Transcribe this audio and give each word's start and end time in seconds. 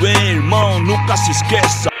Bem, 0.00 0.32
irmão, 0.32 0.80
nunca 0.80 1.16
se 1.16 1.30
esqueça. 1.30 1.93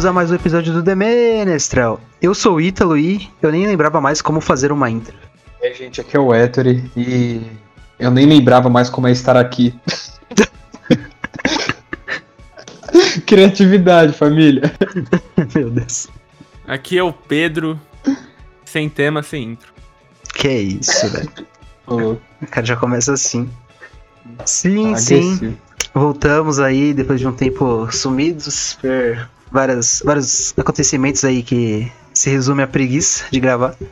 Bem-vindos 0.00 0.06
a 0.06 0.12
mais 0.14 0.30
um 0.30 0.34
episódio 0.34 0.72
do 0.72 0.82
The 0.82 0.94
Menestral. 0.94 2.00
Eu 2.22 2.34
sou 2.34 2.54
o 2.54 2.60
Ítalo 2.60 2.96
e 2.96 3.28
eu 3.42 3.52
nem 3.52 3.66
lembrava 3.66 4.00
mais 4.00 4.22
como 4.22 4.40
fazer 4.40 4.72
uma 4.72 4.88
intro. 4.88 5.14
É, 5.60 5.74
gente, 5.74 6.00
aqui 6.00 6.16
é 6.16 6.18
o 6.18 6.34
Ettore 6.34 6.90
e 6.96 7.42
eu 7.98 8.10
nem 8.10 8.24
lembrava 8.24 8.70
mais 8.70 8.88
como 8.88 9.08
é 9.08 9.12
estar 9.12 9.36
aqui. 9.36 9.78
Criatividade, 13.26 14.14
família. 14.14 14.72
Meu 15.54 15.68
Deus. 15.68 16.08
Aqui 16.66 16.96
é 16.96 17.02
o 17.02 17.12
Pedro, 17.12 17.78
sem 18.64 18.88
tema, 18.88 19.22
sem 19.22 19.50
intro. 19.50 19.70
Que 20.32 20.48
isso, 20.48 21.10
velho. 21.10 21.30
O 21.86 22.46
cara 22.50 22.64
já 22.64 22.76
começa 22.76 23.12
assim. 23.12 23.50
Sim, 24.46 24.96
sim. 24.96 25.34
agressivo. 25.34 25.58
Voltamos 25.92 26.58
aí 26.58 26.94
depois 26.94 27.20
de 27.20 27.28
um 27.28 27.32
tempo 27.32 27.86
sumidos 27.92 28.78
por 28.80 29.28
várias, 29.50 30.02
vários 30.04 30.54
acontecimentos 30.56 31.24
aí 31.24 31.42
que 31.42 31.90
se 32.12 32.30
resume 32.30 32.62
à 32.62 32.66
preguiça 32.66 33.24
de 33.30 33.40
gravar. 33.40 33.74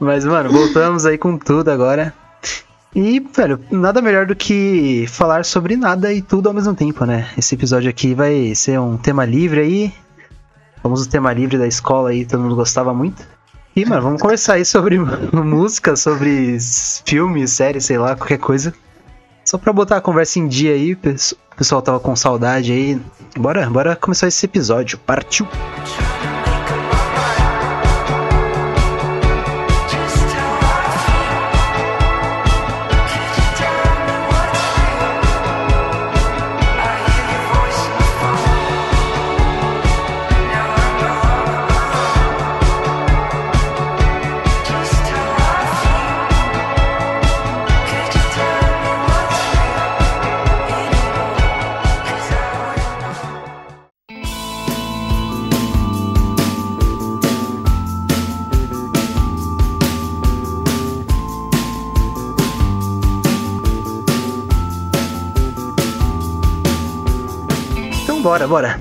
Mas, 0.00 0.24
mano, 0.24 0.50
voltamos 0.50 1.06
aí 1.06 1.18
com 1.18 1.36
tudo 1.38 1.70
agora. 1.70 2.14
E, 2.94 3.18
velho, 3.18 3.58
nada 3.70 4.00
melhor 4.00 4.24
do 4.26 4.36
que 4.36 5.06
falar 5.08 5.44
sobre 5.44 5.76
nada 5.76 6.12
e 6.12 6.22
tudo 6.22 6.48
ao 6.48 6.54
mesmo 6.54 6.74
tempo, 6.74 7.04
né? 7.04 7.28
Esse 7.36 7.56
episódio 7.56 7.90
aqui 7.90 8.14
vai 8.14 8.54
ser 8.54 8.78
um 8.78 8.96
tema 8.96 9.24
livre 9.24 9.60
aí. 9.60 9.94
Famoso 10.80 11.08
tema 11.08 11.32
livre 11.32 11.58
da 11.58 11.66
escola 11.66 12.10
aí, 12.10 12.24
todo 12.24 12.42
mundo 12.42 12.54
gostava 12.54 12.94
muito. 12.94 13.26
E, 13.74 13.84
mano, 13.84 14.02
vamos 14.02 14.22
conversar 14.22 14.54
aí 14.54 14.64
sobre 14.64 14.96
música, 15.32 15.96
sobre 15.96 16.56
filmes, 17.04 17.50
séries, 17.50 17.84
sei 17.86 17.98
lá, 17.98 18.14
qualquer 18.14 18.38
coisa. 18.38 18.72
Só 19.44 19.58
pra 19.58 19.72
botar 19.72 19.98
a 19.98 20.00
conversa 20.00 20.38
em 20.38 20.48
dia 20.48 20.72
aí, 20.72 20.94
o 20.94 20.98
pessoal 21.56 21.82
tava 21.82 22.00
com 22.00 22.16
saudade 22.16 22.72
aí. 22.72 23.00
Bora, 23.36 23.68
bora 23.68 23.94
começar 23.94 24.26
esse 24.26 24.46
episódio. 24.46 24.98
Partiu! 24.98 25.46
Então 26.20 26.23
bora, 68.46 68.78
bora. 68.78 68.80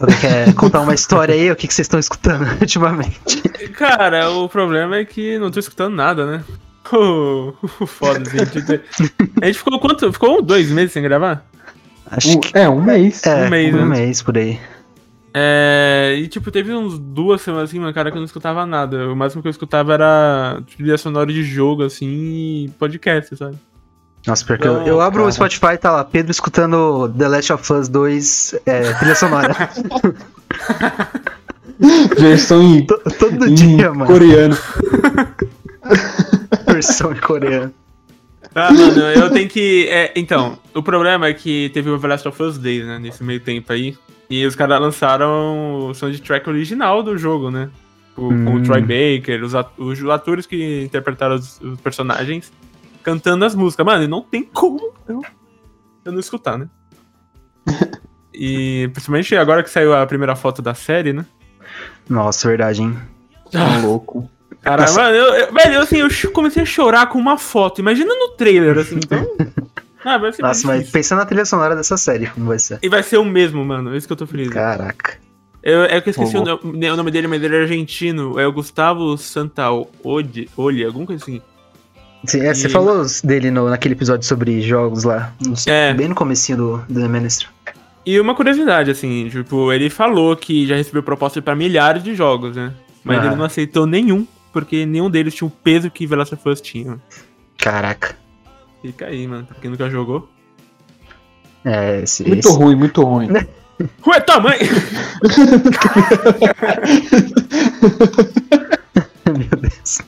Alguém 0.00 0.16
quer 0.20 0.54
contar 0.54 0.80
uma 0.80 0.94
história 0.94 1.34
aí? 1.34 1.50
O 1.50 1.56
que, 1.56 1.66
que 1.66 1.74
vocês 1.74 1.86
estão 1.86 1.98
escutando 1.98 2.46
ultimamente? 2.60 3.18
Cara, 3.76 4.30
o 4.30 4.48
problema 4.48 4.96
é 4.96 5.04
que 5.04 5.38
não 5.38 5.50
tô 5.50 5.58
escutando 5.58 5.94
nada, 5.94 6.24
né? 6.26 6.44
O 6.92 7.52
o 7.80 7.86
foda, 7.86 8.22
assim. 8.42 8.60
ter- 8.62 8.82
A 9.42 9.46
gente 9.46 9.58
ficou 9.58 9.78
quanto? 9.78 10.10
Ficou 10.12 10.40
dois 10.40 10.70
meses 10.70 10.92
sem 10.92 11.02
gravar? 11.02 11.44
Acho 12.10 12.36
Um- 12.38 12.40
que 12.40 12.56
é, 12.56 12.68
um 12.68 12.80
mês. 12.80 13.24
é, 13.26 13.44
um 13.46 13.50
mês, 13.50 13.74
um 13.74 13.78
né? 13.78 13.84
mês 13.84 14.22
por 14.22 14.38
aí. 14.38 14.58
É. 15.34 16.14
E 16.18 16.26
tipo, 16.28 16.50
teve 16.50 16.72
uns 16.72 16.98
duas 16.98 17.42
semanas 17.42 17.68
assim, 17.68 17.78
mano, 17.78 17.92
cara, 17.92 18.10
que 18.10 18.16
eu 18.16 18.20
não 18.20 18.26
escutava 18.26 18.64
nada. 18.64 19.08
O 19.10 19.16
máximo 19.16 19.42
que 19.42 19.48
eu 19.48 19.50
escutava 19.50 19.92
era 19.94 20.62
trilha 20.76 20.96
sonora 20.96 21.30
de 21.30 21.42
jogo, 21.42 21.82
assim, 21.82 22.06
e 22.06 22.70
podcast, 22.78 23.36
sabe? 23.36 23.58
Nossa, 24.26 24.44
porque 24.44 24.66
eu, 24.68 24.74
Não, 24.74 24.86
eu 24.86 25.00
abro 25.00 25.20
o 25.22 25.24
cara. 25.24 25.32
Spotify 25.32 25.74
e 25.74 25.78
tá 25.78 25.90
lá, 25.92 26.04
Pedro 26.04 26.30
escutando 26.30 27.08
The 27.16 27.28
Last 27.28 27.52
of 27.52 27.72
Us 27.72 27.88
2, 27.88 28.54
é, 28.66 28.92
trilha 28.94 29.14
sonora. 29.14 29.54
Versão 32.18 32.62
em, 32.62 32.84
To- 32.86 33.00
Todo 33.18 33.46
em 33.48 33.54
dia, 33.54 33.92
mano. 33.92 34.06
coreano. 34.06 34.56
Versão 36.66 37.12
em 37.12 37.16
coreano. 37.16 37.72
Ah, 38.54 38.72
mano, 38.72 38.98
eu 39.00 39.30
tenho 39.30 39.48
que. 39.48 39.86
é, 39.88 40.12
então, 40.16 40.58
o 40.74 40.82
problema 40.82 41.26
é 41.28 41.34
que 41.34 41.70
teve 41.72 41.88
o 41.90 41.98
The 41.98 42.08
Last 42.08 42.28
of 42.28 42.42
Us 42.42 42.58
Days, 42.58 42.84
né, 42.86 42.98
nesse 42.98 43.22
meio 43.22 43.40
tempo 43.40 43.72
aí. 43.72 43.96
E 44.28 44.44
os 44.44 44.54
caras 44.54 44.80
lançaram 44.80 45.88
o 45.88 45.94
soundtrack 45.94 46.48
original 46.48 47.02
do 47.02 47.16
jogo, 47.16 47.50
né? 47.50 47.70
O, 48.16 48.28
Com 48.28 48.34
Hum. 48.34 48.54
o 48.56 48.62
Troy 48.62 48.80
Baker, 48.82 49.42
os, 49.44 49.54
at- 49.54 49.70
os 49.78 50.02
atores 50.06 50.44
que 50.46 50.82
interpretaram 50.84 51.36
os, 51.36 51.60
os 51.60 51.80
personagens 51.80 52.52
cantando 53.02 53.44
as 53.44 53.54
músicas. 53.54 53.84
Mano, 53.84 54.04
e 54.04 54.08
não 54.08 54.22
tem 54.22 54.42
como 54.42 54.92
eu, 55.08 55.22
eu 56.04 56.12
não 56.12 56.20
escutar, 56.20 56.58
né? 56.58 56.68
E 58.40 58.88
principalmente 58.92 59.34
agora 59.36 59.64
que 59.64 59.70
saiu 59.70 59.92
a 59.92 60.06
primeira 60.06 60.36
foto 60.36 60.62
da 60.62 60.72
série, 60.72 61.12
né? 61.12 61.26
Nossa, 62.08 62.46
verdade, 62.46 62.82
hein? 62.82 62.96
Tá 63.50 63.78
louco. 63.78 64.30
Cara, 64.60 64.88
mano, 64.92 65.16
eu, 65.16 65.34
eu- 65.34 65.52
velho, 65.52 65.80
assim, 65.80 65.96
eu 65.96 66.08
comecei 66.32 66.62
a 66.62 66.66
chorar 66.66 67.08
com 67.08 67.18
uma 67.18 67.36
foto. 67.36 67.80
Imagina 67.80 68.14
no 68.14 68.28
trailer, 68.36 68.78
assim, 68.78 68.94
então. 69.02 69.26
Ah, 70.04 70.18
vai 70.18 70.32
ser 70.32 70.42
mais 70.42 70.62
Nossa, 70.62 70.66
mas 70.68 70.90
pensando 70.90 71.18
na 71.18 71.26
trilha 71.26 71.44
sonora 71.44 71.74
dessa 71.74 71.96
série, 71.96 72.28
como 72.28 72.46
vai 72.46 72.60
ser? 72.60 72.78
E 72.80 72.88
vai 72.88 73.02
ser 73.02 73.16
o 73.16 73.24
mesmo, 73.24 73.64
mano. 73.64 73.92
É 73.92 73.96
isso 73.96 74.06
que 74.06 74.12
eu 74.12 74.16
tô 74.16 74.26
feliz. 74.26 74.48
Caraca. 74.50 75.18
Eu, 75.60 75.82
é 75.82 76.00
que 76.00 76.08
eu 76.08 76.12
esqueci 76.12 76.36
o, 76.36 76.44
nome, 76.44 76.90
o 76.90 76.96
nome 76.96 77.10
dele, 77.10 77.26
mas 77.26 77.42
ele 77.42 77.56
é 77.56 77.62
argentino. 77.62 78.38
É 78.38 78.46
o 78.46 78.52
Gustavo 78.52 79.18
Santaolli, 79.18 80.48
Olli, 80.56 80.84
alguma 80.84 81.06
coisa 81.06 81.24
assim. 81.24 81.42
Sim, 82.26 82.40
é, 82.40 82.52
você 82.54 82.66
E- 82.66 82.70
falou 82.70 83.04
dele 83.24 83.50
no, 83.50 83.68
naquele 83.70 83.94
episódio 83.94 84.26
sobre 84.26 84.60
jogos 84.60 85.04
lá, 85.04 85.32
no- 85.40 85.54
É. 85.66 85.94
bem 85.94 86.08
no 86.08 86.14
comecinho 86.14 86.58
do, 86.58 86.76
do 86.88 87.00
The 87.00 87.08
Ministry. 87.08 87.48
E 88.04 88.18
uma 88.18 88.34
curiosidade, 88.34 88.90
assim, 88.90 89.28
tipo, 89.28 89.72
ele 89.72 89.88
falou 89.90 90.34
que 90.36 90.66
já 90.66 90.74
recebeu 90.76 91.02
proposta 91.02 91.40
pra 91.42 91.54
milhares 91.54 92.02
de 92.02 92.14
jogos, 92.14 92.56
né? 92.56 92.72
Mas 93.04 93.18
Ah. 93.20 93.26
ele 93.26 93.36
não 93.36 93.44
aceitou 93.44 93.86
nenhum, 93.86 94.26
porque 94.52 94.84
nenhum 94.86 95.08
deles 95.10 95.34
tinha 95.34 95.46
o 95.46 95.50
peso 95.50 95.90
que 95.90 96.06
The 96.08 96.16
Last 96.16 96.34
of 96.34 96.48
Us 96.48 96.60
tinha. 96.60 96.98
Caraca. 97.58 98.16
Fica 98.82 99.06
aí, 99.06 99.26
mano, 99.26 99.44
pra 99.46 99.56
quem 99.60 99.70
nunca 99.70 99.88
jogou. 99.90 100.28
É, 101.64 102.00
esse, 102.02 102.24
Muito 102.26 102.48
esse- 102.48 102.56
ruim, 102.56 102.74
muito 102.76 103.02
ruim. 103.02 103.28
Ué, 104.06 104.20
tua 104.20 104.40
mãe! 104.40 104.58
Meu 109.26 109.60
Deus. 109.60 109.98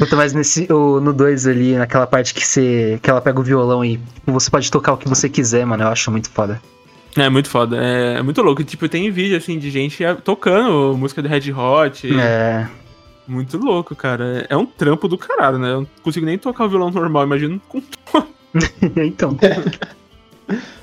Puta, 0.00 0.16
mas 0.16 0.32
nesse, 0.32 0.66
o, 0.72 0.98
no 0.98 1.12
2 1.12 1.46
ali, 1.46 1.76
naquela 1.76 2.06
parte 2.06 2.32
que, 2.32 2.44
você, 2.44 2.98
que 3.02 3.10
ela 3.10 3.20
pega 3.20 3.38
o 3.38 3.42
violão 3.42 3.84
e 3.84 3.98
tipo, 3.98 4.32
você 4.32 4.50
pode 4.50 4.70
tocar 4.70 4.94
o 4.94 4.96
que 4.96 5.06
você 5.06 5.28
quiser, 5.28 5.66
mano, 5.66 5.82
eu 5.82 5.88
acho 5.88 6.10
muito 6.10 6.30
foda. 6.30 6.58
É 7.16 7.28
muito 7.28 7.50
foda, 7.50 7.76
é, 7.76 8.14
é 8.18 8.22
muito 8.22 8.40
louco. 8.40 8.64
Tipo, 8.64 8.88
tem 8.88 9.10
vídeo, 9.10 9.36
assim, 9.36 9.58
de 9.58 9.70
gente 9.70 10.02
tocando 10.24 10.96
música 10.96 11.20
do 11.20 11.28
Red 11.28 11.52
Hot. 11.52 12.08
É, 12.18 12.66
Muito 13.28 13.58
louco, 13.58 13.94
cara. 13.94 14.46
É 14.48 14.54
é 14.54 14.56
um 14.56 14.64
trampo 14.64 15.06
do 15.06 15.18
caralho, 15.18 15.58
né? 15.58 15.70
Eu 15.70 15.80
não 15.82 15.88
consigo 16.02 16.24
nem 16.24 16.38
tocar 16.38 16.64
o 16.64 16.68
violão 16.70 16.90
normal, 16.90 17.24
imagino 17.24 17.60
com 17.68 17.82
então. 18.96 19.36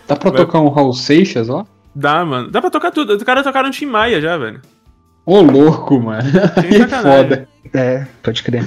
Dá 0.07 0.15
pra 0.15 0.29
Vai- 0.31 0.41
tocar 0.41 0.59
um 0.59 0.69
Raul 0.69 0.93
Seixas, 0.93 1.49
ó? 1.49 1.65
Dá, 1.95 2.23
mano. 2.23 2.51
Dá 2.51 2.61
pra 2.61 2.69
tocar 2.69 2.91
tudo. 2.91 3.15
Os 3.15 3.23
caras 3.23 3.43
tocaram 3.43 3.71
Tim 3.71 3.87
Maia 3.87 4.21
já, 4.21 4.37
velho. 4.37 4.61
Ô, 5.25 5.41
louco, 5.41 5.99
mano. 5.99 6.23
Que 6.69 6.85
foda. 6.87 7.47
É, 7.73 8.05
pode 8.21 8.43
crer. 8.43 8.63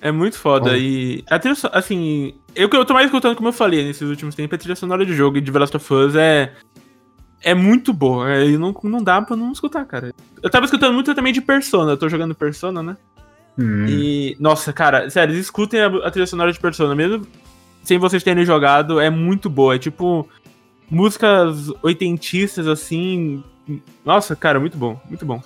É 0.00 0.10
muito 0.10 0.38
foda. 0.38 0.70
Bom. 0.70 0.76
E 0.76 1.24
a 1.28 1.38
trilha, 1.38 1.56
assim, 1.72 2.34
eu 2.54 2.68
que 2.68 2.76
eu 2.76 2.84
tô 2.84 2.94
mais 2.94 3.06
escutando, 3.06 3.36
como 3.36 3.48
eu 3.48 3.52
falei, 3.52 3.84
nesses 3.84 4.08
últimos 4.08 4.34
tempos, 4.34 4.54
a 4.54 4.58
trilha 4.58 4.76
sonora 4.76 5.04
de 5.04 5.14
jogo 5.14 5.36
e 5.36 5.40
de 5.40 5.52
The 5.52 5.58
Last 5.58 5.76
of 5.76 5.94
Us 5.94 6.14
é. 6.14 6.52
é 7.42 7.54
muito 7.54 7.92
boa. 7.92 8.30
É, 8.32 8.46
e 8.46 8.56
não, 8.56 8.74
não 8.84 9.02
dá 9.02 9.20
pra 9.20 9.36
não 9.36 9.52
escutar, 9.52 9.84
cara. 9.84 10.14
Eu 10.42 10.50
tava 10.50 10.64
escutando 10.64 10.94
muito 10.94 11.14
também 11.14 11.32
de 11.32 11.40
Persona. 11.40 11.92
Eu 11.92 11.96
tô 11.96 12.08
jogando 12.08 12.34
Persona, 12.34 12.82
né? 12.82 12.96
Hum. 13.58 13.86
E, 13.86 14.36
nossa, 14.40 14.72
cara, 14.72 15.10
sério, 15.10 15.34
escutem 15.34 15.80
a, 15.80 15.86
a 15.86 16.10
trilha 16.10 16.26
sonora 16.26 16.52
de 16.52 16.58
Persona, 16.58 16.94
mesmo 16.94 17.26
sem 17.82 17.98
vocês 17.98 18.22
terem 18.22 18.44
jogado, 18.44 19.00
é 19.00 19.10
muito 19.10 19.48
boa. 19.48 19.74
É 19.74 19.78
tipo 19.78 20.28
músicas 20.90 21.70
oitentistas, 21.82 22.66
assim. 22.66 23.42
Nossa, 24.04 24.34
cara, 24.34 24.58
muito 24.58 24.76
bom, 24.76 25.00
muito 25.08 25.24
bom. 25.24 25.42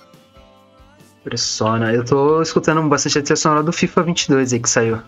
Persona. 1.25 1.91
Eu 1.91 2.05
tô 2.05 2.39
escutando 2.41 2.81
bastante 2.83 3.17
a 3.17 3.21
trilha 3.23 3.35
sonora 3.35 3.63
do 3.63 3.73
FIFA 3.73 4.03
22 4.03 4.53
aí 4.53 4.59
que 4.59 4.69
saiu. 4.69 4.99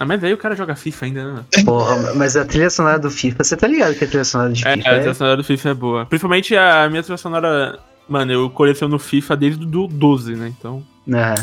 Ah, 0.00 0.04
mas 0.04 0.22
aí 0.24 0.32
o 0.32 0.36
cara 0.36 0.56
joga 0.56 0.74
FIFA 0.74 1.06
ainda, 1.06 1.32
né? 1.32 1.44
Porra, 1.64 2.14
mas 2.14 2.36
a 2.36 2.44
trilha 2.44 2.68
sonora 2.68 2.98
do 2.98 3.08
FIFA, 3.08 3.44
você 3.44 3.56
tá 3.56 3.68
ligado 3.68 3.94
que 3.94 4.04
a 4.04 4.08
trilha 4.08 4.24
sonora 4.24 4.52
de 4.52 4.66
É, 4.66 4.76
FIFA 4.76 4.88
a 4.88 4.92
é... 4.92 4.98
trilha 4.98 5.14
sonora 5.14 5.36
do 5.36 5.44
FIFA 5.44 5.68
é 5.68 5.74
boa. 5.74 6.06
Principalmente 6.06 6.56
a 6.56 6.88
minha 6.90 7.02
trilha 7.02 7.16
sonora. 7.16 7.78
Mano, 8.08 8.32
eu 8.32 8.50
coleciono 8.50 8.98
FIFA 8.98 9.36
desde 9.36 9.64
o 9.64 9.86
12, 9.86 10.34
né? 10.34 10.52
Então. 10.58 10.84
É. 11.08 11.34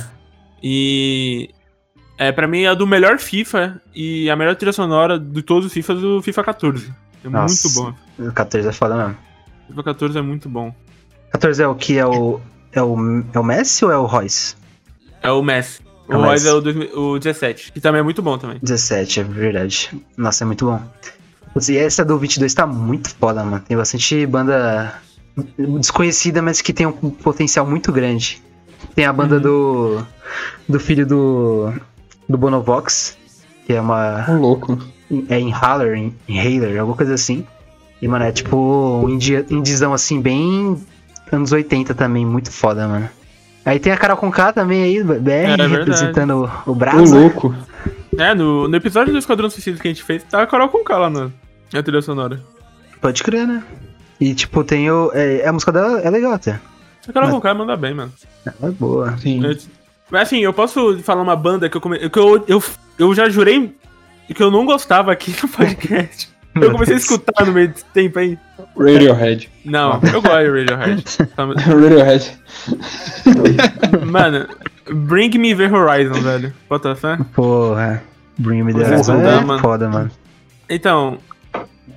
E. 0.62 1.50
É, 2.18 2.34
pra 2.34 2.46
mim, 2.46 2.64
é 2.64 2.68
a 2.68 2.74
do 2.74 2.86
melhor 2.86 3.18
FIFA 3.18 3.82
e 3.96 4.30
a 4.30 4.36
melhor 4.36 4.54
trilha 4.58 4.74
sonora 4.74 5.18
de 5.18 5.42
todos 5.42 5.68
os 5.68 5.72
FIFAs 5.72 6.02
do 6.02 6.22
FIFA 6.22 6.44
14. 6.44 6.94
É 7.24 7.30
Nossa. 7.30 7.86
muito 7.86 7.98
bom. 8.20 8.28
O 8.28 8.34
14 8.34 8.68
é 8.68 8.72
foda 8.74 8.96
mesmo. 8.98 9.18
FIFA 9.70 9.84
14 9.84 10.18
é 10.18 10.22
muito 10.22 10.50
bom. 10.50 10.76
14 11.32 11.64
é 11.64 11.68
o 11.68 11.76
que 11.76 11.98
é 11.98 12.06
o. 12.06 12.42
É 12.74 12.82
o, 12.82 12.96
é 13.34 13.40
o 13.40 13.44
Messi 13.44 13.84
ou 13.86 13.92
é 13.92 13.98
o 13.98 14.06
Royce? 14.06 14.56
É 15.22 15.32
o 15.32 15.42
Messi. 15.42 15.82
É 16.08 16.16
O 16.16 16.20
o 16.20 16.22
Royce 16.24 16.48
é 16.48 16.54
o, 16.54 16.62
2000 16.62 16.90
o 17.00 17.20
17, 17.20 17.72
que 17.72 17.80
também 17.82 18.00
é 18.00 18.04
muito 18.04 18.22
bom 18.22 18.38
também. 18.38 18.58
17, 18.62 19.20
é 19.20 19.24
verdade. 19.24 19.92
Nossa, 20.18 20.44
é 20.44 20.48
muito 20.48 20.66
bom. 20.66 20.82
E 21.70 21.78
essa 21.78 22.06
do 22.06 22.18
22 22.18 22.54
tá 22.54 22.66
muito 22.66 23.10
foda, 23.16 23.44
mano. 23.44 23.64
Tem 23.68 23.76
bastante 23.76 24.26
banda 24.26 24.94
desconhecida, 25.58 26.42
mas 26.42 26.62
que 26.62 26.72
tem 26.74 26.86
um 26.86 26.92
potencial 26.92 27.66
muito 27.66 27.92
grande. 27.92 28.42
Tem 28.96 29.06
a 29.06 29.12
banda 29.14 29.40
do. 29.40 30.02
do 30.68 30.80
filho 30.80 31.06
do. 31.06 31.74
do 32.28 32.38
Bonovox, 32.38 33.18
que 33.66 33.74
é 33.74 33.82
uma. 33.82 34.26
Ô, 34.30 34.34
louco. 34.34 34.78
É 35.28 35.40
Inhaler, 35.40 35.96
In- 35.98 36.16
Inhaler, 36.28 36.80
alguma 36.80 36.96
coisa 36.96 37.16
assim. 37.16 37.46
E, 38.02 38.08
mano, 38.08 38.26
é 38.26 38.32
tipo 38.32 39.02
um 39.04 39.10
indi- 39.10 39.46
indizão 39.50 39.92
assim, 39.94 40.22
bem 40.22 40.80
anos 41.32 41.52
80 41.52 41.94
também, 41.94 42.26
muito 42.26 42.52
foda, 42.52 42.88
mano. 42.88 43.10
Aí 43.66 43.80
tem 43.80 43.92
a 43.92 43.98
Carol 43.98 44.18
Conká 44.18 44.52
também 44.54 44.84
aí, 44.84 45.04
BR, 45.04 45.20
verdade. 45.20 45.68
representando 45.68 46.50
o, 46.66 46.70
o 46.70 46.72
Ô, 46.72 46.76
Brasa. 46.76 47.16
louco. 47.16 47.54
É, 48.18 48.34
no, 48.34 48.68
no 48.68 48.76
episódio 48.76 49.14
do 49.14 49.20
Esquadrão 49.20 49.50
Suicida 49.50 49.80
que 49.80 49.88
a 49.88 49.92
gente 49.92 50.04
fez, 50.04 50.24
tá 50.24 50.42
a 50.42 50.48
Carol 50.48 50.70
com 50.70 50.82
lá 50.92 51.10
na, 51.10 51.30
na 51.72 51.84
trilha 51.84 52.02
sonora. 52.02 52.42
Pode 53.02 53.24
crer, 53.24 53.46
né? 53.48 53.64
E, 54.20 54.34
tipo, 54.34 54.64
tem 54.64 54.90
o. 54.92 55.12
É, 55.14 55.48
a 55.48 55.54
música 55.54 55.72
dela 55.72 56.00
é 56.02 56.10
legal 56.10 56.34
até. 56.34 56.60
A 57.08 57.14
Carol 57.14 57.30
Mas- 57.32 57.42
com 57.42 57.54
manda 57.54 57.78
bem, 57.78 57.94
mano. 57.94 58.12
Ela 58.46 58.70
é 58.70 58.72
boa. 58.72 59.18
Sim. 59.18 59.40
Mas 60.12 60.24
assim, 60.24 60.40
eu 60.40 60.52
posso 60.52 60.98
falar 61.00 61.22
uma 61.22 61.36
banda 61.36 61.70
que 61.70 61.78
eu, 61.78 61.82
come... 61.82 62.10
que 62.10 62.20
eu, 62.20 62.44
eu, 62.48 62.64
eu 62.98 63.14
já 63.14 63.30
jurei 63.30 63.76
que 64.34 64.42
eu 64.44 64.52
não 64.52 64.66
gostava 64.66 65.12
aqui 65.12 65.34
no 65.42 65.48
podcast. 65.50 66.30
Eu 66.56 66.72
comecei 66.72 66.96
a 66.96 66.98
escutar 66.98 67.46
no 67.46 67.54
meio 67.54 67.70
desse 67.70 67.86
tempo 67.86 68.20
aí. 68.20 68.38
Radiohead. 68.78 69.50
Não, 69.64 69.94
eu 70.14 70.22
gosto 70.22 70.40
de 70.40 70.74
Radiohead. 70.74 71.04
Tá- 71.36 71.46
Radiohead. 71.56 72.40
Mano, 74.06 74.48
Bring 74.92 75.38
Me 75.38 75.56
The 75.56 75.68
Horizon, 75.72 76.22
velho. 76.22 76.54
Bota 76.68 76.96
fé? 76.96 77.18
Porra. 77.34 78.04
Bring 78.38 78.64
Me 78.64 78.74
The 78.74 78.88
Horizon 78.88 79.22
é 79.22 79.42
mano. 79.42 79.60
foda, 79.62 79.88
mano. 79.90 80.12
Então, 80.70 81.18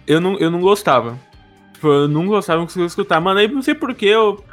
eu 0.06 0.20
não, 0.20 0.38
eu 0.38 0.50
não 0.50 0.60
gostava. 0.60 1.18
Tipo, 1.74 1.88
eu 1.88 2.08
não 2.08 2.26
gostava, 2.26 2.58
não 2.58 2.66
conseguia 2.66 2.86
escutar. 2.86 3.20
Mano, 3.20 3.40
aí 3.40 3.48
não 3.48 3.62
sei 3.62 3.74
porquê 3.74 4.06
eu, 4.06 4.44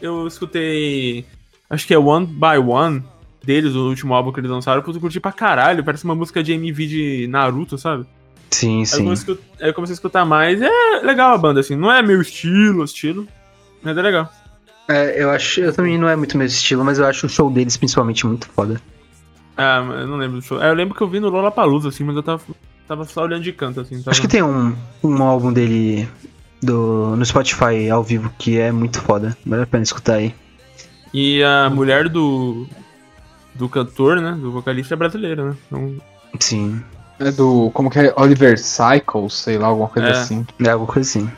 eu 0.00 0.26
escutei. 0.26 1.24
Acho 1.68 1.86
que 1.86 1.94
é 1.94 1.98
One 1.98 2.26
by 2.26 2.58
One 2.64 3.02
deles, 3.44 3.74
o 3.74 3.88
último 3.88 4.14
álbum 4.14 4.32
que 4.32 4.40
eles 4.40 4.50
lançaram. 4.50 4.82
Eu 4.86 5.00
curti 5.00 5.20
pra 5.20 5.32
caralho. 5.32 5.84
Parece 5.84 6.04
uma 6.04 6.14
música 6.14 6.42
de 6.42 6.52
MV 6.52 6.86
de 6.86 7.26
Naruto, 7.28 7.76
sabe? 7.76 8.06
Sim, 8.50 8.76
Aí 8.76 8.80
eu, 8.80 8.86
sim. 8.86 9.04
comecei 9.04 9.38
aí 9.60 9.68
eu 9.68 9.74
comecei 9.74 9.92
a 9.92 9.94
escutar 9.94 10.24
mais. 10.24 10.60
É 10.60 11.00
legal 11.02 11.34
a 11.34 11.38
banda, 11.38 11.60
assim. 11.60 11.76
Não 11.76 11.92
é 11.92 12.02
meu 12.02 12.20
estilo, 12.20 12.84
estilo. 12.84 13.28
Mas 13.82 13.96
é 13.96 14.02
legal. 14.02 14.30
É, 14.88 15.22
eu 15.22 15.30
acho. 15.30 15.60
Eu 15.60 15.72
também 15.72 15.98
não 15.98 16.08
é 16.08 16.16
muito 16.16 16.36
meu 16.36 16.46
estilo, 16.46 16.84
mas 16.84 16.98
eu 16.98 17.06
acho 17.06 17.26
o 17.26 17.28
show 17.28 17.50
deles 17.50 17.76
principalmente 17.76 18.26
muito 18.26 18.48
foda. 18.48 18.80
Ah, 19.56 19.84
eu 20.00 20.06
não 20.06 20.16
lembro 20.16 20.38
do 20.38 20.42
show. 20.42 20.62
É, 20.62 20.70
eu 20.70 20.74
lembro 20.74 20.94
que 20.94 21.02
eu 21.02 21.08
vi 21.08 21.20
no 21.20 21.28
Lollapalooza, 21.28 21.88
assim, 21.88 22.04
mas 22.04 22.16
eu 22.16 22.22
tava, 22.22 22.42
tava 22.86 23.04
só 23.04 23.24
olhando 23.24 23.42
de 23.42 23.52
canto, 23.52 23.80
assim. 23.80 23.98
Tava... 23.98 24.12
Acho 24.12 24.20
que 24.20 24.28
tem 24.28 24.42
um, 24.42 24.74
um 25.02 25.22
álbum 25.22 25.52
dele 25.52 26.08
do, 26.62 27.14
no 27.16 27.24
Spotify 27.24 27.90
ao 27.90 28.02
vivo 28.02 28.32
que 28.38 28.58
é 28.58 28.72
muito 28.72 29.00
foda. 29.00 29.36
Vale 29.44 29.62
a 29.62 29.66
pena 29.66 29.82
escutar 29.82 30.14
aí. 30.14 30.34
E 31.12 31.42
a 31.42 31.68
mulher 31.70 32.08
do. 32.08 32.66
Do 33.54 33.68
cantor, 33.68 34.20
né? 34.20 34.38
Do 34.40 34.52
vocalista 34.52 34.94
é 34.94 34.96
brasileira, 34.96 35.50
né? 35.50 35.56
Então, 35.66 35.96
Sim. 36.38 36.80
É 37.20 37.30
do. 37.32 37.70
Como 37.74 37.90
que 37.90 37.98
é? 37.98 38.12
Oliver 38.16 38.58
Cycles, 38.58 39.34
sei 39.34 39.58
lá, 39.58 39.66
alguma 39.68 39.88
coisa 39.88 40.08
É. 40.08 40.12
assim. 40.12 40.46
É 40.64 40.70
alguma 40.70 40.92
coisa 40.92 41.08
assim. 41.08 41.30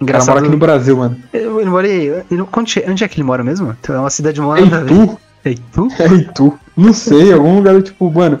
Engraçado. 0.00 0.34
mora 0.34 0.40
aqui 0.40 0.50
no 0.50 0.58
Brasil, 0.58 0.96
mano. 0.96 1.16
Ele 1.32 1.48
mora 1.64 1.86
aí. 1.86 2.06
ele- 2.30 2.46
onde, 2.56 2.84
onde 2.86 3.04
é 3.04 3.08
que 3.08 3.16
ele 3.16 3.24
mora 3.26 3.42
mesmo? 3.42 3.74
É 3.88 3.92
uma 3.92 4.10
cidade 4.10 4.40
mó 4.40 4.54
É 4.56 4.60
nada 4.62 4.78
a 4.78 4.80
ver. 4.84 4.92
Itu? 4.94 5.18
É 5.44 5.50
Itu? 5.50 5.88
É 5.98 6.06
Itu? 6.06 6.58
Não 6.76 6.92
sei, 6.92 7.32
algum 7.32 7.56
lugar 7.56 7.80
tipo, 7.82 8.10
mano. 8.10 8.40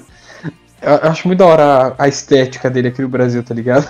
Eu 0.82 0.92
eu 0.92 1.10
acho 1.10 1.26
muito 1.28 1.38
da 1.38 1.46
hora 1.46 1.94
a, 1.98 2.04
a 2.04 2.08
estética 2.08 2.68
dele 2.70 2.88
aqui 2.88 3.00
no 3.02 3.08
Brasil, 3.08 3.42
tá 3.42 3.54
ligado? 3.54 3.86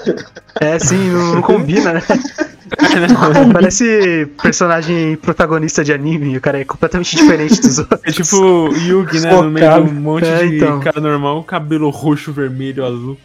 É, 0.61 0.79
sim, 0.79 1.11
não, 1.11 1.35
não 1.37 1.43
combina, 1.43 1.95
né? 1.95 2.03
Parece 3.53 4.29
personagem 4.43 5.17
protagonista 5.17 5.83
de 5.85 5.93
anime. 5.93 6.37
O 6.37 6.41
cara 6.41 6.61
é 6.61 6.65
completamente 6.65 7.17
diferente 7.17 7.61
dos 7.61 7.79
outros. 7.81 8.01
É 8.05 8.13
tipo 8.13 8.37
o 8.37 8.73
Yugi, 8.77 9.21
né? 9.21 9.31
No 9.33 9.51
meio 9.51 9.67
de 9.67 9.73
Focado. 9.73 9.91
um 9.91 9.95
monte 10.01 10.27
É, 10.27 10.47
de 10.47 10.57
então. 10.57 10.81
cara 10.81 11.01
normal, 11.01 11.43
cabelo 11.45 11.91
roxo, 11.91 12.33
vermelho, 12.33 12.85
azul. 12.85 13.19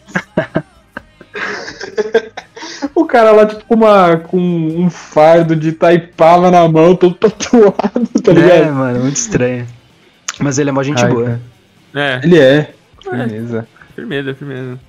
O 2.94 3.06
cara 3.06 3.32
lá, 3.32 3.46
tipo, 3.46 3.64
com, 3.66 3.76
uma, 3.76 4.18
com 4.18 4.38
um 4.40 4.90
fardo 4.90 5.56
de 5.56 5.72
taipava 5.74 6.50
na 6.50 6.68
mão, 6.68 6.96
todo 6.96 7.14
tatuado, 7.16 7.74
tá 8.24 8.32
É, 8.32 8.34
ligado? 8.34 8.74
mano, 8.74 9.00
muito 9.02 9.16
estranho. 9.18 9.68
Mas 10.40 10.58
ele 10.58 10.70
é 10.70 10.74
mó 10.74 10.82
gente 10.84 11.04
Ai, 11.04 11.10
boa. 11.12 11.26
cara. 11.26 11.42
É, 11.94 12.20
Ele 12.24 12.40
é. 12.40 12.74
Firmeza. 13.02 13.68
firmeza, 13.96 14.34
firmeza. 14.34 14.80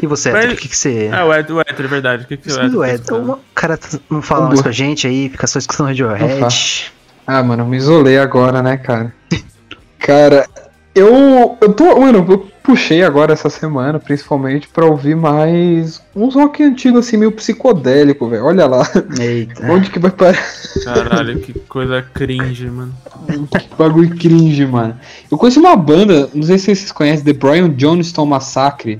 E 0.00 0.06
você, 0.06 0.30
Héctor, 0.30 0.52
o 0.52 0.56
que, 0.56 0.68
que 0.68 0.76
você. 0.76 1.10
Ah, 1.12 1.24
o 1.24 1.32
Héctor, 1.32 1.56
o 1.56 1.60
Héctor, 1.60 1.84
é 1.84 1.88
verdade. 1.88 2.24
O 2.24 2.26
que, 2.26 2.36
que 2.36 2.48
o 2.48 2.50
Isso 2.50 2.58
Héctor 2.60 2.70
do 2.72 2.80
tá 2.80 2.88
Héctor, 2.88 3.18
escutando? 3.20 3.32
o 3.32 3.40
cara 3.54 3.76
tá- 3.76 3.98
não 4.10 4.22
fala 4.22 4.48
mais 4.48 4.62
com 4.62 4.68
a 4.68 4.72
gente 4.72 5.06
aí, 5.06 5.28
fica 5.28 5.46
só 5.46 5.58
escutando 5.58 5.86
Radiohead. 5.88 6.92
Ah, 7.26 7.42
mano, 7.42 7.62
eu 7.62 7.66
me 7.66 7.76
isolei 7.76 8.16
agora, 8.18 8.62
né, 8.62 8.76
cara? 8.76 9.12
Cara, 9.98 10.46
eu. 10.94 11.58
Eu 11.60 11.72
tô. 11.74 12.00
Mano, 12.00 12.24
eu 12.26 12.48
puxei 12.62 13.02
agora 13.02 13.32
essa 13.34 13.50
semana, 13.50 13.98
principalmente, 13.98 14.68
pra 14.68 14.86
ouvir 14.86 15.14
mais 15.16 16.00
uns 16.16 16.34
rock 16.34 16.62
antigo, 16.62 16.98
assim, 16.98 17.16
meio 17.18 17.32
psicodélico, 17.32 18.28
velho. 18.28 18.44
Olha 18.44 18.64
lá. 18.66 18.88
Eita. 19.20 19.66
Onde 19.70 19.90
que 19.90 19.98
vai 19.98 20.10
parar? 20.10 20.38
Caralho, 20.84 21.40
que 21.40 21.52
coisa 21.68 22.00
cringe, 22.14 22.70
mano. 22.70 22.94
Que 23.50 23.68
bagulho 23.76 24.16
cringe, 24.16 24.64
mano. 24.64 24.98
Eu 25.30 25.36
conheci 25.36 25.58
uma 25.58 25.76
banda, 25.76 26.30
não 26.32 26.42
sei 26.44 26.56
se 26.56 26.64
vocês 26.74 26.92
conhecem, 26.92 27.24
The 27.24 27.32
Brian 27.34 27.68
Johnston 27.70 28.24
Massacre, 28.24 28.98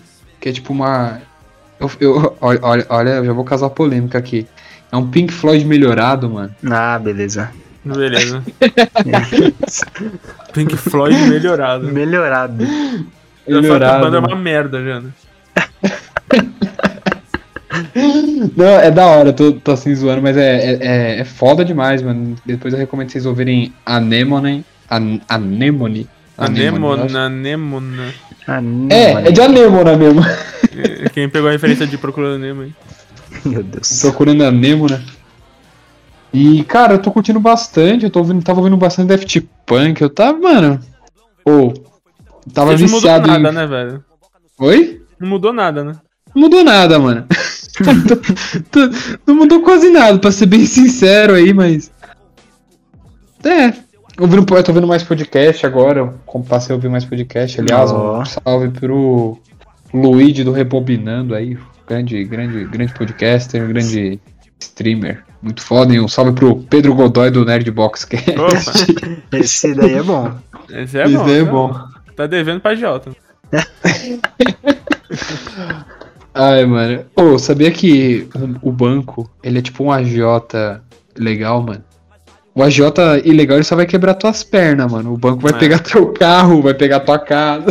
que 0.49 0.50
é 0.50 0.52
tipo 0.52 0.73
uma. 0.73 1.21
Eu, 1.78 1.90
eu- 2.00 2.37
olha, 2.40 2.87
olha, 2.88 3.11
eu 3.11 3.25
já 3.26 3.33
vou 3.33 3.45
causar 3.45 3.69
polêmica 3.71 4.17
aqui. 4.19 4.47
É 4.90 4.97
um 4.97 5.07
Pink 5.07 5.33
Floyd 5.33 5.64
melhorado, 5.67 6.31
mano. 6.31 6.50
Ah, 6.71 6.99
beleza. 6.99 7.50
Beleza. 7.85 8.43
Pink 10.52 10.76
Floyd 10.76 11.17
melhorado. 11.28 11.87
Melhorado. 11.93 12.64
Que 13.47 13.55
a 13.55 13.99
banda 13.99 14.17
é 14.17 14.21
uma 14.21 14.37
merda, 14.37 14.83
já, 14.83 15.00
né? 15.00 15.11
Não, 18.57 18.67
é 18.67 18.90
da 18.90 19.07
hora, 19.07 19.33
tô, 19.33 19.52
tô 19.52 19.73
assim 19.73 19.95
zoando, 19.95 20.23
mas 20.23 20.37
é, 20.37 20.57
é, 20.57 20.78
é- 20.81 21.21
é 21.21 21.25
foda 21.25 21.64
demais, 21.64 22.02
mano. 22.02 22.35
Depois 22.45 22.73
eu 22.73 22.81
recomendo 22.81 23.11
vocês 23.11 23.26
ouvirem 23.26 23.73
Anemone. 23.85 24.64
An 24.90 25.21
Anemone. 25.28 26.09
Anemona, 26.38 27.26
anemona. 27.26 28.14
É, 28.90 29.28
é 29.28 29.30
de 29.33 29.40
Anemona 29.40 29.97
mesmo. 29.97 30.23
É, 30.23 31.09
Quem 31.09 31.28
pegou 31.28 31.49
a 31.49 31.52
referência 31.52 31.87
de 31.87 31.99
Procurando 31.99 32.38
Nemo 32.38 32.62
aí. 32.62 32.73
Meu 33.45 33.62
Deus. 33.64 34.00
Procurando 34.00 34.45
Anemona. 34.45 35.02
E, 36.33 36.62
cara, 36.64 36.95
eu 36.95 36.99
tô 37.00 37.11
curtindo 37.11 37.40
bastante, 37.40 38.04
eu 38.04 38.11
tô 38.11 38.21
ouvindo, 38.21 38.42
tava 38.42 38.61
ouvindo 38.61 38.76
bastante 38.76 39.09
Daft 39.09 39.40
Punk, 39.66 40.00
eu 40.00 40.11
tava, 40.11 40.38
mano. 40.38 40.80
Pô, 41.45 41.75
tava 42.52 42.75
Isso 42.75 42.85
não 42.85 42.90
mudou 42.90 43.00
viciado 43.00 43.26
nada, 43.26 43.49
em... 43.49 43.52
né, 43.52 43.66
velho? 43.66 44.04
Oi? 44.61 45.02
Não 45.18 45.28
mudou 45.28 45.52
nada, 45.52 45.83
né? 45.83 45.92
Não 46.35 46.42
mudou 46.42 46.62
nada, 46.62 46.99
mano. 46.99 47.26
Não 49.26 49.37
mudou 49.37 49.62
quase 49.62 49.88
nada, 49.88 50.18
pra 50.18 50.33
ser 50.33 50.47
bem 50.47 50.66
sincero 50.66 51.35
aí, 51.35 51.54
mas. 51.54 51.90
É. 53.45 53.73
Ouvindo, 54.18 54.44
eu 54.52 54.62
tô 54.64 54.72
ouvindo 54.72 54.88
mais 54.88 55.04
podcast 55.04 55.64
agora. 55.64 56.00
Eu 56.00 56.12
passei 56.42 56.72
a 56.72 56.76
ouvir 56.76 56.88
mais 56.88 57.04
podcast. 57.04 57.60
Aliás, 57.60 57.92
Ó. 57.92 58.20
um 58.20 58.25
salve 58.25 58.68
pro 58.68 59.38
Luigi 59.94 60.42
do 60.42 60.50
Rebobinando 60.50 61.37
aí. 61.37 61.56
Grande, 61.87 62.25
grande, 62.25 62.64
grande 62.64 62.92
podcaster, 62.94 63.64
grande 63.68 64.18
streamer. 64.58 65.22
Muito 65.40 65.62
foda, 65.62 65.94
e 65.94 66.00
um 66.00 66.08
salve 66.08 66.32
pro 66.32 66.56
Pedro 66.56 66.96
Godoy 66.96 67.30
do 67.30 67.48
é 67.48 67.58
Opa, 67.58 67.96
Esse 69.38 69.72
daí 69.72 69.94
é 69.94 70.02
bom. 70.02 70.32
esse 70.68 70.98
é 70.98 71.06
Isso 71.06 71.18
bom. 71.18 71.25
daí 71.25 71.34
é 71.34 71.42
esse 71.42 71.50
bom. 71.50 71.72
Tá 72.16 72.26
devendo 72.26 72.60
pra 72.60 72.75
Jota. 72.75 73.12
Ai, 76.34 76.66
mano. 76.66 77.04
Ô, 77.14 77.38
sabia 77.38 77.70
que 77.70 78.28
o, 78.62 78.70
o 78.70 78.72
banco, 78.72 79.30
ele 79.44 79.60
é 79.60 79.62
tipo 79.62 79.84
um 79.84 79.92
agiota 79.92 80.82
legal, 81.16 81.62
mano? 81.62 81.84
O 82.58 82.62
agiota 82.64 83.20
ilegal, 83.24 83.56
ele 83.58 83.62
só 83.64 83.76
vai 83.76 83.86
quebrar 83.86 84.14
tuas 84.14 84.42
pernas, 84.42 84.90
mano. 84.90 85.14
O 85.14 85.16
banco 85.16 85.40
vai 85.42 85.52
É. 85.52 85.58
pegar 85.58 85.78
teu 85.78 86.12
carro, 86.12 86.60
vai 86.60 86.74
pegar 86.74 86.98
tua 86.98 87.16
casa. 87.16 87.66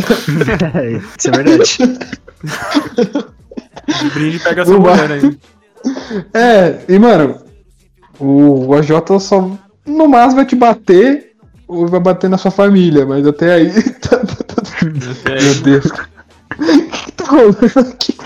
Isso 1.18 1.28
é 1.28 1.30
verdade. 1.30 1.78
De 4.02 4.10
brinde 4.14 4.38
pega 4.38 4.62
essa 4.62 4.72
mulher 4.72 5.12
aí. 5.12 5.38
É, 6.34 6.80
e 6.88 6.98
mano, 6.98 7.38
o, 8.18 8.66
o 8.68 8.74
agiota 8.74 9.18
só 9.20 9.48
no 9.86 10.08
máximo 10.08 10.36
vai 10.36 10.46
te 10.46 10.56
bater 10.56 11.32
ou 11.68 11.86
vai 11.86 12.00
bater 12.00 12.28
na 12.28 12.36
sua 12.38 12.50
família, 12.50 13.04
mas 13.06 13.24
até 13.26 13.52
aí. 13.54 13.70
tá- 14.00 14.16
tá- 14.18 14.44
tá- 14.44 14.62
Meu 14.84 15.54
Deus. 15.62 15.84
O 15.86 16.90
que 16.90 17.12
tá 17.12 17.24
rolando 17.26 17.78
aqui? 17.90 18.16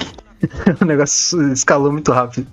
o 0.81 0.85
negócio 0.85 1.53
escalou 1.53 1.91
muito 1.93 2.11
rápido. 2.13 2.47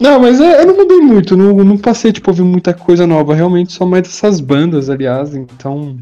Não, 0.00 0.20
mas 0.20 0.40
é- 0.40 0.62
eu 0.62 0.66
não 0.66 0.76
mudei 0.76 0.98
muito, 0.98 1.36
não, 1.36 1.52
não 1.64 1.76
passei, 1.76 2.12
tipo, 2.12 2.30
ouvir 2.30 2.42
muita 2.42 2.72
coisa 2.72 3.06
nova, 3.06 3.34
realmente 3.34 3.72
só 3.72 3.84
mais 3.84 4.02
dessas 4.04 4.40
bandas, 4.40 4.88
aliás, 4.88 5.34
então. 5.34 5.98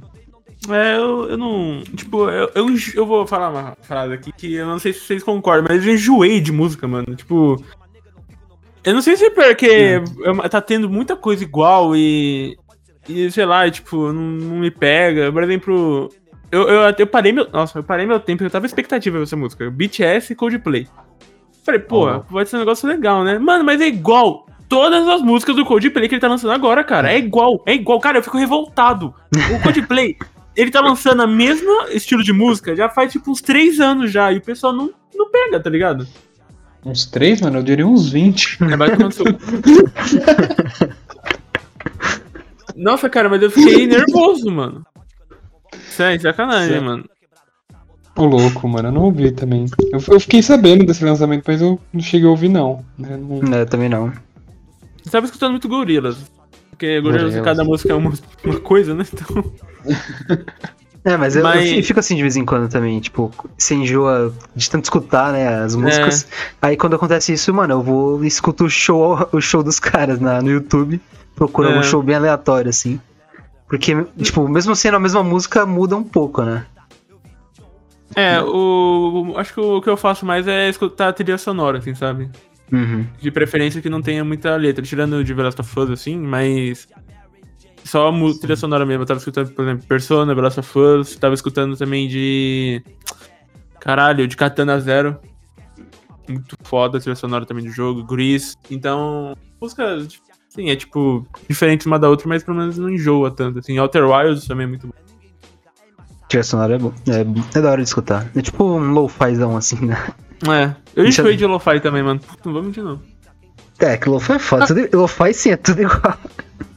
É, 0.68 0.96
eu, 0.96 1.30
eu 1.30 1.38
não. 1.38 1.82
Tipo, 1.94 2.28
eu, 2.28 2.50
eu, 2.54 2.66
eu 2.94 3.06
vou 3.06 3.26
falar 3.26 3.50
uma 3.50 3.76
frase 3.82 4.12
aqui 4.14 4.32
que 4.32 4.54
eu 4.54 4.66
não 4.66 4.78
sei 4.78 4.92
se 4.92 5.00
vocês 5.00 5.22
concordam, 5.22 5.66
mas 5.68 5.86
eu 5.86 5.94
enjoei 5.94 6.40
de 6.40 6.52
música, 6.52 6.86
mano. 6.88 7.14
Tipo. 7.14 7.62
Eu 8.84 8.94
não 8.94 9.02
sei 9.02 9.16
se 9.16 9.24
é 9.26 9.30
porque 9.30 10.00
eu- 10.24 10.48
tá 10.48 10.60
tendo 10.60 10.88
muita 10.90 11.16
coisa 11.16 11.42
igual 11.44 11.94
e. 11.96 12.56
E 13.08 13.30
sei 13.30 13.44
lá, 13.46 13.70
tipo, 13.70 14.12
não, 14.12 14.22
não 14.22 14.56
me 14.58 14.70
pega. 14.70 15.30
Por 15.32 15.42
exemplo. 15.42 16.10
Eu, 16.50 16.62
eu, 16.68 16.94
eu 16.98 17.06
parei 17.06 17.32
meu. 17.32 17.48
Nossa, 17.52 17.78
eu 17.78 17.84
parei 17.84 18.06
meu 18.06 18.18
tempo, 18.18 18.42
eu 18.42 18.50
tava 18.50 18.66
expectativa 18.66 19.18
dessa 19.20 19.36
música. 19.36 19.70
BTS 19.70 20.32
e 20.32 20.36
Coldplay. 20.36 20.86
Falei, 21.66 21.80
pô, 21.80 22.06
Ó. 22.06 22.20
pode 22.20 22.48
ser 22.48 22.54
um 22.54 22.60
negócio 22.60 22.88
legal, 22.88 23.24
né? 23.24 23.40
Mano, 23.40 23.64
mas 23.64 23.80
é 23.80 23.88
igual. 23.88 24.46
Todas 24.68 25.06
as 25.08 25.20
músicas 25.20 25.56
do 25.56 25.64
Coldplay 25.64 26.08
que 26.08 26.14
ele 26.14 26.20
tá 26.20 26.28
lançando 26.28 26.52
agora, 26.52 26.84
cara. 26.84 27.12
É 27.12 27.18
igual, 27.18 27.60
é 27.66 27.74
igual. 27.74 27.98
Cara, 27.98 28.18
eu 28.18 28.22
fico 28.22 28.38
revoltado. 28.38 29.12
O 29.34 29.58
Coldplay, 29.62 30.16
ele 30.54 30.70
tá 30.70 30.80
lançando 30.80 31.22
a 31.22 31.26
mesma 31.26 31.88
estilo 31.90 32.22
de 32.22 32.32
música 32.32 32.76
já 32.76 32.88
faz 32.88 33.10
tipo 33.10 33.32
uns 33.32 33.40
três 33.40 33.80
anos 33.80 34.12
já. 34.12 34.32
E 34.32 34.38
o 34.38 34.40
pessoal 34.40 34.72
não, 34.72 34.92
não 35.12 35.28
pega, 35.28 35.58
tá 35.58 35.68
ligado? 35.68 36.06
Uns 36.84 37.04
três, 37.04 37.40
mano, 37.40 37.58
eu 37.58 37.64
diria 37.64 37.84
uns 37.84 38.10
20. 38.10 38.58
É 38.62 38.76
mais 38.76 38.92
seu... 39.12 39.24
Nossa, 42.76 43.10
cara, 43.10 43.28
mas 43.28 43.42
eu 43.42 43.50
fiquei 43.50 43.88
nervoso, 43.88 44.48
mano. 44.52 44.86
Sério, 45.88 46.20
sacanagem, 46.20 46.68
Sério. 46.68 46.84
mano. 46.84 47.04
Ô 48.16 48.24
louco, 48.24 48.66
mano, 48.68 48.88
eu 48.88 48.92
não 48.92 49.02
ouvi 49.02 49.30
também. 49.30 49.66
Eu, 49.92 50.00
eu 50.08 50.20
fiquei 50.20 50.42
sabendo 50.42 50.84
desse 50.86 51.04
lançamento, 51.04 51.44
mas 51.46 51.60
eu 51.60 51.78
não 51.92 52.00
cheguei 52.00 52.26
a 52.26 52.30
ouvir, 52.30 52.48
não. 52.48 52.84
né, 52.98 53.16
não- 53.16 53.40
Não, 53.42 53.58
eu 53.58 53.66
também 53.66 53.88
não. 53.88 54.10
Você 55.02 55.10
tava 55.10 55.26
escutando 55.26 55.50
muito 55.52 55.68
Gorilas. 55.68 56.16
Porque 56.70 57.00
Gorilas, 57.00 57.22
Gorillaz. 57.34 57.44
cada 57.44 57.64
música 57.64 57.92
é 57.92 57.96
uma, 57.96 58.12
uma 58.44 58.60
coisa, 58.60 58.94
né? 58.94 59.04
Então. 59.12 59.44
É, 61.04 61.16
mas 61.16 61.36
eu, 61.36 61.40
eu 61.42 61.44
Mas- 61.48 61.68
fi- 61.70 61.82
fico 61.84 62.00
assim 62.00 62.16
de 62.16 62.22
vez 62.22 62.36
em 62.36 62.44
quando 62.44 62.68
também, 62.68 62.98
tipo, 62.98 63.30
você 63.56 63.74
enjoa 63.76 64.34
de 64.56 64.68
tanto 64.68 64.84
escutar, 64.84 65.32
né, 65.32 65.62
as 65.62 65.76
músicas. 65.76 66.26
Aí 66.60 66.76
quando 66.76 66.96
acontece 66.96 67.32
isso, 67.32 67.54
mano, 67.54 67.74
eu 67.74 67.82
vou 67.82 68.24
e 68.24 68.26
escuto 68.26 68.64
o 68.64 68.68
show, 68.70 69.28
o 69.30 69.40
show 69.40 69.62
dos 69.62 69.78
caras 69.78 70.18
na, 70.18 70.42
no 70.42 70.50
YouTube, 70.50 71.00
procuro 71.36 71.68
É. 71.68 71.70
algum 71.72 71.84
show 71.84 72.02
bem 72.02 72.16
aleatório, 72.16 72.68
assim. 72.70 72.98
Porque, 73.68 73.94
tipo, 74.20 74.48
mesmo 74.48 74.74
sendo 74.74 74.96
a 74.96 75.00
mesma 75.00 75.22
música, 75.22 75.64
muda 75.64 75.96
um 75.96 76.02
pouco, 76.02 76.42
né? 76.42 76.66
É, 78.14 78.40
o. 78.40 79.34
Acho 79.36 79.54
que 79.54 79.60
o 79.60 79.80
que 79.80 79.88
eu 79.88 79.96
faço 79.96 80.24
mais 80.24 80.46
é 80.46 80.68
escutar 80.68 81.08
a 81.08 81.12
trilha 81.12 81.38
sonora, 81.38 81.78
assim, 81.78 81.94
sabe? 81.94 82.30
Uhum. 82.72 83.06
De 83.20 83.30
preferência 83.30 83.80
que 83.80 83.88
não 83.88 84.02
tenha 84.02 84.24
muita 84.24 84.54
letra, 84.56 84.84
tirando 84.84 85.22
de 85.22 85.34
The 85.34 85.42
Last 85.42 85.60
of 85.60 85.80
Us, 85.80 85.90
assim, 85.90 86.16
mas. 86.16 86.88
Só 87.84 88.08
a 88.08 88.12
trilha 88.40 88.56
sonora 88.56 88.84
mesmo. 88.84 89.02
Eu 89.02 89.06
tava 89.06 89.18
escutando, 89.18 89.52
por 89.52 89.64
exemplo, 89.64 89.86
Persona, 89.86 90.34
The 90.34 90.40
Last 90.40 90.60
of 90.60 90.78
Us, 90.78 91.16
tava 91.16 91.34
escutando 91.34 91.76
também 91.76 92.08
de. 92.08 92.82
Caralho, 93.80 94.26
de 94.26 94.36
Katana 94.36 94.80
Zero. 94.80 95.18
Muito 96.28 96.56
foda 96.64 96.98
a 96.98 97.00
trilha 97.00 97.14
sonora 97.14 97.46
também 97.46 97.64
do 97.64 97.70
jogo, 97.70 98.02
Grease. 98.02 98.56
Então, 98.68 99.36
músicas, 99.60 100.08
sim, 100.48 100.70
é 100.70 100.74
tipo, 100.74 101.24
diferentes 101.48 101.86
uma 101.86 101.98
da 101.98 102.08
outra, 102.08 102.28
mas 102.28 102.42
pelo 102.42 102.56
menos 102.56 102.76
não 102.76 102.90
enjoa 102.90 103.30
tanto, 103.30 103.60
assim. 103.60 103.78
Outer 103.78 104.04
Wilds 104.08 104.46
também 104.46 104.64
é 104.64 104.68
muito 104.68 104.88
bom. 104.88 105.05
Trilha 106.28 106.42
sonora 106.44 106.74
é 106.74 106.78
bom. 106.78 106.92
É, 107.08 107.58
é 107.58 107.62
da 107.62 107.70
hora 107.70 107.82
de 107.82 107.88
escutar. 107.88 108.26
É 108.34 108.42
tipo 108.42 108.64
um 108.64 108.90
lo-fizão, 108.92 109.56
assim, 109.56 109.86
né? 109.86 109.96
É, 110.48 110.74
eu 110.94 111.04
Deixa- 111.04 111.22
enjoei 111.22 111.36
de 111.36 111.46
Lo-Fi 111.46 111.80
também, 111.80 112.02
mano. 112.02 112.20
Não 112.44 112.52
vou 112.52 112.62
mentir, 112.62 112.82
não. 112.82 113.00
É, 113.78 113.96
que 113.96 114.08
lo-fi 114.08 114.32
é 114.32 114.38
foda. 114.38 114.66
Tudo, 114.66 114.88
lo-fi 114.94 115.32
sim, 115.34 115.50
é 115.50 115.56
tudo 115.56 115.82
igual. 115.82 116.14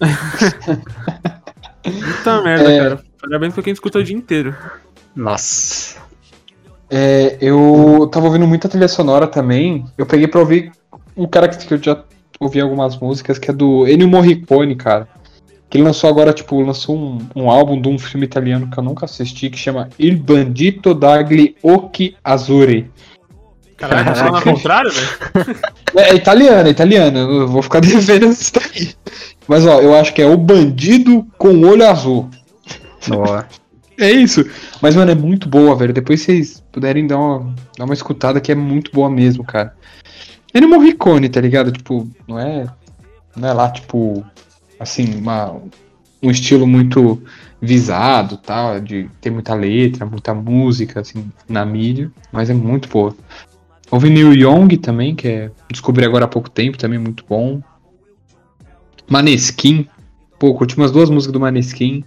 Puta 1.83 2.41
merda, 2.41 2.71
É. 2.71 2.79
cara. 2.79 2.99
Parabéns 3.21 3.53
pra 3.53 3.63
quem 3.63 3.73
escuta 3.73 3.99
o 3.99 4.03
dia 4.03 4.15
inteiro. 4.15 4.55
Nossa. 5.15 5.97
É, 6.89 7.37
eu 7.41 8.09
tava 8.11 8.25
ouvindo 8.27 8.47
muita 8.47 8.67
trilha 8.69 8.87
sonora 8.87 9.27
também. 9.27 9.85
Eu 9.97 10.05
peguei 10.05 10.27
pra 10.27 10.39
ouvir 10.39 10.71
um 11.15 11.27
cara 11.27 11.47
que 11.47 11.65
que 11.65 11.73
eu 11.73 11.81
já 11.81 12.03
ouvi 12.39 12.59
algumas 12.61 12.97
músicas, 12.97 13.37
que 13.37 13.49
é 13.49 13.53
do 13.53 13.85
Ennio 13.87 14.07
Morricone, 14.07 14.75
cara. 14.75 15.07
Que 15.69 15.77
ele 15.77 15.83
lançou 15.83 16.09
agora, 16.09 16.33
tipo, 16.33 16.59
lançou 16.61 16.97
um, 16.97 17.19
um 17.35 17.49
álbum 17.49 17.79
de 17.79 17.87
um 17.87 17.99
filme 17.99 18.25
italiano 18.25 18.69
que 18.69 18.77
eu 18.79 18.83
nunca 18.83 19.05
assisti, 19.05 19.49
que 19.49 19.57
chama 19.57 19.89
Il 19.99 20.17
Bandito 20.17 20.93
dagli 20.93 21.55
Occhi 21.61 22.15
Azzurri. 22.23 22.89
Caralho, 23.77 24.05
tá 24.05 24.15
falando 24.15 24.35
ao 24.35 24.41
Caraca. 24.41 24.51
contrário, 24.51 24.91
velho? 24.91 25.59
É, 25.95 26.09
é 26.09 26.15
italiano, 26.15 26.67
é 26.67 26.71
italiano. 26.71 27.19
Eu 27.19 27.47
vou 27.47 27.61
ficar 27.61 27.79
devendo 27.81 28.27
isso 28.27 28.51
daí. 28.53 28.93
Mas 29.47 29.65
ó, 29.65 29.79
eu 29.79 29.95
acho 29.95 30.13
que 30.13 30.21
é 30.21 30.25
o 30.25 30.35
bandido 30.35 31.25
com 31.37 31.61
olho 31.65 31.87
azul. 31.87 32.29
Ó. 33.11 33.43
É 34.01 34.09
isso. 34.09 34.49
Mas, 34.81 34.95
mano, 34.95 35.11
é 35.11 35.15
muito 35.15 35.49
boa, 35.49 35.75
velho. 35.75 35.91
Depois 35.91 36.21
vocês 36.21 36.63
puderem 36.71 37.05
dar 37.05 37.17
uma, 37.17 37.53
dar 37.77 37.83
uma 37.83 37.93
escutada 37.93 38.39
que 38.39 38.49
é 38.49 38.55
muito 38.55 38.91
boa 38.93 39.09
mesmo, 39.09 39.43
cara. 39.43 39.75
Ele 40.53 40.65
é 40.65 40.67
Morricone, 40.69 41.27
tá 41.27 41.41
ligado? 41.41 41.69
Tipo, 41.69 42.07
não 42.25 42.39
é. 42.39 42.65
Não 43.35 43.49
é 43.49 43.51
lá, 43.51 43.69
tipo. 43.69 44.25
Assim, 44.79 45.15
uma, 45.15 45.59
um 46.23 46.31
estilo 46.31 46.65
muito 46.65 47.21
visado 47.61 48.37
tal, 48.37 48.79
de 48.79 49.09
ter 49.19 49.29
muita 49.29 49.53
letra, 49.53 50.05
muita 50.05 50.33
música, 50.33 51.01
assim, 51.01 51.29
na 51.47 51.65
mídia. 51.65 52.11
Mas 52.31 52.49
é 52.49 52.53
muito 52.53 52.87
boa. 52.89 53.13
Houve 53.91 54.09
Neil 54.09 54.33
Young 54.33 54.77
também, 54.77 55.15
que 55.15 55.27
é. 55.27 55.51
Descobri 55.69 56.05
agora 56.05 56.25
há 56.25 56.27
pouco 56.27 56.49
tempo, 56.49 56.77
também 56.77 56.99
muito 56.99 57.25
bom. 57.27 57.61
Maneskin. 59.07 59.87
Pô, 60.37 60.53
curti 60.53 60.77
umas 60.77 60.91
duas 60.91 61.09
músicas 61.09 61.33
do 61.33 61.39
Maneskin. 61.39 62.03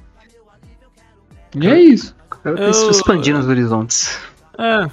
E 1.54 1.66
é 1.66 1.80
isso. 1.80 2.14
Eu, 2.44 2.56
Eu- 2.56 2.90
expandindo 2.90 3.38
os 3.38 3.46
horizontes. 3.46 4.18
É. 4.58 4.88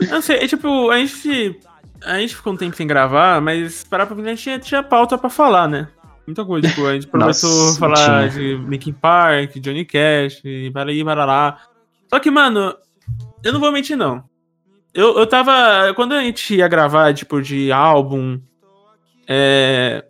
Não 0.08 0.22
sei, 0.22 0.36
é 0.36 0.46
tipo, 0.46 0.90
a 0.90 0.98
gente. 0.98 1.58
A 2.04 2.18
gente 2.18 2.36
ficou 2.36 2.52
um 2.52 2.56
tempo 2.56 2.76
sem 2.76 2.86
gravar, 2.86 3.40
mas 3.40 3.84
parar 3.84 4.06
pra 4.06 4.16
a 4.16 4.24
gente 4.24 4.42
tinha, 4.42 4.58
tinha 4.58 4.82
pauta 4.82 5.18
pra 5.18 5.28
falar, 5.28 5.68
né? 5.68 5.88
Muita 6.26 6.44
coisa, 6.44 6.68
tipo, 6.68 6.86
a 6.86 6.94
gente 6.94 7.06
aproveitou 7.06 7.50
Nossa, 7.50 7.78
falar 7.78 8.28
de 8.28 8.56
Linkin 8.56 8.92
Park, 8.92 9.56
Johnny 9.56 9.84
Cash, 9.84 10.40
e 10.44 10.70
baraí, 10.70 11.02
barará. 11.02 11.58
Só 12.08 12.18
que, 12.18 12.30
mano, 12.30 12.74
eu 13.42 13.52
não 13.52 13.60
vou 13.60 13.72
mentir, 13.72 13.96
não. 13.96 14.24
Eu, 14.94 15.18
eu 15.18 15.26
tava. 15.26 15.92
Quando 15.94 16.12
a 16.12 16.22
gente 16.22 16.54
ia 16.54 16.68
gravar, 16.68 17.14
tipo, 17.14 17.40
de 17.40 17.70
álbum, 17.70 18.40
é, 19.28 20.04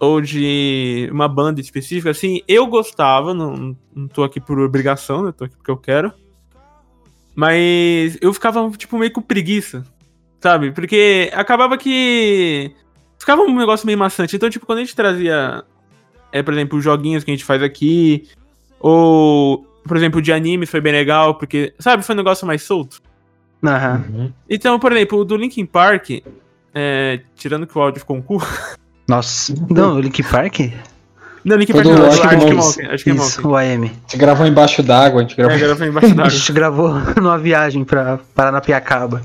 ou 0.00 0.20
de 0.20 1.08
uma 1.12 1.28
banda 1.28 1.60
específica, 1.60 2.10
assim, 2.10 2.40
eu 2.48 2.66
gostava, 2.66 3.34
não, 3.34 3.76
não 3.94 4.08
tô 4.08 4.22
aqui 4.22 4.40
por 4.40 4.58
obrigação, 4.58 5.24
né? 5.24 5.32
Tô 5.32 5.44
aqui 5.44 5.56
porque 5.56 5.70
eu 5.70 5.76
quero. 5.76 6.12
Mas 7.34 8.16
eu 8.20 8.32
ficava, 8.32 8.70
tipo, 8.70 8.96
meio 8.96 9.12
com 9.12 9.20
preguiça, 9.20 9.84
sabe? 10.44 10.72
Porque 10.72 11.30
acabava 11.32 11.78
que. 11.78 12.70
Ficava 13.18 13.40
um 13.40 13.56
negócio 13.56 13.86
meio 13.86 13.98
maçante. 13.98 14.36
Então, 14.36 14.50
tipo, 14.50 14.66
quando 14.66 14.80
a 14.80 14.80
gente 14.82 14.94
trazia, 14.94 15.64
é, 16.30 16.42
por 16.42 16.52
exemplo, 16.52 16.76
os 16.78 16.84
joguinhos 16.84 17.24
que 17.24 17.30
a 17.30 17.34
gente 17.34 17.44
faz 17.44 17.62
aqui, 17.62 18.28
ou, 18.78 19.64
por 19.86 19.96
exemplo, 19.96 20.20
de 20.20 20.30
animes 20.30 20.68
foi 20.68 20.82
bem 20.82 20.92
legal, 20.92 21.36
porque, 21.36 21.72
sabe, 21.78 22.04
foi 22.04 22.14
um 22.14 22.18
negócio 22.18 22.46
mais 22.46 22.62
solto. 22.62 23.00
Aham. 23.64 24.34
Então, 24.50 24.78
por 24.78 24.92
exemplo, 24.92 25.20
o 25.20 25.24
do 25.24 25.34
Linkin 25.34 25.64
Park, 25.64 26.10
é, 26.74 27.22
tirando 27.34 27.66
que 27.66 27.78
o 27.78 27.80
áudio 27.80 28.00
ficou 28.00 28.16
um 28.16 28.20
cu, 28.20 28.42
Nossa. 29.08 29.54
Não, 29.70 29.96
o 29.96 30.00
Link 30.00 30.22
Park? 30.24 30.60
Não, 31.44 31.56
Linkin 31.56 31.72
Foi 31.72 31.82
Park 31.84 31.96
não, 31.98 32.04
Arctic 32.06 32.24
Arctic 32.24 32.48
Monkeys. 32.48 32.64
Monkey. 32.76 32.94
Acho 32.94 33.04
que 33.04 33.10
é 33.10 33.14
Isso, 33.14 33.48
o 33.48 33.56
AM. 33.56 33.84
A 33.86 33.88
gente 33.88 34.16
gravou 34.16 34.46
embaixo 34.46 34.82
d'água, 34.82 35.20
a 35.20 35.22
gente 35.22 35.32
É, 35.32 35.36
gravou. 35.36 35.56
agora 35.56 35.76
foi 35.76 35.86
embaixo 35.88 36.06
A 36.06 36.14
d'água. 36.14 36.30
gente 36.30 36.52
gravou 36.52 36.90
numa 37.20 37.38
viagem 37.38 37.84
pra 37.84 38.18
Paranapiacaba. 38.34 39.22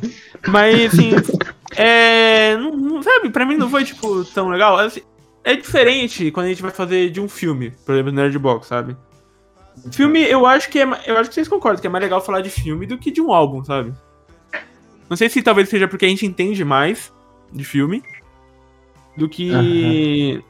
Mas, 0.48 0.94
assim, 0.94 1.12
é. 1.78 2.58
Não, 2.58 2.76
não- 2.76 3.04
sabe, 3.04 3.30
pra 3.30 3.46
mim 3.46 3.56
não 3.56 3.70
foi, 3.70 3.84
tipo, 3.86 4.24
tão 4.26 4.50
legal. 4.50 4.78
Assim, 4.78 5.02
é 5.44 5.56
diferente 5.56 6.30
quando 6.32 6.48
a 6.48 6.50
gente 6.50 6.62
vai 6.62 6.72
fazer 6.72 7.10
de 7.10 7.22
um 7.22 7.30
filme, 7.30 7.72
por 7.86 7.94
exemplo, 7.96 8.12
Nerdbox, 8.12 8.68
sabe? 8.68 8.96
Filme, 9.94 10.22
eu 10.22 10.46
acho 10.46 10.70
que 10.70 10.80
é. 10.80 10.84
Eu 11.08 11.18
acho 11.18 11.30
que 11.30 11.36
vocês 11.36 11.48
concordam 11.48 11.80
que 11.80 11.88
é 11.88 11.90
mais 11.90 12.04
legal 12.04 12.20
falar 12.20 12.42
de 12.42 12.50
filme 12.50 12.86
do 12.86 12.98
que 12.98 13.12
de 13.12 13.22
um 13.22 13.32
álbum, 13.32 13.64
sabe? 13.64 13.94
Não 15.10 15.16
sei 15.16 15.30
se 15.30 15.42
talvez 15.42 15.70
seja 15.70 15.88
porque 15.88 16.06
a 16.06 16.10
gente 16.10 16.26
entende 16.26 16.66
mais 16.66 17.14
de 17.54 17.64
filme 17.64 18.04
do 19.16 19.30
que. 19.30 20.44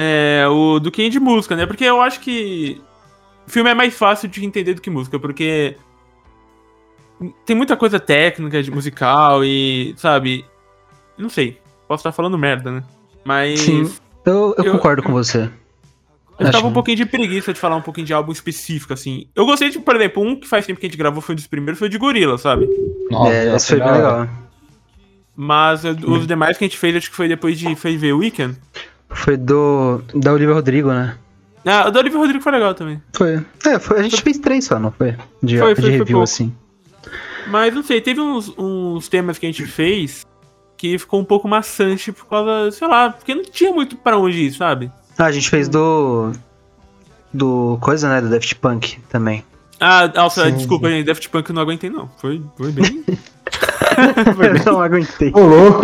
É, 0.00 0.46
o, 0.48 0.78
do 0.78 0.90
que 0.90 1.08
de 1.08 1.18
música, 1.18 1.56
né? 1.56 1.66
Porque 1.66 1.84
eu 1.84 2.00
acho 2.00 2.20
que 2.20 2.80
filme 3.46 3.70
é 3.70 3.74
mais 3.74 3.94
fácil 3.96 4.28
de 4.28 4.44
entender 4.44 4.74
do 4.74 4.80
que 4.82 4.90
música, 4.90 5.18
porque 5.18 5.76
tem 7.44 7.56
muita 7.56 7.76
coisa 7.76 7.98
técnica, 7.98 8.62
de 8.62 8.70
musical 8.70 9.44
e, 9.44 9.94
sabe? 9.96 10.44
Não 11.16 11.28
sei. 11.28 11.58
Posso 11.88 12.00
estar 12.02 12.12
falando 12.12 12.38
merda, 12.38 12.70
né? 12.70 12.82
Mas 13.24 13.60
Sim. 13.60 13.90
Eu, 14.24 14.54
eu 14.58 14.64
Eu- 14.64 14.72
concordo 14.72 15.02
com 15.02 15.12
você. 15.12 15.50
eu 16.38 16.46
Acho- 16.46 16.52
tava 16.52 16.66
um 16.68 16.72
pouquinho 16.72 16.98
de 16.98 17.06
preguiça 17.06 17.52
de 17.52 17.58
falar 17.58 17.76
um 17.76 17.82
pouquinho 17.82 18.06
de 18.06 18.12
álbum 18.12 18.30
específico, 18.30 18.92
assim. 18.92 19.26
Eu 19.34 19.46
gostei 19.46 19.70
de, 19.70 19.78
por 19.80 19.96
exemplo, 19.96 20.22
um 20.22 20.38
que 20.38 20.46
faz 20.46 20.64
tempo 20.66 20.78
que 20.78 20.86
a 20.86 20.88
gente 20.88 20.98
gravou 20.98 21.20
foi 21.20 21.32
um 21.32 21.36
dos 21.36 21.46
primeiros, 21.46 21.78
foi 21.78 21.88
o 21.88 21.90
de 21.90 21.98
Gorila, 21.98 22.38
sabe? 22.38 22.68
Nossa, 23.10 23.32
é, 23.32 23.56
esse 23.56 23.66
foi 23.68 23.78
bem 23.78 23.88
hora. 23.88 23.96
legal. 23.96 24.28
Mas 25.34 25.84
eh, 25.84 25.90
os 26.06 26.26
demais 26.26 26.58
que 26.58 26.64
a 26.64 26.68
gente 26.68 26.78
fez, 26.78 26.94
acho 26.96 27.10
que 27.10 27.16
foi 27.16 27.26
depois 27.28 27.58
de 27.58 27.74
foi 27.74 27.96
ver 27.96 28.12
Weekend. 28.12 28.56
Foi 29.10 29.36
do. 29.36 30.02
Da 30.14 30.32
Olivia 30.32 30.54
Rodrigo, 30.54 30.88
né? 30.90 31.16
Ah, 31.66 31.88
o 31.88 31.90
do 31.90 31.98
Oliver 31.98 32.18
Rodrigo 32.18 32.42
foi 32.42 32.52
legal 32.52 32.74
também. 32.74 33.02
Foi. 33.12 33.44
É, 33.66 33.78
foi, 33.78 33.98
a 34.00 34.02
gente 34.02 34.22
fez 34.22 34.38
três 34.38 34.64
só, 34.64 34.78
não 34.78 34.90
foi? 34.90 35.16
De, 35.42 35.58
Foi, 35.58 35.74
de 35.74 35.74
foi, 35.74 35.74
foi 35.74 35.90
review, 35.90 36.06
pouco. 36.06 36.22
assim. 36.24 36.54
Mas 37.48 37.74
não 37.74 37.82
sei, 37.82 38.00
teve 38.00 38.20
uns, 38.20 38.52
uns 38.56 39.08
temas 39.08 39.38
que 39.38 39.46
a 39.46 39.48
gente 39.50 39.66
fez 39.66 40.24
que 40.76 40.96
ficou 40.98 41.20
um 41.20 41.24
pouco 41.24 41.48
maçante 41.48 42.12
por 42.12 42.26
causa, 42.26 42.70
sei 42.70 42.86
lá, 42.86 43.10
porque 43.10 43.34
não 43.34 43.42
tinha 43.44 43.72
muito 43.72 43.96
pra 43.96 44.16
onde 44.16 44.38
ir, 44.44 44.52
sabe? 44.52 44.90
Ah, 45.18 45.26
a 45.26 45.32
gente 45.32 45.50
fez 45.50 45.68
do. 45.68 46.32
Do. 47.34 47.76
Coisa, 47.80 48.08
né? 48.08 48.20
Do 48.20 48.30
Daft 48.30 48.54
Punk 48.56 48.98
também. 49.10 49.44
Ah, 49.80 50.10
nossa, 50.14 50.46
Sim. 50.46 50.56
desculpa, 50.56 50.88
gente, 50.88 51.06
Daft 51.06 51.28
Punk 51.28 51.48
eu 51.50 51.54
não 51.54 51.62
aguentei 51.62 51.90
não. 51.90 52.08
Foi, 52.18 52.40
foi 52.56 52.70
bem. 52.72 53.04
foi, 54.36 54.46
Eu 54.48 54.52
bem 54.54 54.62
não 54.64 54.80
aguentei. 54.80 55.32
Ô, 55.34 55.40
louco! 55.40 55.82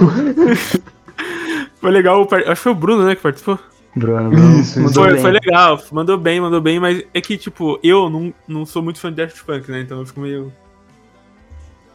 Foi 1.85 1.91
legal, 1.93 2.23
o 2.23 2.35
acho 2.35 2.45
que 2.47 2.55
foi 2.57 2.73
o 2.73 2.75
Bruno, 2.75 3.05
né, 3.05 3.15
que 3.15 3.23
participou. 3.23 3.59
Bruno, 3.95 4.31
Bruno. 4.31 4.61
Isso, 4.61 4.81
mudou 4.81 5.05
Foi, 5.05 5.13
bem. 5.13 5.23
foi 5.23 5.31
legal, 5.33 5.81
mandou 5.93 6.17
bem, 6.19 6.41
mandou 6.41 6.61
bem, 6.61 6.81
mas 6.81 7.05
é 7.13 7.21
que, 7.21 7.37
tipo, 7.37 7.79
eu 7.83 8.09
não, 8.11 8.33
não 8.49 8.65
sou 8.67 8.83
muito 8.83 8.99
fã 8.99 9.11
de 9.11 9.17
Daft 9.17 9.45
Punk, 9.45 9.71
né, 9.71 9.81
então 9.83 10.01
eu 10.01 10.07
fico 10.07 10.21
meio 10.21 10.53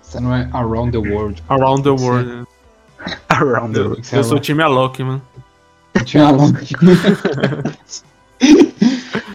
Você 0.01 0.19
não 0.19 0.33
é 0.35 0.47
Around 0.53 0.91
the 0.91 0.97
World. 1.09 1.43
around 1.49 1.83
the 1.83 1.89
world, 1.89 2.29
né? 2.29 2.43
Around 3.29 3.73
the 3.73 3.79
Eu, 3.79 3.85
world. 3.89 4.09
eu 4.13 4.23
sou 4.23 4.39
time 4.39 4.61
Alok, 4.63 5.03
mano. 5.03 5.21
Tinha 6.05 6.25
uma 6.27 6.43
Alok. 6.45 6.75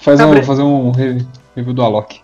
Faz 0.01 0.21
um, 0.21 0.43
fazer 0.43 0.63
um 0.63 0.91
re- 0.91 1.25
review 1.57 1.73
do 1.75 1.83
Alok. 1.83 2.21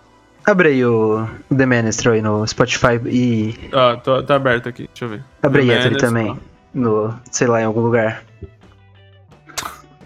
Abre 0.46 0.68
aí 0.68 0.84
o, 0.84 1.26
o 1.50 1.54
The 1.54 1.66
Minister 1.66 2.12
aí 2.12 2.22
no 2.22 2.46
Spotify 2.46 3.00
e 3.06 3.54
Ó, 3.72 3.96
tô, 3.96 4.22
tá 4.22 4.36
aberto 4.36 4.68
aqui, 4.68 4.88
deixa 4.88 5.04
eu 5.04 5.08
ver. 5.10 5.22
abre 5.42 5.62
aí 5.62 5.70
ele 5.86 5.96
também. 5.96 6.36
No, 6.72 7.14
sei 7.30 7.46
lá, 7.46 7.60
em 7.60 7.64
algum 7.64 7.80
lugar. 7.80 8.22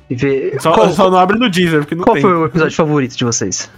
E 0.08 0.14
vê. 0.14 0.58
Só, 0.60 0.72
qual 0.72 0.90
só 0.90 1.10
não 1.10 1.18
abre 1.18 1.38
no 1.38 1.48
Deezer, 1.50 1.80
porque 1.80 1.94
não 1.94 2.04
qual 2.04 2.14
tem. 2.14 2.22
foi 2.22 2.34
o 2.34 2.44
episódio 2.46 2.74
favorito 2.76 3.16
de 3.16 3.24
vocês? 3.24 3.70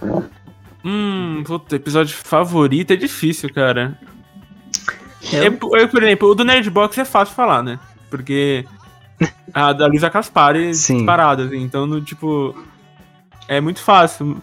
Hum, 0.83 1.43
puta, 1.45 1.75
episódio 1.75 2.15
favorito 2.15 2.91
é 2.91 2.95
difícil, 2.95 3.53
cara. 3.53 3.97
Eu- 5.31 5.43
É, 5.43 5.49
por 5.49 5.77
é, 5.79 5.87
por 5.87 6.03
exemplo, 6.03 6.29
o 6.29 6.35
do 6.35 6.43
Nerdbox 6.45 6.97
é 6.97 7.05
fácil 7.05 7.35
falar, 7.35 7.61
né? 7.63 7.79
Porque 8.09 8.65
a 9.53 9.73
da 9.73 9.87
Lisa 9.87 10.09
Caspari 10.09 10.73
Sim. 10.75 11.05
parada, 11.05 11.43
assim, 11.45 11.61
então, 11.61 11.85
no, 11.85 11.99
tipo, 12.01 12.55
é 13.47 13.59
muito 13.59 13.81
fácil. 13.81 14.37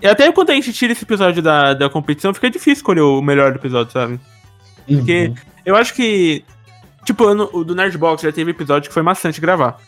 E 0.00 0.06
até 0.06 0.30
quando 0.32 0.50
a 0.50 0.54
gente 0.54 0.72
tira 0.72 0.92
esse 0.92 1.04
episódio 1.04 1.40
da, 1.42 1.74
da 1.74 1.88
competição, 1.88 2.34
fica 2.34 2.50
difícil 2.50 2.74
escolher 2.74 3.00
o 3.00 3.22
melhor 3.22 3.54
episódio, 3.54 3.92
sabe? 3.92 4.20
Porque 4.86 5.28
Uhum. 5.28 5.34
eu 5.64 5.76
acho 5.76 5.94
que, 5.94 6.44
tipo, 7.04 7.34
no- 7.34 7.50
o 7.52 7.64
do 7.64 7.74
Nerdbox 7.74 8.22
já 8.22 8.32
teve 8.32 8.50
episódio 8.50 8.88
que 8.88 8.94
foi 8.94 9.02
maçante 9.02 9.40
gravar. 9.40 9.78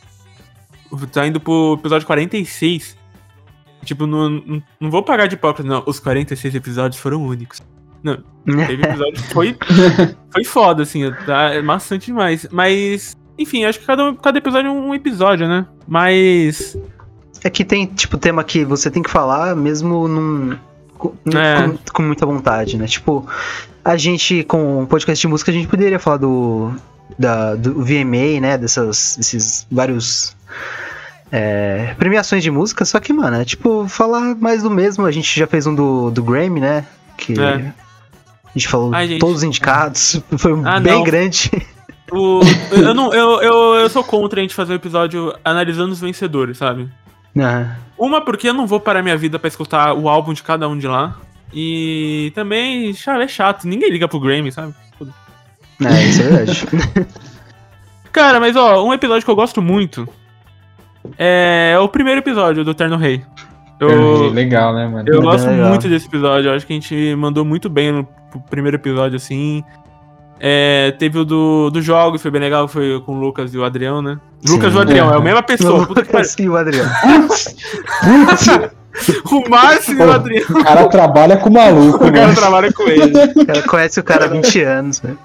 Tá 1.12 1.26
indo 1.26 1.40
pro 1.40 1.76
episódio 1.78 2.06
46. 2.06 2.96
Tipo, 3.84 4.06
não, 4.06 4.30
não, 4.30 4.62
não 4.80 4.90
vou 4.90 5.02
pagar 5.02 5.26
de 5.26 5.34
hipócrita, 5.34 5.68
não. 5.68 5.82
Os 5.86 5.98
46 6.00 6.54
episódios 6.54 7.00
foram 7.00 7.22
únicos. 7.22 7.60
Não, 8.02 8.18
teve 8.46 8.82
episódio 8.82 9.14
que 9.14 9.32
foi, 9.32 9.56
foi 10.32 10.44
foda, 10.44 10.82
assim, 10.82 11.10
tá? 11.26 11.50
É 11.54 11.60
maçante 11.62 12.06
demais. 12.06 12.46
Mas, 12.50 13.16
enfim, 13.38 13.64
acho 13.64 13.80
que 13.80 13.86
cada, 13.86 14.14
cada 14.14 14.38
episódio 14.38 14.68
é 14.68 14.70
um 14.70 14.94
episódio, 14.94 15.48
né? 15.48 15.66
Mas. 15.86 16.76
É 17.42 17.50
que 17.50 17.64
tem, 17.64 17.86
tipo, 17.86 18.16
tema 18.16 18.42
que 18.44 18.64
você 18.64 18.90
tem 18.90 19.02
que 19.02 19.10
falar 19.10 19.54
mesmo 19.56 20.06
num. 20.08 20.56
Com, 20.96 21.12
É. 21.36 21.62
com- 21.68 21.78
com 21.92 22.02
muita 22.02 22.24
vontade, 22.24 22.78
né? 22.78 22.86
Tipo, 22.86 23.26
a 23.84 23.96
gente, 23.98 24.44
com 24.44 24.80
um 24.82 24.86
podcast 24.86 25.20
de 25.20 25.28
música, 25.28 25.50
a 25.50 25.54
gente 25.54 25.68
poderia 25.68 25.98
falar 25.98 26.18
do. 26.18 26.72
Da, 27.18 27.54
do 27.54 27.74
VMA, 27.84 28.40
né? 28.40 28.58
Dessas, 28.58 29.14
desses 29.16 29.66
vários. 29.70 30.34
é, 31.30 31.94
premiações 31.98 32.42
de 32.42 32.50
música, 32.50 32.84
só 32.84 32.98
que, 33.00 33.12
mano, 33.12 33.36
é 33.40 33.44
tipo, 33.44 33.86
falar 33.88 34.34
mais 34.36 34.62
do 34.62 34.70
mesmo. 34.70 35.04
A 35.06 35.10
gente 35.12 35.38
já 35.38 35.46
fez 35.46 35.66
um 35.66 35.74
do, 35.74 36.10
do 36.10 36.22
Grammy, 36.22 36.60
né? 36.60 36.84
Que 37.16 37.38
É. 37.40 37.54
a 37.54 38.52
gente 38.58 38.68
falou 38.68 38.94
Ai, 38.94 39.08
gente. 39.08 39.20
todos 39.20 39.36
os 39.38 39.42
indicados. 39.42 40.20
Foi 40.38 40.52
Ah, 40.64 40.80
bem 40.80 40.92
não. 40.92 41.02
grande. 41.04 41.50
O, 42.12 42.40
eu, 42.70 42.94
não, 42.94 43.12
eu, 43.14 43.40
eu, 43.42 43.74
eu 43.76 43.88
sou 43.90 44.04
contra 44.04 44.38
a 44.38 44.42
gente 44.42 44.54
fazer 44.54 44.72
um 44.72 44.76
episódio 44.76 45.34
analisando 45.44 45.90
os 45.92 46.00
vencedores, 46.00 46.58
sabe? 46.58 46.88
Ah, 47.40 47.76
Uma, 47.98 48.20
porque 48.24 48.48
eu 48.48 48.54
não 48.54 48.66
vou 48.66 48.78
parar 48.78 49.02
minha 49.02 49.16
vida 49.16 49.38
pra 49.38 49.48
escutar 49.48 49.94
o 49.94 50.08
álbum 50.08 50.32
de 50.32 50.42
cada 50.42 50.68
um 50.68 50.76
de 50.78 50.86
lá. 50.86 51.16
E 51.52 52.30
também, 52.34 52.90
é 52.90 53.28
chato. 53.28 53.66
Ninguém 53.66 53.90
liga 53.90 54.06
pro 54.06 54.20
Grammy, 54.20 54.52
sabe? 54.52 54.74
É, 55.82 56.04
isso 56.04 56.22
é 56.22 56.24
verdade. 56.24 56.66
Cara, 58.12 58.38
mas 58.38 58.54
ó, 58.56 58.84
um 58.86 58.92
episódio 58.92 59.24
que 59.24 59.30
eu 59.30 59.34
gosto 59.36 59.60
muito 59.60 60.08
é 61.18 61.76
o 61.80 61.88
primeiro 61.88 62.20
episódio 62.20 62.64
do 62.64 62.72
Terno 62.74 62.96
Rei. 62.96 63.22
Eu, 63.80 64.30
Legal, 64.30 64.72
né, 64.72 64.86
mano? 64.86 65.08
eu 65.08 65.18
É 65.18 65.22
gosto 65.22 65.48
legal. 65.48 65.68
muito 65.68 65.88
desse 65.88 66.06
episódio. 66.06 66.48
Eu 66.50 66.54
acho 66.54 66.64
que 66.66 66.72
a 66.72 66.76
gente 66.76 67.14
mandou 67.16 67.44
muito 67.44 67.68
bem 67.68 67.90
no 67.92 68.06
primeiro 68.48 68.76
episódio, 68.76 69.16
assim. 69.16 69.64
É, 70.40 70.92
teve 70.98 71.18
o 71.18 71.24
do, 71.24 71.70
do 71.70 71.82
jogos, 71.82 72.22
foi 72.22 72.30
bem 72.30 72.40
legal, 72.40 72.68
foi 72.68 73.00
com 73.04 73.12
o 73.16 73.18
Lucas 73.20 73.52
e 73.52 73.58
o 73.58 73.64
Adrião, 73.64 74.00
né? 74.00 74.18
Lucas 74.48 74.72
e 74.74 74.76
o 74.76 74.80
Adrião, 74.80 75.12
é 75.12 75.16
a 75.16 75.20
mesma 75.20 75.42
pessoa. 75.42 75.84
Puta 75.86 76.04
pariu. 76.04 76.18
Lucas 76.18 76.38
e 76.38 76.48
o 76.48 76.56
Adriano. 76.56 76.90
o 79.30 79.48
Márcio 79.50 79.94
e 79.94 80.02
o 80.02 80.12
Adrião. 80.12 80.44
O 80.50 80.64
cara 80.64 80.88
trabalha 80.88 81.36
com 81.36 81.50
o 81.50 81.52
maluco, 81.52 81.96
O 81.96 82.12
cara 82.12 82.26
mano. 82.26 82.34
trabalha 82.34 82.72
com 82.72 82.82
ele. 82.84 83.12
O 83.36 83.46
cara 83.46 83.62
conhece 83.62 84.00
o 84.00 84.04
cara 84.04 84.24
há 84.26 84.28
20 84.28 84.62
anos, 84.62 85.02
né? 85.02 85.16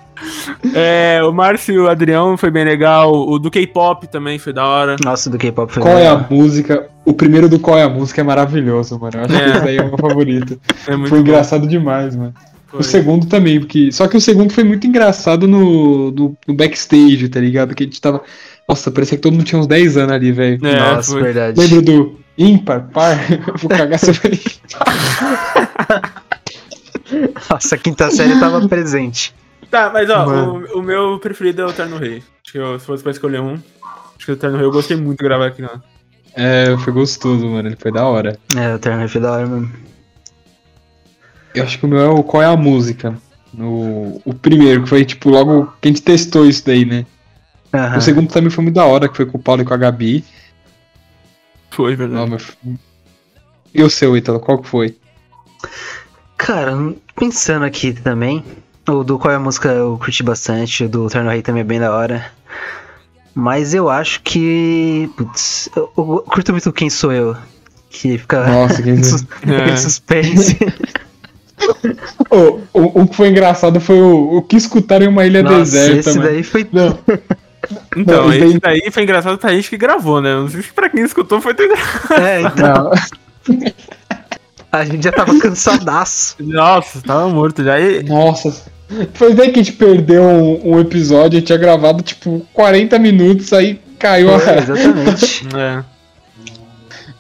É, 0.74 1.22
o 1.24 1.32
Márcio 1.32 1.74
e 1.74 1.80
o 1.80 1.90
Adrião 1.90 2.38
foi 2.38 2.52
bem 2.52 2.66
legal. 2.66 3.14
O 3.14 3.40
do 3.40 3.50
K-pop 3.50 4.08
também 4.08 4.38
foi 4.38 4.54
da 4.54 4.66
hora. 4.66 4.96
Nossa, 5.04 5.30
do 5.30 5.38
K-pop 5.38 5.72
foi 5.72 5.82
Qual 5.82 5.98
é 5.98 6.08
a 6.08 6.26
música? 6.30 6.88
O 7.06 7.14
primeiro 7.14 7.48
do 7.50 7.60
Qual 7.60 7.78
é 7.78 7.84
a 7.84 7.90
música 7.90 8.22
é 8.22 8.24
maravilhoso, 8.24 9.00
mano. 9.00 9.14
Eu 9.18 9.26
acho 9.26 9.36
É. 9.36 9.44
que 9.44 9.50
esse 9.52 9.60
daí 9.66 9.78
é 9.78 9.82
o 9.82 9.88
meu 9.88 9.98
favorito. 9.98 10.60
É 10.88 10.96
muito 10.96 11.10
Foi 11.10 11.20
bom. 11.20 11.24
engraçado 11.28 11.68
demais, 11.68 12.16
mano. 12.16 12.34
Foi. 12.68 12.82
O 12.82 12.84
segundo 12.84 13.26
também, 13.26 13.60
porque. 13.60 13.92
Só 13.92 14.08
que 14.08 14.18
o 14.18 14.22
segundo 14.22 14.54
foi 14.54 14.64
muito 14.64 14.86
engraçado 14.86 15.48
no, 15.48 16.12
no, 16.12 16.38
no 16.48 16.54
backstage, 16.54 17.28
tá 17.30 17.40
ligado? 17.40 17.74
Que 17.74 17.84
a 17.84 17.86
gente 17.86 18.00
tava. 18.00 18.22
Nossa, 18.68 18.92
parecia 18.92 19.18
que 19.18 19.24
todo 19.24 19.34
mundo 19.34 19.44
tinha 19.46 19.60
uns 19.60 19.66
10 19.66 19.98
anos 19.98 20.12
ali, 20.12 20.32
velho. 20.32 20.64
É, 20.68 20.80
Nossa, 20.96 21.14
foi. 21.14 21.24
verdade. 21.24 21.60
Lembra 21.60 21.82
do 21.82 22.20
ímpar, 22.38 22.88
par? 22.94 23.18
Vou 23.58 23.70
cagar 23.70 23.94
essa 23.94 24.12
vez. 24.12 24.62
Nossa, 27.50 27.76
a 27.76 27.78
quinta 27.78 28.10
série 28.12 28.40
tava 28.40 28.68
presente. 28.68 29.34
Tá, 29.70 29.90
mas 29.92 30.10
ó, 30.10 30.26
o, 30.26 30.80
o 30.80 30.82
meu 30.82 31.20
preferido 31.20 31.62
é 31.62 31.66
o 31.66 31.74
Terno 31.74 31.98
Rei. 31.98 32.24
Acho 32.44 32.52
que 32.52 32.58
eu, 32.58 32.80
se 32.80 32.86
fosse 32.86 33.04
pra 33.04 33.12
escolher 33.12 33.40
um, 33.42 33.54
acho 33.54 34.26
que 34.26 34.32
o 34.32 34.38
Terno 34.38 34.58
Rei 34.58 34.66
eu 34.66 34.72
gostei 34.72 34.98
muito 34.98 35.20
de 35.20 35.26
gravar 35.26 35.48
aqui, 35.48 35.62
não. 35.62 35.82
É, 36.36 36.76
foi 36.78 36.94
gostoso, 36.94 37.46
mano. 37.48 37.68
Ele 37.68 37.76
foi 37.76 37.92
da 37.92 38.06
hora. 38.06 38.40
É, 38.56 38.74
o 38.74 38.80
Turner 38.80 39.10
foi 39.10 39.22
da 39.22 39.32
hora 39.34 39.46
mesmo. 39.46 39.72
Eu 41.54 41.64
acho 41.64 41.80
que 41.80 41.86
o 41.86 41.90
meu 41.90 42.00
é 42.00 42.08
o 42.08 42.24
Qual 42.24 42.42
é 42.42 42.46
a 42.46 42.56
música? 42.56 43.18
No, 43.54 44.22
o 44.24 44.34
primeiro, 44.34 44.84
que 44.84 44.90
foi 44.90 45.04
tipo 45.04 45.30
logo 45.30 45.74
que 45.82 45.88
a 45.88 45.92
gente 45.92 46.02
testou 46.02 46.46
isso 46.46 46.66
daí, 46.66 46.86
né? 46.86 47.06
Aham. 47.74 47.98
O 47.98 48.02
segundo 48.02 48.32
também 48.32 48.50
foi 48.50 48.64
muito 48.64 48.76
da 48.76 48.86
hora, 48.86 49.10
que 49.10 49.18
foi 49.18 49.26
com 49.26 49.38
o 49.38 49.42
Paulo 49.42 49.62
e 49.62 49.66
com 49.66 49.74
a 49.74 49.78
Gabi. 49.78 50.24
Foi, 51.72 51.96
verdade. 51.96 52.22
Não, 52.22 52.28
mas... 52.28 52.58
E 53.74 53.84
o 53.84 53.90
seu, 53.90 54.16
Ítalo, 54.16 54.40
qual 54.40 54.60
que 54.60 54.68
foi? 54.68 54.98
Cara, 56.38 56.74
pensando 57.16 57.66
aqui 57.66 57.94
também, 57.94 58.44
o 58.90 59.04
do 59.04 59.18
qual 59.20 59.32
é 59.34 59.38
a 59.38 59.40
música 59.40 59.70
eu 59.70 59.98
curti 59.98 60.24
bastante, 60.24 60.84
o 60.86 60.90
do 60.90 61.08
Turner 61.10 61.32
Rei 61.32 61.42
também 61.42 61.62
é 61.62 61.66
bem 61.66 61.80
da 61.80 61.94
hora. 61.94 62.26
Mas 63.36 63.74
eu 63.74 63.90
acho 63.90 64.22
que. 64.22 65.10
Putz, 65.16 65.70
eu, 65.76 65.92
eu 65.98 66.24
curto 66.28 66.52
muito 66.52 66.72
quem 66.74 66.90
sou 66.90 67.12
eu. 67.12 67.36
Que 67.90 68.18
fica. 68.18 68.46
Nossa, 68.48 68.82
que 68.82 68.98
sus- 69.04 69.26
É. 69.48 69.76
suspense. 69.78 70.58
o, 72.30 72.60
o, 72.74 73.02
o 73.02 73.08
que 73.08 73.16
foi 73.16 73.30
engraçado 73.30 73.80
foi 73.80 74.00
o, 74.00 74.38
o 74.38 74.42
que 74.42 74.56
escutaram 74.58 75.06
em 75.06 75.10
uma 75.10 75.26
ilha 75.26 75.44
Nossa, 75.44 75.58
deserta, 75.58 76.00
esse 76.10 76.18
mano. 76.18 76.30
daí 76.30 76.44
foi. 76.44 76.68
Não, 76.72 76.98
Então, 77.96 78.24
Não, 78.28 78.34
esse 78.34 78.60
daí 78.60 78.90
foi 78.92 79.04
engraçado 79.04 79.38
pra 79.38 79.52
gente 79.54 79.70
que 79.70 79.78
gravou, 79.78 80.22
né? 80.22 80.34
Não 80.34 80.48
sei 80.50 80.62
se 80.62 80.72
pra 80.74 80.90
quem 80.90 81.04
escutou 81.04 81.40
foi 81.42 81.54
tão 81.54 81.66
engraçado. 81.66 82.22
É, 82.22 82.42
então. 82.42 82.92
A 84.72 84.86
gente 84.86 85.04
já 85.04 85.12
tava 85.12 85.38
cansadaço. 85.40 86.36
Nossa, 86.40 87.02
tava 87.02 87.28
morto 87.30 87.64
já. 87.64 87.80
E, 87.80 88.04
Nossa. 88.04 88.66
Foi 89.14 89.34
daí 89.34 89.52
que 89.52 89.60
a 89.60 89.64
gente 89.64 89.74
perdeu 89.78 90.24
um, 90.24 90.74
um 90.76 90.80
episódio, 90.80 91.38
a 91.38 91.40
gente 91.40 91.48
tinha 91.48 91.58
gravado 91.58 92.02
tipo 92.02 92.46
40 92.54 92.98
minutos, 93.00 93.54
aí 93.54 93.80
caiu 94.00 94.38
Foi, 94.40 94.50
a. 94.50 94.58
exatamente. 94.58 95.48
é. 95.56 95.84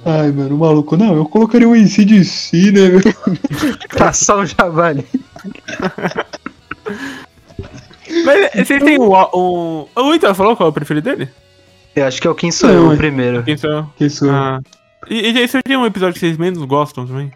Ai, 0.05 0.31
mano, 0.31 0.55
o 0.55 0.59
maluco, 0.59 0.95
não, 0.97 1.13
eu 1.15 1.25
colocaria 1.25 1.67
o 1.67 1.75
ICDC, 1.75 2.71
né, 2.71 2.89
meu? 2.89 3.01
Tá 3.95 4.13
só 4.13 4.39
o 4.39 4.45
javali. 4.45 5.05
Mas 8.25 8.65
vocês 8.65 8.83
têm 8.83 8.97
o. 8.99 9.11
O, 9.13 9.87
o 9.95 10.15
Ita 10.15 10.33
falou 10.33 10.55
qual 10.55 10.67
é 10.67 10.71
o 10.71 10.73
preferido 10.73 11.09
dele? 11.09 11.29
Eu 11.95 12.05
acho 12.05 12.21
que 12.21 12.27
é 12.27 12.29
o 12.29 12.35
quem 12.35 12.51
sou 12.51 12.69
Não, 12.69 12.75
eu 12.85 12.91
é- 12.91 12.93
o 12.95 12.97
primeiro. 12.97 13.43
Quem 13.43 13.57
são? 13.57 13.91
Que 13.97 14.05
isso. 14.05 14.27
Ah. 14.29 14.59
E, 15.09 15.29
e 15.29 15.47
vocês 15.47 15.61
têm 15.63 15.77
um 15.77 15.85
episódio 15.85 16.13
que 16.13 16.19
vocês 16.19 16.37
menos 16.37 16.63
gostam 16.65 17.05
também? 17.05 17.31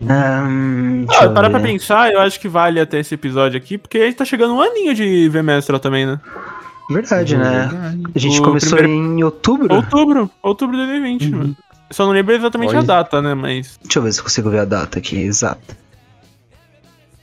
Hum, 0.00 1.06
Ah, 1.08 1.28
parar 1.30 1.48
pra 1.50 1.60
pensar, 1.60 2.12
eu 2.12 2.20
acho 2.20 2.38
que 2.38 2.48
vale 2.48 2.78
até 2.80 2.98
esse 3.00 3.14
episódio 3.14 3.56
aqui, 3.56 3.78
porque 3.78 3.98
a 3.98 4.04
gente 4.06 4.16
tá 4.16 4.24
chegando 4.24 4.54
um 4.54 4.60
aninho 4.60 4.94
de 4.94 5.28
Vemestral 5.28 5.78
também, 5.80 6.04
né? 6.06 6.20
Verdade, 6.90 7.36
né? 7.36 7.68
A 8.14 8.18
gente 8.18 8.38
O 8.40 8.42
começou 8.44 8.78
primeiro- 8.78 9.02
em 9.18 9.24
outubro. 9.24 9.74
Outubro, 9.74 10.30
outubro 10.42 10.76
de 10.76 10.82
2020, 10.86 11.32
Uhum. 11.32 11.38
mano. 11.38 11.56
Só 11.90 12.04
não 12.04 12.12
lembro 12.12 12.34
exatamente 12.34 12.70
Olha. 12.70 12.80
a 12.80 12.82
data, 12.82 13.22
né? 13.22 13.34
Mas, 13.34 13.78
Deixa 13.82 13.98
eu 13.98 14.02
ver 14.02 14.12
se 14.12 14.18
eu 14.20 14.24
consigo 14.24 14.50
ver 14.50 14.60
a 14.60 14.64
data 14.64 14.98
aqui, 14.98 15.16
exata. 15.18 15.76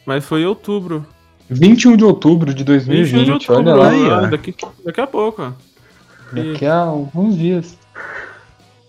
mas 0.06 0.26
foi 0.26 0.46
outubro. 0.46 1.06
21 1.50 1.96
de 1.96 2.04
outubro 2.04 2.54
de 2.54 2.64
21 2.64 2.66
2020, 2.66 3.26
de 3.26 3.32
outubro, 3.32 3.56
olha 3.72 3.76
lá. 3.76 3.90
aí, 3.90 4.04
ó. 4.10 4.16
ah, 4.16 4.26
daqui, 4.28 4.56
daqui 4.84 5.02
a 5.02 5.08
pouco, 5.08 5.42
ó. 5.44 5.52
Daqui 6.32 6.66
a 6.66 6.76
alguns 6.78 7.38
dias. 7.38 7.78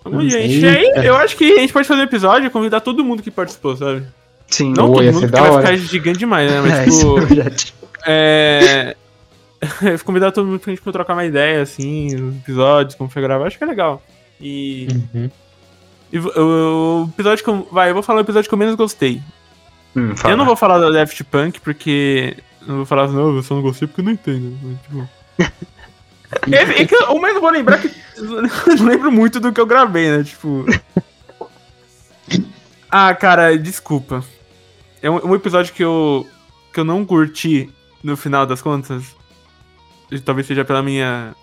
Vamos, 0.04 0.30
gente. 0.30 0.60
E 0.60 0.66
aí, 0.66 0.92
cara. 0.92 1.06
eu 1.06 1.16
acho 1.16 1.36
que 1.36 1.52
a 1.52 1.60
gente 1.60 1.72
pode 1.72 1.88
fazer 1.88 2.00
um 2.00 2.04
episódio 2.04 2.46
e 2.46 2.50
convidar 2.50 2.80
todo 2.80 3.02
mundo 3.02 3.22
que 3.22 3.30
participou, 3.30 3.74
sabe? 3.76 4.04
Sim, 4.48 4.74
Não 4.76 4.92
todo 4.92 5.02
mundo, 5.02 5.20
porque 5.20 5.40
vai 5.40 5.50
hora. 5.50 5.66
ficar 5.66 5.76
gigante 5.76 6.18
demais, 6.18 6.50
né? 6.50 6.60
Mas, 6.60 6.72
é, 6.78 6.86
isso 6.88 7.16
tipo, 7.56 7.88
é 8.06 8.96
é... 9.90 9.98
convidar 10.04 10.30
todo 10.30 10.46
mundo 10.46 10.60
pra 10.60 10.70
gente 10.72 10.82
trocar 10.82 11.14
uma 11.14 11.24
ideia, 11.24 11.62
assim, 11.62 12.14
os 12.14 12.36
episódios, 12.36 12.94
como 12.94 13.08
foi 13.08 13.22
gravar, 13.22 13.46
acho 13.46 13.56
que 13.56 13.64
é 13.64 13.66
legal. 13.66 14.02
E, 14.38 14.88
Uhum. 15.14 15.30
e 16.12 16.18
o, 16.18 17.08
episódio 17.14 17.42
que 17.42 17.48
eu... 17.50 17.66
Vai, 17.72 17.88
eu 17.90 17.94
vou 17.94 18.02
falar 18.02 18.18
o 18.18 18.22
episódio 18.22 18.48
que 18.48 18.54
eu 18.54 18.58
menos 18.58 18.74
gostei. 18.74 19.22
Hum. 19.96 20.12
Eu 20.28 20.36
não 20.36 20.44
vou 20.44 20.56
falar 20.56 20.78
da 20.78 20.90
Daft 20.90 21.24
Punk, 21.24 21.60
porque... 21.60 22.36
Não 22.66 22.76
vou 22.76 22.86
falar 22.86 23.04
assim, 23.04 23.14
não, 23.14 23.34
eu 23.34 23.42
só 23.42 23.54
não 23.54 23.62
gostei 23.62 23.88
porque 23.88 24.00
eu 24.02 24.04
não 24.04 24.12
entendo. 24.12 24.58
Mas, 24.62 24.78
tipo... 24.82 25.08
é, 26.50 26.82
é 26.82 26.86
que 26.86 26.94
eu, 26.94 27.18
mas 27.20 27.34
eu 27.34 27.40
vou 27.40 27.50
lembrar 27.50 27.78
que... 27.78 27.90
eu 28.16 28.42
não 28.76 28.86
lembro 28.86 29.10
muito 29.12 29.38
do 29.40 29.52
que 29.52 29.60
eu 29.60 29.66
gravei, 29.66 30.16
né? 30.16 30.24
Tipo... 30.24 30.64
Ah, 32.90 33.14
cara, 33.14 33.56
desculpa. 33.58 34.24
É 35.02 35.10
um, 35.10 35.30
um 35.30 35.34
episódio 35.34 35.72
que 35.74 35.82
eu, 35.82 36.26
que 36.72 36.80
eu 36.80 36.84
não 36.84 37.04
curti 37.04 37.70
no 38.02 38.16
final 38.16 38.46
das 38.46 38.62
contas. 38.62 39.04
Talvez 40.24 40.46
seja 40.46 40.64
pela 40.64 40.82
minha, 40.82 41.34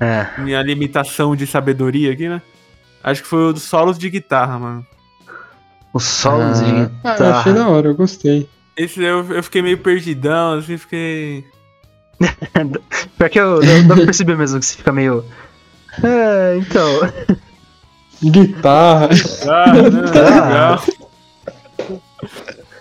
É, 0.00 0.26
minha 0.38 0.60
limitação 0.62 1.34
de 1.34 1.46
sabedoria 1.46 2.12
aqui, 2.12 2.28
né? 2.28 2.42
Acho 3.02 3.22
que 3.22 3.28
foi 3.28 3.48
o 3.48 3.52
dos 3.52 3.62
solos 3.62 3.96
de 3.98 4.10
guitarra, 4.10 4.58
mano. 4.58 4.86
os 5.94 6.04
solos 6.04 6.58
de 6.60 6.66
Ah, 6.66 6.78
eu 6.78 6.88
guitarra. 7.14 7.38
achei 7.40 7.52
da 7.54 7.68
hora, 7.68 7.88
eu 7.88 7.94
gostei. 7.94 8.48
Esse 8.76 9.02
eu, 9.02 9.32
eu 9.32 9.42
fiquei 9.42 9.62
meio 9.62 9.78
perdidão, 9.78 10.58
assim, 10.58 10.76
fiquei. 10.76 11.44
Pior 13.18 13.28
que 13.30 13.38
eu, 13.38 13.60
pra 13.86 13.96
perceber 13.96 14.36
mesmo 14.36 14.58
que 14.60 14.66
você 14.66 14.76
fica 14.76 14.92
meio. 14.92 15.24
É, 16.02 16.56
então. 16.58 17.12
Guitarra. 18.22 19.08
Ah, 19.48 19.72
não, 19.72 20.12
Tá. 20.12 20.22
legal. 20.22 20.84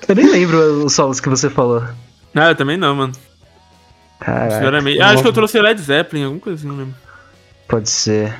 Eu 0.07 0.15
nem 0.15 0.31
lembro 0.31 0.85
os 0.85 0.93
solos 0.93 1.19
que 1.19 1.29
você 1.29 1.49
falou. 1.49 1.83
Ah, 2.33 2.49
eu 2.49 2.55
também 2.55 2.77
não, 2.77 2.95
mano. 2.95 3.13
Caraca, 4.19 4.51
Sinceramente. 4.55 5.01
Ah, 5.01 5.09
acho 5.09 5.21
que 5.21 5.27
eu 5.27 5.33
trouxe 5.33 5.59
Led 5.61 5.81
Zeppelin, 5.81 6.23
alguma 6.23 6.41
coisa 6.41 6.59
assim, 6.59 6.67
não 6.67 6.77
lembro. 6.77 6.95
pode 7.67 7.89
ser. 7.89 8.33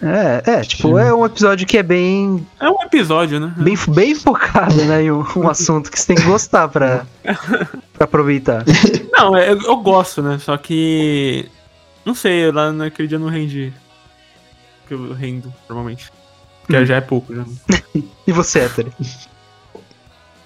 É, 0.00 0.42
é, 0.52 0.60
tipo, 0.62 0.96
é 0.96 1.12
um 1.12 1.26
episódio 1.26 1.66
que 1.66 1.76
é 1.76 1.82
bem, 1.82 2.46
É 2.60 2.68
um 2.70 2.82
episódio, 2.84 3.40
né? 3.40 3.52
bem, 3.56 3.76
bem 3.88 4.14
focado, 4.14 4.76
né, 4.84 5.02
em 5.02 5.10
um, 5.10 5.24
um 5.36 5.48
assunto 5.48 5.90
que 5.90 5.98
você 5.98 6.06
tem 6.06 6.16
que 6.16 6.22
gostar 6.30 6.68
pra, 6.68 7.04
pra 7.92 8.04
aproveitar. 8.04 8.64
Não, 9.12 9.36
é- 9.36 9.50
eu, 9.50 9.60
eu 9.60 9.76
gosto, 9.78 10.22
né? 10.22 10.38
Só 10.38 10.56
que. 10.56 11.48
Não 12.04 12.14
sei, 12.14 12.50
lá 12.52 12.72
naquele 12.72 13.08
dia 13.08 13.16
eu 13.16 13.20
não 13.20 13.28
rendi. 13.28 13.72
Que 14.86 14.94
eu 14.94 15.12
rendo, 15.12 15.52
normalmente. 15.68 16.10
Porque 16.62 16.86
já 16.86 16.96
é 16.96 17.00
pouco, 17.00 17.34
já. 17.34 17.44
E 18.26 18.30
você, 18.32 18.60
hétero? 18.60 18.92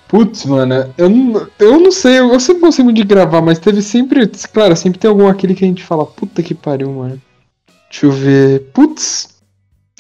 Putz, 0.09 0.45
mano, 0.45 0.93
eu 0.99 1.09
não, 1.09 1.47
eu 1.59 1.81
não 1.81 1.91
sei, 1.91 2.19
eu 2.19 2.39
sempre 2.41 2.63
gostei 2.63 2.85
muito 2.85 2.97
de 2.99 3.05
gravar, 3.05 3.41
mas 3.41 3.59
teve 3.59 3.81
sempre, 3.81 4.27
claro, 4.53 4.77
sempre 4.77 4.99
tem 4.99 5.09
algum 5.09 5.27
aquele 5.27 5.55
que 5.55 5.65
a 5.65 5.69
gente 5.69 5.83
fala, 5.85 6.05
puta 6.05 6.43
que 6.43 6.55
pariu, 6.55 6.91
mano. 6.93 7.21
Deixa 7.91 8.07
eu 8.07 8.13
ver. 8.13 8.61
Putz, 8.75 9.29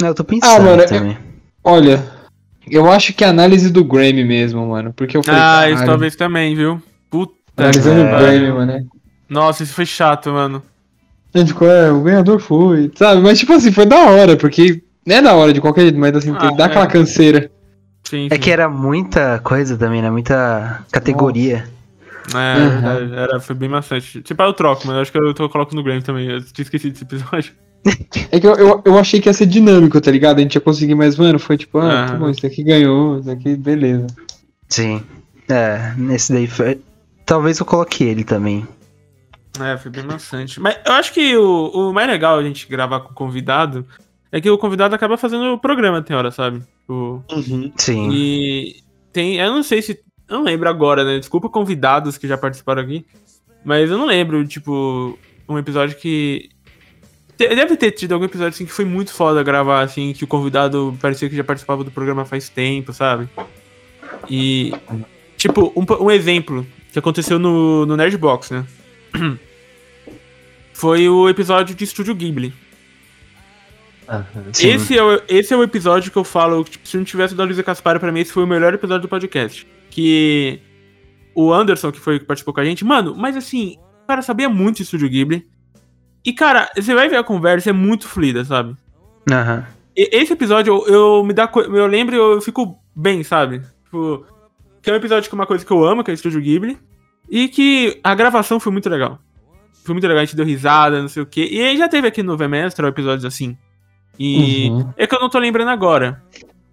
eu 0.08 0.14
tô 0.14 0.24
pensando 0.24 0.50
Ah, 0.56 0.60
mano, 0.60 0.84
também. 0.86 1.18
olha, 1.64 2.02
eu 2.70 2.90
acho 2.90 3.12
que 3.12 3.24
a 3.24 3.28
análise 3.30 3.70
do 3.70 3.84
Grammy 3.84 4.24
mesmo, 4.24 4.66
mano, 4.68 4.92
porque 4.94 5.16
eu 5.16 5.22
falei, 5.22 5.40
Ah, 5.40 5.70
isso 5.70 5.84
talvez 5.84 6.16
também, 6.16 6.54
viu? 6.54 6.80
Puta. 7.10 7.32
analisando 7.56 8.00
É. 8.00 8.14
o 8.14 8.18
Grammy, 8.18 8.50
mano. 8.52 8.66
né? 8.66 8.84
Nossa, 9.28 9.62
isso 9.62 9.74
foi 9.74 9.86
chato, 9.86 10.30
mano. 10.30 10.62
A 11.34 11.38
gente 11.38 11.48
ficou, 11.48 11.68
é, 11.70 11.90
o 11.90 12.02
ganhador 12.02 12.38
foi, 12.38 12.90
sabe? 12.94 13.20
Mas 13.22 13.38
tipo 13.38 13.52
assim, 13.54 13.72
foi 13.72 13.86
da 13.86 13.96
hora, 14.10 14.36
porque 14.36 14.82
não 15.06 15.16
é 15.16 15.22
da 15.22 15.34
hora 15.34 15.52
de 15.52 15.60
qualquer 15.60 15.82
jeito, 15.82 15.98
mas 15.98 16.14
assim, 16.14 16.32
Ah, 16.36 16.38
tem, 16.38 16.56
dá 16.56 16.64
é. 16.64 16.66
aquela 16.66 16.86
canseira. 16.86 17.50
Sim, 18.04 18.26
É 18.30 18.34
sim. 18.34 18.40
que 18.40 18.50
era 18.50 18.68
muita 18.68 19.38
coisa 19.38 19.76
também, 19.78 20.02
né? 20.02 20.10
Muita 20.10 20.84
categoria. 20.92 21.64
É, 22.34 22.58
Uhum. 23.06 23.14
era, 23.14 23.40
foi 23.40 23.54
bem 23.54 23.68
maçante. 23.68 24.20
Tipo, 24.22 24.42
eu 24.42 24.52
troco, 24.52 24.82
mas 24.86 24.94
eu 24.96 25.02
acho 25.02 25.12
que 25.12 25.18
eu, 25.18 25.34
eu 25.38 25.48
coloco 25.48 25.74
no 25.74 25.82
Grammy 25.82 26.02
também. 26.02 26.28
Eu 26.28 26.40
tinha 26.42 26.62
esquecido 26.62 26.92
desse 26.92 27.04
episódio. 27.04 27.52
É 28.30 28.38
que 28.38 28.46
eu, 28.46 28.54
eu, 28.54 28.82
eu 28.84 28.98
achei 28.98 29.20
que 29.20 29.28
ia 29.28 29.32
ser 29.32 29.46
dinâmico, 29.46 30.00
tá 30.00 30.10
ligado? 30.10 30.38
A 30.38 30.40
gente 30.40 30.54
ia 30.54 30.60
conseguir, 30.60 30.94
mas, 30.94 31.16
mano, 31.16 31.38
foi 31.38 31.56
tipo, 31.56 31.78
ah, 31.78 32.06
tá 32.08 32.14
bom, 32.14 32.30
isso 32.30 32.42
daqui 32.42 32.62
ganhou, 32.62 33.18
isso 33.18 33.26
daqui, 33.26 33.56
beleza. 33.56 34.06
Sim. 34.68 35.02
É, 35.48 35.92
nesse 35.96 36.32
daí 36.32 36.46
foi. 36.46 36.80
Talvez 37.26 37.58
eu 37.58 37.66
coloque 37.66 38.04
ele 38.04 38.24
também. 38.24 38.66
É, 39.60 39.76
foi 39.76 39.90
bem 39.90 40.04
maçante. 40.04 40.60
Mas 40.60 40.78
eu 40.86 40.92
acho 40.92 41.12
que 41.12 41.36
o, 41.36 41.68
o 41.68 41.92
mais 41.92 42.08
legal 42.08 42.38
a 42.38 42.42
gente 42.42 42.66
gravar 42.68 43.00
com 43.00 43.10
o 43.10 43.14
convidado 43.14 43.86
é 44.30 44.40
que 44.40 44.50
o 44.50 44.56
convidado 44.56 44.94
acaba 44.94 45.18
fazendo 45.18 45.52
o 45.52 45.58
programa, 45.58 46.00
tem 46.00 46.16
hora, 46.16 46.30
sabe? 46.30 46.62
O, 46.88 47.20
Sim. 47.76 48.10
E 48.10 48.76
tem. 49.12 49.36
Eu 49.36 49.52
não 49.52 49.62
sei 49.62 49.82
se. 49.82 50.00
Eu 50.28 50.38
não 50.38 50.44
lembro 50.44 50.68
agora, 50.68 51.04
né? 51.04 51.18
Desculpa 51.18 51.50
convidados 51.50 52.16
que 52.16 52.26
já 52.26 52.38
participaram 52.38 52.80
aqui. 52.82 53.04
Mas 53.62 53.90
eu 53.90 53.98
não 53.98 54.06
lembro, 54.06 54.46
tipo, 54.46 55.18
um 55.46 55.58
episódio 55.58 55.96
que. 55.98 56.48
Te- 57.48 57.54
Deve 57.54 57.76
ter 57.76 57.90
tido 57.92 58.12
algum 58.12 58.24
episódio 58.24 58.50
assim 58.50 58.64
que 58.66 58.72
foi 58.72 58.84
muito 58.84 59.12
foda 59.12 59.42
gravar, 59.42 59.82
assim, 59.82 60.12
que 60.12 60.24
o 60.24 60.26
convidado 60.26 60.96
parecia 61.00 61.28
que 61.28 61.36
já 61.36 61.44
participava 61.44 61.84
do 61.84 61.90
programa 61.90 62.24
faz 62.24 62.48
tempo, 62.48 62.92
sabe? 62.92 63.28
E. 64.28 64.72
Tipo, 65.36 65.72
um, 65.76 66.04
um 66.04 66.10
exemplo 66.10 66.66
que 66.92 66.98
aconteceu 66.98 67.38
no, 67.38 67.84
no 67.86 67.96
Nerdbox, 67.96 68.50
né? 68.50 68.64
Foi 70.72 71.08
o 71.08 71.28
episódio 71.28 71.74
de 71.74 71.84
Estúdio 71.84 72.14
Ghibli. 72.14 72.52
Sim. 74.52 74.68
Esse 74.70 74.98
é, 74.98 75.02
o, 75.02 75.22
esse 75.28 75.54
é 75.54 75.56
o 75.56 75.62
episódio 75.62 76.10
que 76.10 76.18
eu 76.18 76.24
falo, 76.24 76.64
tipo, 76.64 76.86
se 76.86 76.96
não 76.96 77.04
tivesse 77.04 77.34
da 77.34 77.44
Luísa 77.44 77.62
Caspari, 77.62 77.98
pra 77.98 78.10
mim 78.12 78.20
esse 78.20 78.32
foi 78.32 78.42
o 78.42 78.46
melhor 78.46 78.74
episódio 78.74 79.02
do 79.02 79.08
podcast. 79.08 79.66
Que 79.90 80.60
o 81.34 81.52
Anderson, 81.52 81.92
que 81.92 82.00
foi 82.00 82.18
que 82.18 82.24
participou 82.24 82.52
com 82.52 82.60
a 82.60 82.64
gente, 82.64 82.84
mano, 82.84 83.14
mas 83.16 83.36
assim, 83.36 83.76
o 84.04 84.06
cara 84.06 84.22
sabia 84.22 84.48
muito 84.48 84.78
de 84.78 84.82
Estúdio 84.82 85.08
Ghibli. 85.08 85.46
E, 86.24 86.32
cara, 86.32 86.70
você 86.76 86.94
vai 86.94 87.08
ver 87.08 87.16
a 87.16 87.24
conversa, 87.24 87.70
é 87.70 87.72
muito 87.72 88.06
fluida, 88.08 88.44
sabe? 88.44 88.74
Aham. 89.30 89.64
E- 89.96 90.08
esse 90.16 90.32
episódio, 90.32 90.84
eu, 90.86 90.94
eu 91.18 91.24
me 91.24 91.32
dá. 91.32 91.50
Eu 91.54 91.86
lembro 91.86 92.14
e 92.14 92.18
eu 92.18 92.40
fico 92.40 92.78
bem, 92.94 93.22
sabe? 93.24 93.60
Tipo, 93.84 94.24
que 94.80 94.90
é 94.90 94.92
um 94.92 94.96
episódio 94.96 95.28
que 95.28 95.34
é 95.34 95.38
uma 95.38 95.46
coisa 95.46 95.64
que 95.64 95.70
eu 95.72 95.84
amo, 95.84 96.02
que 96.04 96.10
é 96.10 96.14
Estúdio 96.14 96.40
Ghibli. 96.40 96.78
E 97.30 97.48
que 97.48 97.98
a 98.04 98.14
gravação 98.14 98.60
foi 98.60 98.72
muito 98.72 98.88
legal. 98.90 99.18
Foi 99.84 99.94
muito 99.94 100.06
legal, 100.06 100.22
a 100.22 100.24
gente 100.24 100.36
deu 100.36 100.44
risada, 100.44 101.00
não 101.00 101.08
sei 101.08 101.22
o 101.22 101.26
quê. 101.26 101.48
E 101.50 101.60
aí 101.62 101.76
já 101.76 101.88
teve 101.88 102.06
aqui 102.06 102.22
no 102.22 102.36
Vemestra 102.36 102.86
episódios 102.88 103.24
assim. 103.24 103.56
E 104.18 104.68
Uhum. 104.70 104.92
é 104.96 105.06
que 105.06 105.14
eu 105.14 105.20
não 105.20 105.30
tô 105.30 105.38
lembrando 105.38 105.70
agora. 105.70 106.22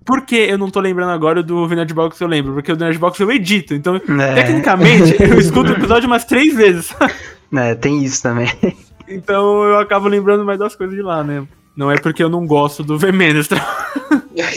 Por 0.06 0.26
que 0.26 0.36
eu 0.36 0.58
não 0.58 0.70
tô 0.70 0.80
lembrando 0.80 1.12
agora 1.12 1.42
do 1.44 1.68
Nerdbox 1.68 2.20
eu 2.20 2.28
lembro? 2.28 2.54
Porque 2.54 2.72
o 2.72 2.76
Nerdbox 2.76 3.20
eu 3.20 3.32
edito. 3.32 3.74
Então, 3.74 3.96
É. 3.96 4.34
tecnicamente, 4.36 5.16
eu 5.22 5.40
escuto 5.40 5.72
o 5.72 5.76
episódio 5.76 6.08
umas 6.08 6.26
três 6.26 6.54
vezes. 6.56 6.94
É, 7.52 7.74
tem 7.74 8.04
isso 8.04 8.22
também. 8.22 8.48
Então 9.10 9.63
eu 9.63 9.80
acabo 9.80 10.08
lembrando 10.08 10.45
mais 10.45 10.60
das 10.60 10.76
coisas 10.76 10.95
de 10.95 11.02
lá, 11.02 11.24
né? 11.24 11.43
Não 11.76 11.89
é 11.89 11.98
porque 11.98 12.22
eu 12.24 12.30
não 12.30 12.45
gosto 12.45 12.84
do 12.84 12.98
V-Menestra. 12.98 13.60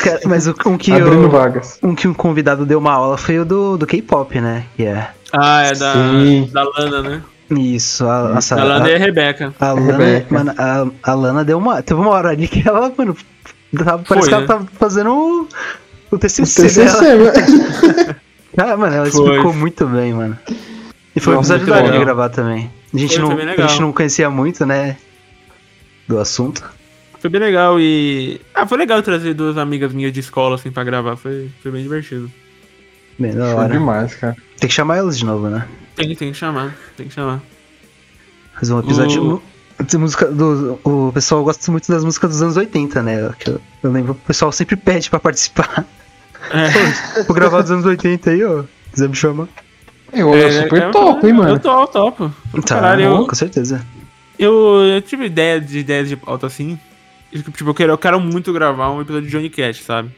Cara, 0.03 0.21
mas 0.27 0.47
o, 0.47 0.55
um, 0.67 0.77
que 0.77 0.93
Abrindo 0.93 1.23
eu- 1.25 1.31
vagas. 1.31 1.79
um 1.83 1.95
que 1.95 2.07
um 2.09 2.15
convidado 2.15 2.67
deu 2.67 2.79
uma 2.79 2.93
aula 2.93 3.17
foi 3.17 3.39
o 3.39 3.45
do, 3.45 3.77
do 3.77 3.87
K-pop, 3.87 4.41
né? 4.41 4.65
Que 4.77 4.85
é 4.87 5.09
Ah, 5.33 5.63
é 5.63 5.73
da, 5.75 5.93
Sim. 5.93 6.51
da 6.53 6.63
Lana, 6.65 7.03
né? 7.03 7.23
isso. 7.51 8.07
A, 8.09 8.31
nossa, 8.35 8.57
Da 8.57 8.65
Lana 8.65 8.85
a- 8.87 8.91
e 8.91 8.95
a 8.95 8.99
Rebeca. 8.99 9.55
A 9.61 9.73
Lana, 9.73 9.93
Rebeca. 9.99 10.35
mano, 10.35 10.55
a, 10.59 11.11
a 11.11 11.15
Lana 11.15 11.45
deu 11.45 11.59
uma. 11.59 11.83
Teve 11.83 12.01
uma 12.01 12.11
hora 12.11 12.31
ali 12.31 12.49
que 12.49 12.67
ela, 12.67 12.93
mano, 12.97 13.17
tava- 13.77 14.03
parece 14.07 14.07
Foi, 14.07 14.29
que 14.29 14.35
ela 14.35 14.41
né? 14.43 14.47
tava 14.49 14.67
fazendo 14.79 15.11
o, 15.13 15.49
o 16.11 16.19
TCC, 16.19 16.63
TCC, 16.63 17.01
dela. 17.01 17.33
mano. 18.57 18.73
Ah, 18.73 18.77
mano, 18.77 18.95
ela 18.97 19.11
Foi. 19.11 19.25
explicou 19.25 19.53
muito 19.53 19.87
bem, 19.87 20.13
mano. 20.13 20.39
E 21.15 21.21
foi 21.21 21.35
um 21.37 21.39
episódio 21.41 21.71
hora 21.73 21.83
de 21.83 21.89
legal. 21.91 22.05
gravar 22.05 22.29
também. 22.31 22.71
A 22.95 22.99
gente, 22.99 23.15
Foi, 23.15 23.23
não, 23.23 23.31
foi 23.33 23.43
a 23.43 23.47
legal. 23.47 23.69
gente 23.69 23.81
não 23.81 23.93
conhecia 23.93 24.31
muito, 24.31 24.65
né? 24.67 24.97
Do 26.09 26.19
assunto. 26.19 26.63
Foi 27.21 27.31
bem 27.31 27.41
legal 27.41 27.79
e. 27.79 28.41
Ah, 28.55 28.67
foi 28.67 28.79
legal 28.79 29.03
trazer 29.03 29.35
duas 29.35 29.57
amigas 29.57 29.93
minhas 29.93 30.13
de 30.13 30.21
escola 30.21 30.57
assim 30.57 30.71
pra 30.71 30.83
gravar. 30.85 31.17
Foi, 31.17 31.51
foi 31.63 31.71
bem 31.71 31.83
divertido. 31.83 32.31
Bem 33.19 33.35
da 33.35 33.55
hora. 33.55 33.69
demais, 33.73 34.15
cara. 34.15 34.37
Tem 34.59 34.69
que 34.69 34.75
chamar 34.75 34.97
elas 34.97 35.17
de 35.19 35.25
novo, 35.25 35.49
né? 35.49 35.67
Tem, 35.95 36.15
tem 36.17 36.33
que 36.33 36.39
chamar, 36.39 36.75
tem 36.97 37.07
que 37.09 37.15
chamar. 37.15 37.41
Fazer 38.59 38.73
um 38.75 38.81
episódio. 38.81 39.35
O- 39.35 39.43
de 39.85 39.99
música 39.99 40.27
do, 40.27 40.79
o 40.85 41.11
pessoal 41.13 41.43
gosta 41.43 41.71
muito 41.73 41.91
das 41.91 42.05
músicas 42.05 42.31
dos 42.31 42.43
anos 42.43 42.57
80, 42.57 43.03
né? 43.03 43.33
Que 43.39 43.51
eu, 43.51 43.61
eu 43.83 43.91
lembro, 43.91 44.13
o 44.13 44.15
pessoal 44.15 44.53
sempre 44.53 44.77
pede 44.77 45.11
pra 45.11 45.19
participar. 45.19 45.85
É. 46.51 47.23
Vou 47.27 47.35
gravar 47.35 47.63
dos 47.63 47.71
anos 47.71 47.85
80 47.85 48.31
aí, 48.31 48.45
ó. 48.45 48.63
Quiser 48.93 49.09
me 49.09 49.15
chamar. 49.17 49.49
Eu, 50.13 50.35
eu 50.35 50.53
super 50.63 50.83
é, 50.83 50.91
topo, 50.91 51.27
hein, 51.27 51.31
Eu 51.33 51.37
mano. 51.37 51.59
topo, 51.61 51.93
topo. 51.93 52.35
Tá, 52.63 52.75
Caralho, 52.77 53.03
eu- 53.05 53.27
com 53.27 53.35
certeza. 53.35 53.85
Eu, 54.39 54.81
eu 54.83 55.01
tive 55.03 55.27
ideia 55.27 55.61
de 55.61 55.79
ideias 55.79 56.09
de 56.09 56.17
pauta 56.17 56.47
assim. 56.47 56.79
Tipo, 57.33 57.71
eu 57.71 57.75
quero, 57.75 57.93
eu 57.93 57.99
quero 57.99 58.21
muito 58.21 58.53
gravar 58.53 58.91
um 58.91 59.01
episódio 59.01 59.27
de 59.29 59.33
Johnny 59.33 59.49
Cash, 59.49 59.83
sabe? 59.83 60.11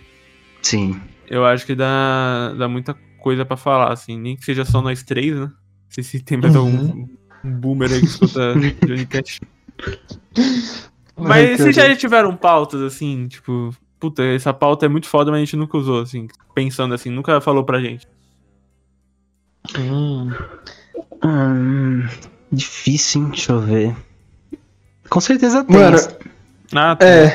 Sim. 0.62 1.00
Eu 1.28 1.44
acho 1.46 1.64
que 1.64 1.74
dá, 1.74 2.52
dá 2.58 2.68
muita 2.68 2.96
coisa 3.20 3.44
pra 3.44 3.56
falar, 3.56 3.92
assim. 3.92 4.18
Nem 4.18 4.34
que 4.36 4.44
seja 4.44 4.64
só 4.64 4.82
nós 4.82 5.02
três, 5.02 5.34
né? 5.34 5.42
Não 5.46 5.52
sei 5.90 6.02
se 6.02 6.20
tem 6.20 6.38
mais 6.38 6.56
algum 6.56 6.70
Uhum. 6.70 7.08
um 7.44 7.50
boomer 7.52 7.92
aí 7.92 8.00
que 8.00 8.06
escuta 8.06 8.54
Johnny 8.86 9.06
Cash. 9.06 9.40
Mas 11.16 11.60
vocês 11.60 11.76
já 11.76 11.94
tiveram 11.94 12.34
pautas, 12.36 12.80
assim, 12.82 13.28
tipo... 13.28 13.74
Puta, 14.00 14.22
essa 14.22 14.52
pauta 14.52 14.84
é 14.84 14.88
muito 14.88 15.08
foda, 15.08 15.30
mas 15.30 15.38
a 15.38 15.44
gente 15.44 15.56
nunca 15.56 15.78
usou, 15.78 16.00
assim. 16.02 16.26
Pensando 16.54 16.92
assim, 16.94 17.10
nunca 17.10 17.40
falou 17.40 17.64
pra 17.64 17.80
gente. 17.80 18.06
Hum. 19.78 20.32
Hum, 21.22 22.06
difícil, 22.52 23.22
hein? 23.22 23.28
Deixa 23.30 23.52
eu 23.52 23.60
ver. 23.60 23.96
Com 25.08 25.20
certeza 25.20 25.64
tem. 25.64 25.76
Mano, 25.76 25.96
Ah, 26.74 26.96
tá. 26.96 27.04
É, 27.06 27.26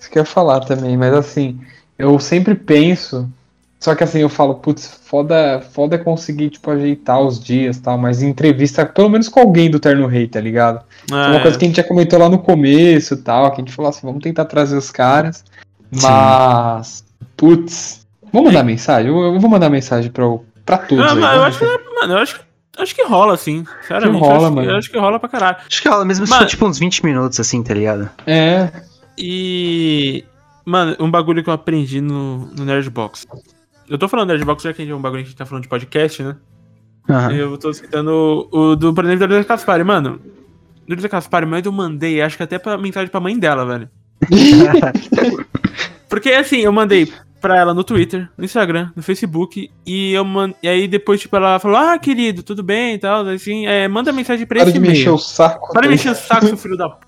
isso 0.00 0.10
que 0.10 0.18
eu 0.18 0.22
ia 0.22 0.26
falar 0.26 0.60
também, 0.60 0.96
mas 0.96 1.12
assim, 1.14 1.60
eu 1.98 2.18
sempre 2.18 2.54
penso, 2.54 3.28
só 3.80 3.94
que 3.94 4.02
assim, 4.04 4.20
eu 4.20 4.28
falo, 4.28 4.56
putz, 4.56 4.86
foda, 5.04 5.60
foda 5.72 5.96
é 5.96 5.98
conseguir, 5.98 6.50
tipo, 6.50 6.70
ajeitar 6.70 7.20
os 7.20 7.38
dias 7.42 7.76
e 7.76 7.82
tal, 7.82 7.98
mas 7.98 8.22
em 8.22 8.28
entrevista, 8.28 8.84
pelo 8.86 9.08
menos 9.08 9.28
com 9.28 9.40
alguém 9.40 9.70
do 9.70 9.78
Terno 9.80 10.06
Rei, 10.06 10.26
tá 10.26 10.40
ligado? 10.40 10.84
Ah, 11.10 11.26
É 11.26 11.28
uma 11.30 11.38
é. 11.38 11.42
coisa 11.42 11.58
que 11.58 11.64
a 11.64 11.68
gente 11.68 11.76
já 11.76 11.84
comentou 11.84 12.18
lá 12.18 12.28
no 12.28 12.38
começo 12.38 13.14
e 13.14 13.18
tal, 13.18 13.50
que 13.50 13.60
a 13.60 13.64
gente 13.64 13.72
falou 13.74 13.88
assim, 13.90 14.06
vamos 14.06 14.22
tentar 14.22 14.44
trazer 14.46 14.76
os 14.76 14.90
caras, 14.90 15.44
mas, 15.90 17.04
putz, 17.36 18.06
vamos 18.32 18.48
mandar 18.52 18.64
mensagem? 18.64 19.10
Eu, 19.10 19.34
eu 19.34 19.40
vou 19.40 19.50
mandar 19.50 19.68
mensagem 19.70 20.10
pra, 20.10 20.26
o- 20.26 20.44
pra 20.64 20.78
todos 20.78 21.04
Ah, 21.04 21.12
aí, 21.12 21.18
mas 21.20 21.36
eu 21.36 21.42
acho 21.44 21.58
que, 21.58 21.94
mano, 22.00 22.12
eu 22.14 22.18
acho, 22.18 22.34
que- 22.38 22.44
acho 22.82 22.94
que 22.94 23.04
rola, 23.04 23.34
assim. 23.34 23.64
Sinceramente, 23.82 24.20
rola, 24.20 24.32
eu 24.32 24.36
acho, 24.36 24.48
que- 24.48 24.54
mano. 24.54 24.70
Eu 24.70 24.76
acho 24.76 24.90
que 24.90 24.98
rola 24.98 25.20
pra 25.20 25.28
caralho. 25.28 25.56
Acho 25.68 25.82
que 25.82 25.88
ela 25.88 26.04
mesmo 26.04 26.26
se 26.26 26.30
Mano- 26.30 26.42
for 26.44 26.48
tipo 26.50 26.66
uns 26.66 26.78
20 26.78 27.04
minutos, 27.04 27.38
assim, 27.40 27.62
tá 27.62 27.74
ligado? 27.74 28.08
É, 28.26 28.70
E. 29.18 30.24
Mano, 30.64 30.96
um 30.98 31.10
bagulho 31.10 31.42
que 31.44 31.50
eu 31.50 31.54
aprendi 31.54 32.00
no, 32.00 32.46
no 32.46 32.64
Nerdbox. 32.64 33.26
Eu 33.88 33.98
tô 33.98 34.08
falando 34.08 34.28
Nerdbox 34.28 34.62
já 34.62 34.72
que 34.72 34.88
é 34.88 34.94
um 34.94 35.00
bagulho 35.00 35.22
que 35.22 35.26
a 35.26 35.30
gente 35.30 35.36
tá 35.38 35.44
falando 35.44 35.62
de 35.64 35.68
podcast, 35.68 36.22
né? 36.22 36.36
Aham. 37.08 37.32
Eu 37.32 37.58
tô 37.58 37.70
citando 37.72 38.48
o, 38.50 38.58
o 38.70 38.76
do, 38.76 38.94
por 38.94 39.04
exemplo, 39.04 39.20
da 39.20 39.26
Luísa 39.34 39.46
Caspari. 39.46 39.84
Mano, 39.84 40.18
Luísa 40.88 41.06
Caspari, 41.08 41.44
mas 41.44 41.66
eu 41.66 41.70
mandei, 41.72 42.22
acho 42.22 42.36
que 42.38 42.42
até 42.42 42.58
pra 42.58 42.78
mensagem 42.78 43.10
pra 43.10 43.20
mãe 43.20 43.38
dela, 43.38 43.66
velho. 43.66 43.90
Porque 46.08 46.30
assim, 46.30 46.58
eu 46.60 46.72
mandei 46.72 47.12
pra 47.44 47.58
ela 47.58 47.74
no 47.74 47.84
Twitter, 47.84 48.26
no 48.38 48.44
Instagram, 48.44 48.90
no 48.96 49.02
Facebook, 49.02 49.70
e 49.86 50.14
eu 50.14 50.24
man... 50.24 50.54
e 50.62 50.66
aí 50.68 50.88
depois, 50.88 51.20
tipo, 51.20 51.36
ela 51.36 51.58
falou, 51.58 51.76
ah, 51.76 51.98
querido, 51.98 52.42
tudo 52.42 52.62
bem 52.62 52.94
e 52.94 52.98
tal, 52.98 53.26
assim, 53.28 53.66
é, 53.66 53.86
manda 53.86 54.10
mensagem 54.14 54.46
pra 54.46 54.60
para 54.60 54.70
esse 54.70 54.72
de 54.72 54.80
mexer 54.80 55.02
e-mail. 55.02 55.14
o 55.14 55.18
saco. 55.18 55.70
Para 55.74 55.82
de 55.82 55.88
mexer 55.88 56.08
o 56.08 56.14
saco, 56.14 56.46
seu 56.46 56.56
filho 56.56 56.76
da 56.78 56.88
p. 56.88 57.06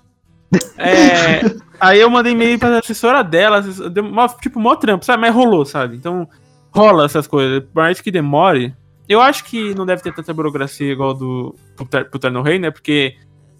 É, 0.77 1.41
aí 1.81 1.99
eu 1.99 2.07
mandei 2.11 2.33
e-mail 2.33 2.59
pra 2.59 2.77
assessora 2.77 3.23
dela, 3.23 3.57
assessora- 3.57 3.89
deu 3.89 4.05
tipo, 4.39 4.59
mó 4.59 4.75
trampo, 4.75 5.03
sabe? 5.03 5.21
Mas 5.21 5.33
rolou, 5.33 5.65
sabe? 5.65 5.95
Então, 5.95 6.29
rola 6.71 7.05
essas 7.05 7.25
coisas. 7.25 7.63
Por 7.73 7.81
mais 7.81 7.99
que 7.99 8.11
demore, 8.11 8.75
eu 9.09 9.19
acho 9.19 9.43
que 9.43 9.73
não 9.73 9.87
deve 9.87 10.03
ter 10.03 10.13
tanta 10.13 10.31
burocracia 10.35 10.91
igual 10.91 11.15
do 11.15 11.55
pro 11.75 11.85
Ter- 11.87 12.09
pro 12.11 12.19
Terno 12.19 12.43
Rei, 12.43 12.59
né? 12.59 12.69
Porque 12.69 13.15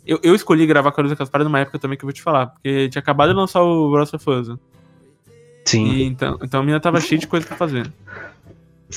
eu, 0.05 0.19
eu 0.21 0.35
escolhi 0.35 0.67
gravar 0.67 0.91
com 0.91 1.01
a 1.01 1.03
Luísa 1.03 1.15
Caspar 1.15 1.43
numa 1.43 1.59
época 1.59 1.79
também 1.79 1.97
que 1.97 2.03
eu 2.05 2.07
vou 2.07 2.13
te 2.13 2.21
falar. 2.21 2.47
Porque 2.47 2.87
tinha 2.89 2.99
acabado 2.99 3.29
de 3.29 3.35
lançar 3.35 3.63
o 3.63 3.87
Last 3.89 4.15
of 4.15 4.29
Us. 4.29 4.49
Né? 5.75 5.83
Sim. 5.83 5.91
E 5.93 6.03
então, 6.03 6.37
então 6.41 6.61
a 6.61 6.63
minha 6.63 6.79
tava 6.79 6.99
cheia 7.01 7.19
de 7.19 7.27
coisa 7.27 7.45
pra 7.45 7.57
fazer. 7.57 7.91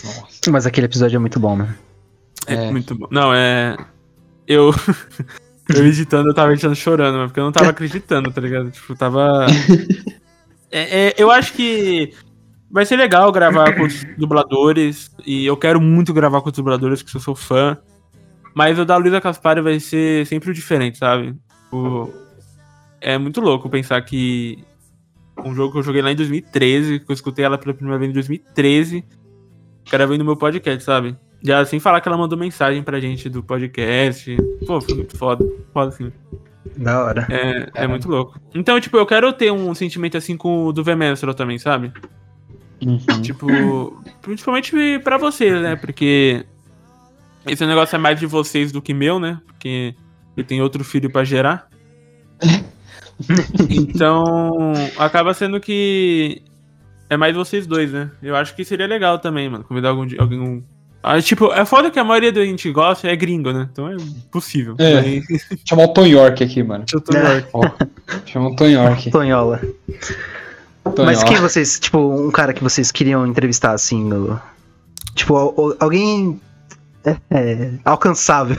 Nossa. 0.04 0.50
Mas 0.50 0.66
aquele 0.66 0.86
episódio 0.86 1.16
é 1.16 1.18
muito 1.18 1.40
bom, 1.40 1.56
mano. 1.56 1.74
É, 2.46 2.54
É. 2.54 2.70
muito 2.70 2.94
bom. 2.94 3.08
Não, 3.10 3.34
é. 3.34 3.76
Eu. 4.46 4.72
eu 5.68 5.86
editando, 5.86 6.30
eu 6.30 6.34
tava 6.34 6.52
editando 6.52 6.74
chorando, 6.74 7.18
mas 7.18 7.26
porque 7.28 7.40
eu 7.40 7.44
não 7.44 7.52
tava 7.52 7.70
acreditando, 7.70 8.30
tá 8.30 8.40
ligado? 8.40 8.70
Tipo, 8.70 8.94
tava. 8.94 9.46
É, 10.72 11.08
é, 11.08 11.14
eu 11.18 11.32
acho 11.32 11.52
que 11.54 12.14
vai 12.70 12.86
ser 12.86 12.94
legal 12.94 13.32
gravar 13.32 13.74
com 13.74 13.82
os 13.82 14.04
dubladores. 14.16 15.10
E 15.26 15.44
eu 15.44 15.56
quero 15.56 15.80
muito 15.80 16.14
gravar 16.14 16.40
com 16.42 16.48
os 16.48 16.54
dubladores, 16.54 17.02
porque 17.02 17.16
eu 17.16 17.20
sou 17.20 17.34
fã. 17.34 17.76
Mas 18.54 18.78
o 18.78 18.84
da 18.84 18.96
Luísa 18.96 19.20
Caspari 19.20 19.60
vai 19.60 19.80
ser 19.80 20.24
sempre 20.28 20.48
o 20.50 20.54
diferente, 20.54 20.96
sabe? 20.98 21.34
Tipo, 21.64 22.14
é 23.00 23.18
muito 23.18 23.40
louco 23.40 23.68
pensar 23.68 24.00
que 24.02 24.62
um 25.44 25.54
jogo 25.54 25.72
que 25.72 25.78
eu 25.78 25.82
joguei 25.82 26.02
lá 26.02 26.12
em 26.12 26.16
2013, 26.16 27.00
que 27.00 27.10
eu 27.10 27.14
escutei 27.14 27.44
ela 27.44 27.58
pela 27.58 27.74
primeira 27.74 27.98
vez 27.98 28.10
em 28.10 28.14
2013, 28.14 29.04
gravei 29.90 30.18
no 30.18 30.24
meu 30.24 30.36
podcast, 30.36 30.82
sabe? 30.82 31.16
Já 31.42 31.64
sem 31.64 31.80
falar 31.80 32.00
que 32.00 32.08
ela 32.08 32.18
mandou 32.18 32.38
mensagem 32.38 32.82
pra 32.82 33.00
gente 33.00 33.28
do 33.28 33.42
podcast. 33.42 34.36
Pô, 34.66 34.80
foi 34.80 34.94
muito 34.94 35.16
foda. 35.16 35.44
Foda, 35.72 35.88
assim. 35.88 36.12
Da 36.76 37.02
hora. 37.02 37.26
É, 37.30 37.84
é 37.84 37.86
muito 37.86 38.08
louco. 38.08 38.38
Então, 38.54 38.78
tipo, 38.78 38.96
eu 38.96 39.06
quero 39.06 39.32
ter 39.32 39.50
um 39.50 39.74
sentimento 39.74 40.16
assim 40.16 40.36
com 40.36 40.66
o 40.66 40.72
do 40.72 40.84
Vemestro 40.84 41.34
também, 41.34 41.58
sabe? 41.58 41.92
Uhum. 42.84 43.22
Tipo, 43.22 44.02
principalmente 44.20 44.98
pra 45.02 45.16
vocês, 45.16 45.60
né? 45.60 45.76
Porque 45.76 46.44
esse 47.46 47.64
negócio 47.66 47.96
é 47.96 47.98
mais 47.98 48.18
de 48.20 48.26
vocês 48.26 48.70
do 48.70 48.82
que 48.82 48.92
meu, 48.92 49.18
né? 49.18 49.40
Porque 49.46 49.94
eu 50.36 50.44
tenho 50.44 50.62
outro 50.62 50.84
filho 50.84 51.10
pra 51.10 51.24
gerar. 51.24 51.68
Então, 53.68 54.72
acaba 54.98 55.34
sendo 55.34 55.60
que 55.60 56.42
é 57.08 57.16
mais 57.16 57.34
vocês 57.34 57.66
dois, 57.66 57.92
né? 57.92 58.10
Eu 58.22 58.36
acho 58.36 58.54
que 58.54 58.64
seria 58.64 58.86
legal 58.86 59.18
também, 59.18 59.48
mano, 59.48 59.64
convidar 59.64 59.90
algum 59.90 60.06
dia- 60.06 60.20
alguém. 60.20 60.40
um- 60.40 60.62
Ah, 61.02 61.20
tipo, 61.22 61.50
é 61.52 61.64
foda 61.64 61.90
que 61.90 61.98
a 61.98 62.04
maioria 62.04 62.30
da 62.30 62.44
gente 62.44 62.70
gosta 62.70 63.08
é 63.08 63.16
gringo, 63.16 63.52
né? 63.52 63.68
Então 63.72 63.88
é 63.90 63.96
possível. 64.30 64.74
É. 64.78 64.98
Aí, 64.98 65.22
Chamar 65.66 65.84
o 65.84 65.88
Tom 65.88 66.06
York 66.06 66.44
aqui, 66.44 66.62
mano. 66.62 66.84
eu 66.92 67.00
tô 67.00 67.16
É. 67.16 67.44
Ó, 67.54 67.62
chama 68.26 68.50
o 68.50 68.56
Tom 68.56 68.66
York. 68.66 69.10
Tonhola. 69.10 69.60
Tom 70.94 71.04
Mas 71.04 71.18
York. 71.18 71.32
quem 71.32 71.40
vocês, 71.40 71.78
tipo, 71.80 71.98
um 71.98 72.30
cara 72.30 72.52
que 72.52 72.62
vocês 72.62 72.90
queriam 72.92 73.26
entrevistar, 73.26 73.72
assim, 73.72 74.04
no... 74.04 74.40
Tipo, 75.14 75.36
al- 75.36 75.54
al- 75.56 75.76
alguém 75.80 76.40
é, 77.04 77.16
é, 77.30 77.70
alcançável. 77.84 78.58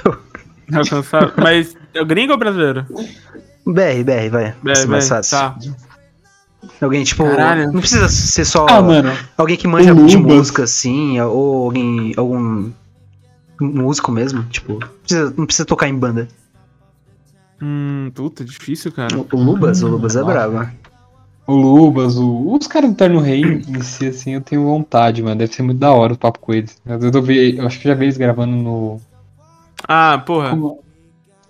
alcançar. 0.73 1.33
Mas 1.37 1.75
é 1.93 2.03
gringo 2.03 2.31
ou 2.33 2.39
brasileiro? 2.39 2.85
BR, 3.65 4.03
BR, 4.03 4.29
vai. 4.31 4.55
Vai 4.63 4.75
ser 4.75 4.87
mais 4.87 5.07
fácil. 5.07 5.37
Tá. 5.37 5.55
Alguém, 6.81 7.03
tipo, 7.03 7.23
Caralho. 7.23 7.71
não 7.71 7.79
precisa 7.79 8.07
ser 8.09 8.45
só 8.45 8.65
Ah, 8.69 8.81
mano. 8.81 9.11
alguém 9.37 9.57
que 9.57 9.67
manja 9.67 9.93
de 9.93 10.17
música, 10.17 10.63
assim, 10.63 11.19
ou 11.19 11.65
alguém, 11.65 12.13
algum 12.17 12.71
músico 13.59 14.11
mesmo, 14.11 14.43
tipo, 14.45 14.73
não 14.73 14.87
precisa, 15.03 15.33
não 15.37 15.45
precisa 15.45 15.65
tocar 15.65 15.87
em 15.87 15.95
banda. 15.95 16.27
Hum, 17.61 18.11
puta, 18.15 18.43
difícil, 18.43 18.91
cara. 18.91 19.15
O, 19.17 19.27
o 19.31 19.37
Lubas, 19.43 19.83
o 19.83 19.87
Lubas 19.87 20.15
é 20.15 20.23
Hum, 20.23 20.25
brabo. 20.25 20.67
O 21.45 21.53
Lubas, 21.55 22.17
o... 22.17 22.55
os 22.55 22.65
caras 22.67 22.89
do 22.89 22.95
Terno 22.95 23.19
Rei 23.19 23.43
em 23.43 23.81
si, 23.81 24.07
assim, 24.07 24.31
eu 24.33 24.41
tenho 24.41 24.63
vontade, 24.63 25.21
mano. 25.21 25.35
Deve 25.35 25.53
ser 25.53 25.61
muito 25.63 25.77
da 25.79 25.91
hora 25.91 26.13
o 26.13 26.17
papo 26.17 26.39
com 26.39 26.53
eles. 26.53 26.79
Às 26.85 26.99
vezes 27.01 27.15
eu, 27.15 27.21
vi, 27.21 27.57
eu 27.57 27.65
acho 27.67 27.79
que 27.79 27.87
já 27.87 27.93
vi 27.93 28.05
eles 28.05 28.17
gravando 28.17 28.55
no. 28.55 29.01
Ah, 29.87 30.17
porra. 30.25 30.57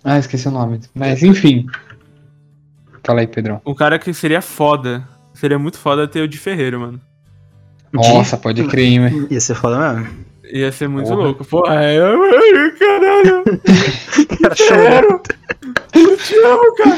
Ah, 0.04 0.18
esqueci 0.18 0.48
o 0.48 0.52
nome. 0.52 0.82
Mas 0.96 1.22
enfim. 1.24 1.68
Fala 3.04 3.22
aí, 3.22 3.28
Pedrão. 3.28 3.62
O 3.66 3.74
cara 3.76 3.98
que 4.00 4.14
seria 4.14 4.42
foda. 4.42 5.08
Seria 5.34 5.58
muito 5.58 5.78
foda 5.78 6.08
ter 6.08 6.22
o 6.22 6.28
de 6.28 6.38
Ferreiro, 6.38 6.80
mano. 6.80 7.02
Nossa, 7.92 8.38
pode 8.38 8.64
crer, 8.66 8.86
hein, 8.86 9.00
velho. 9.02 9.28
Ia 9.32 9.40
ser 9.42 9.56
foda 9.56 9.94
mesmo. 9.94 10.26
Ia 10.52 10.72
ser 10.72 10.88
muito 10.88 11.08
Porra. 11.08 11.24
louco. 11.24 11.46
Pô, 11.46 11.66
é, 11.68 11.98
eu, 11.98 12.22
ai, 12.24 12.72
caralho, 12.78 13.44
Cara, 14.42 14.56
chorando. 14.56 15.22
eu 15.96 16.18
te 16.18 16.36
amo, 16.36 16.76
cara. 16.76 16.98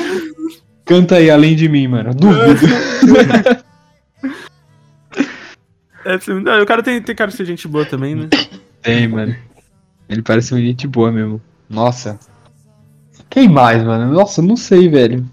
Canta 0.85 1.15
aí, 1.15 1.29
além 1.29 1.55
de 1.55 1.69
mim, 1.69 1.87
mano. 1.87 2.13
Duvido. 2.13 2.65
É, 6.05 6.15
assim, 6.15 6.33
não, 6.41 6.61
o 6.61 6.65
cara 6.65 6.83
tem, 6.83 7.01
tem 7.01 7.15
cara 7.15 7.31
de 7.31 7.37
ser 7.37 7.45
gente 7.45 7.65
boa 7.65 7.85
também, 7.85 8.13
né? 8.13 8.27
Tem, 8.81 9.07
mano. 9.07 9.33
Ele 10.09 10.21
parece 10.21 10.53
uma 10.53 10.59
gente 10.59 10.85
boa 10.85 11.09
mesmo. 11.11 11.41
Nossa. 11.69 12.19
Quem 13.29 13.47
mais, 13.47 13.81
mano? 13.81 14.11
Nossa, 14.11 14.41
eu 14.41 14.45
não 14.45 14.57
sei, 14.57 14.89
velho. 14.89 15.25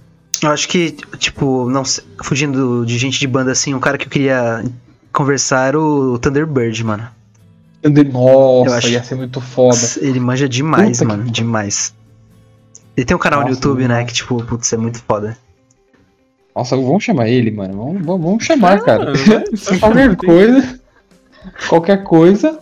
Eu 0.42 0.50
acho 0.50 0.68
que, 0.68 0.92
tipo, 1.18 1.68
não 1.68 1.82
fugindo 2.24 2.84
de 2.86 2.96
gente 2.98 3.18
de 3.20 3.26
banda 3.26 3.52
assim, 3.52 3.74
um 3.74 3.80
cara 3.80 3.98
que 3.98 4.06
eu 4.06 4.10
queria 4.10 4.64
conversar 5.12 5.68
era 5.68 5.78
o 5.80 6.18
Thunderbird, 6.18 6.82
mano. 6.84 7.06
Nossa, 8.12 8.70
Eu 8.70 8.74
acho- 8.74 8.88
ia 8.88 9.02
ser 9.02 9.14
muito 9.16 9.40
foda. 9.40 9.78
Ele 10.00 10.20
manja 10.20 10.48
demais, 10.48 10.98
Puta 10.98 11.10
que 11.10 11.16
mano, 11.18 11.30
demais. 11.30 11.94
Ele 12.96 13.06
tem 13.06 13.16
um 13.16 13.20
canal 13.20 13.40
no 13.40 13.46
Nossa, 13.48 13.58
YouTube, 13.58 13.82
né, 13.88 13.94
mano. 13.94 14.06
que, 14.06 14.12
tipo, 14.14 14.42
putz, 14.44 14.72
é 14.72 14.76
muito 14.76 15.02
foda. 15.02 15.36
Nossa, 16.54 16.76
vamos 16.76 17.04
chamar 17.04 17.28
ele, 17.28 17.50
mano. 17.50 17.76
Vamos, 18.04 18.22
vamos, 18.22 18.44
chamar, 18.44 18.80
cara. 18.82 19.04
mano, 19.06 19.16
vai, 19.24 19.44
só 19.56 19.78
Qualquer 19.78 20.16
coisa. 20.16 20.80
Qualquer 21.68 22.02
coisa. 22.02 22.58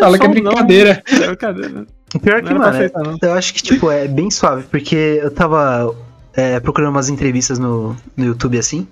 Fala 0.00 0.18
que 0.18 0.26
é 0.26 0.28
um 0.28 0.34
não. 0.34 0.42
brincadeira. 0.42 1.02
É 1.06 1.26
brincadeira. 1.28 1.86
O 2.14 2.18
pior 2.20 2.38
é 2.38 2.42
que, 2.42 2.52
mano, 2.52 2.64
aceitar, 2.66 3.02
não. 3.02 3.18
eu 3.20 3.32
acho 3.32 3.54
que, 3.54 3.62
tipo, 3.62 3.90
é 3.90 4.06
bem 4.08 4.30
suave, 4.30 4.64
porque 4.70 5.20
eu 5.22 5.30
tava 5.30 5.94
é, 6.36 6.60
procurando 6.60 6.90
umas 6.90 7.08
entrevistas 7.08 7.58
no, 7.58 7.96
no 8.16 8.24
YouTube, 8.24 8.58
assim. 8.58 8.86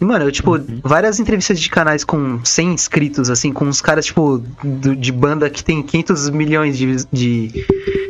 E, 0.00 0.04
mano, 0.04 0.24
eu, 0.24 0.32
tipo, 0.32 0.58
várias 0.82 1.20
entrevistas 1.20 1.60
de 1.60 1.70
canais 1.70 2.02
com 2.04 2.44
100 2.44 2.72
inscritos, 2.74 3.30
assim, 3.30 3.52
com 3.52 3.64
uns 3.64 3.80
caras, 3.80 4.04
tipo, 4.06 4.42
do- 4.62 4.96
de 4.96 5.12
banda 5.12 5.48
que 5.48 5.62
tem 5.62 5.82
500 5.82 6.30
milhões 6.30 6.76
de, 6.76 6.96
de, 7.12 7.66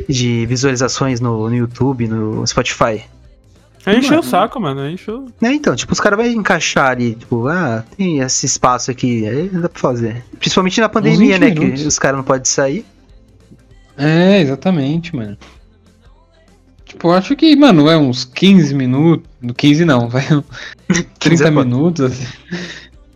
de 0.09 0.45
visualizações 0.47 1.19
no, 1.19 1.47
no 1.47 1.55
YouTube, 1.55 2.07
no 2.07 2.45
Spotify. 2.47 3.03
Aí 3.85 3.99
encheu 3.99 4.17
o 4.19 4.23
saco, 4.23 4.59
mano. 4.59 4.81
Aí 4.81 4.95
encheu. 4.95 5.27
É, 5.43 5.53
então, 5.53 5.75
tipo, 5.75 5.93
os 5.93 5.99
caras 5.99 6.17
vão 6.17 6.25
encaixar 6.27 6.89
ali, 6.89 7.13
tipo, 7.13 7.47
ah, 7.47 7.83
tem 7.95 8.17
esse 8.17 8.47
espaço 8.47 8.89
aqui, 8.89 9.27
aí 9.27 9.47
dá 9.47 9.69
pra 9.69 9.79
fazer. 9.79 10.23
Principalmente 10.39 10.81
na 10.81 10.89
pandemia, 10.89 11.37
20 11.37 11.39
né, 11.39 11.51
que 11.51 11.59
minutos. 11.59 11.85
os 11.85 11.99
caras 11.99 12.17
não 12.17 12.23
podem 12.23 12.45
sair. 12.45 12.83
É, 13.95 14.41
exatamente, 14.41 15.15
mano. 15.15 15.37
Tipo, 16.95 17.09
eu 17.09 17.11
acho 17.13 17.35
que, 17.35 17.55
mano, 17.55 17.89
é 17.89 17.97
uns 17.97 18.23
15 18.25 18.73
minutos. 18.73 19.27
15 19.57 19.83
não, 19.85 20.07
vai. 20.09 20.23
uns 20.89 21.03
30 21.19 21.47
é 21.47 21.51
minutos, 21.51 22.05
assim. 22.05 22.25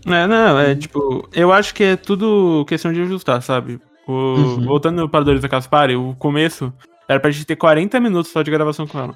É, 0.06 0.28
não, 0.28 0.60
é 0.60 0.76
tipo. 0.76 1.28
Eu 1.34 1.52
acho 1.54 1.74
que 1.74 1.84
é 1.84 1.96
tudo 1.96 2.66
questão 2.68 2.92
de 2.92 3.02
ajustar, 3.02 3.42
sabe? 3.42 3.80
O, 4.08 4.12
Uhum. 4.12 4.66
Voltando 4.66 5.08
para 5.08 5.24
Doris 5.24 5.42
da 5.42 5.48
Caspari, 5.48 5.96
o 5.96 6.14
começo 6.16 6.74
era 7.08 7.20
pra 7.20 7.32
gente 7.32 7.46
ter 7.46 7.56
40 7.56 8.00
minutos 8.00 8.32
só 8.32 8.42
de 8.42 8.52
gravação 8.52 8.86
com 8.88 9.00
ela. 9.00 9.16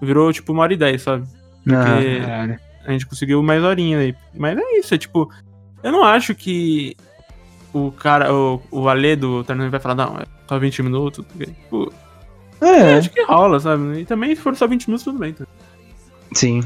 Virou 0.00 0.32
tipo 0.32 0.52
uma 0.52 0.62
hora 0.62 0.72
e 0.72 0.76
10, 0.76 1.02
sabe? 1.02 1.26
Ah, 1.68 1.84
Porque 1.84 2.20
Caralho. 2.20 2.60
a 2.86 2.92
gente 2.92 3.06
conseguiu 3.06 3.42
mais 3.42 3.62
horinha 3.62 3.98
aí. 3.98 4.14
Mas 4.36 4.56
é 4.58 4.78
isso, 4.78 4.94
é 4.94 4.98
tipo. 4.98 5.28
Eu 5.82 5.92
não 5.92 6.02
acho 6.04 6.34
que 6.34 6.96
o 7.72 7.90
cara, 7.92 8.32
o, 8.32 8.60
o 8.70 8.88
Ale 8.88 9.16
do 9.16 9.44
Terno 9.44 9.68
vai 9.70 9.80
falar, 9.80 9.94
não, 9.94 10.16
é 10.18 10.24
só 10.48 10.58
20 10.58 10.82
minutos. 10.82 11.24
porque, 11.26 11.46
Tipo, 11.46 11.92
É, 12.60 12.94
acho 12.94 13.10
que 13.10 13.22
rola, 13.24 13.60
sabe? 13.60 14.00
E 14.00 14.04
também 14.04 14.34
se 14.34 14.40
for 14.42 14.54
só 14.56 14.66
20 14.66 14.86
minutos, 14.88 15.04
tudo 15.04 15.18
bem, 15.18 15.32
tá? 15.32 15.44
sim. 16.34 16.62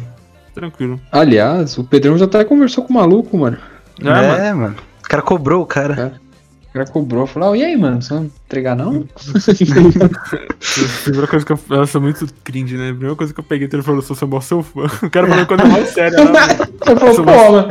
Tranquilo. 0.55 1.01
aliás, 1.11 1.79
o 1.79 1.85
Pedrão 1.85 2.19
já 2.19 2.27
até 2.27 2.45
conversou 2.45 2.85
com 2.85 2.93
o 2.93 2.97
maluco, 2.97 3.39
mano. 3.39 3.57
É, 4.01 4.05
mano. 4.05 4.23
é, 4.35 4.53
mano. 4.53 4.77
O 5.03 5.09
cara 5.09 5.23
cobrou 5.23 5.63
o 5.63 5.67
cara. 5.67 6.21
O 6.69 6.73
cara 6.75 6.87
cobrou, 6.87 7.27
falou, 7.27 7.53
"Ah, 7.53 7.57
e 7.57 7.65
aí, 7.65 7.77
mano, 7.77 8.01
você 8.03 8.13
vai 8.15 8.25
entregar 8.25 8.75
não? 8.77 9.07
A 9.17 9.23
primeira 11.05 11.27
coisa 11.27 11.45
que 11.47 11.53
eu. 11.53 11.59
Eu 11.71 11.87
sou 11.87 12.01
muito 12.01 12.27
cringe, 12.45 12.77
né? 12.77 12.89
A 12.91 12.93
primeira 12.93 13.17
coisa 13.17 13.33
que 13.33 13.41
eu 13.41 13.45
peguei, 13.45 13.69
ele 13.73 13.83
falou, 13.83 14.03
sou 14.03 14.15
seu 14.17 14.29
maior 14.29 14.41
seu 14.43 14.63
fã. 14.63 14.85
O 15.03 15.11
cara 15.11 15.27
falou 15.27 15.47
coisa 15.47 15.65
mais 15.65 15.89
séria? 15.91 16.17
Ele 16.19 17.01
falou, 17.01 17.25
mano, 17.25 17.69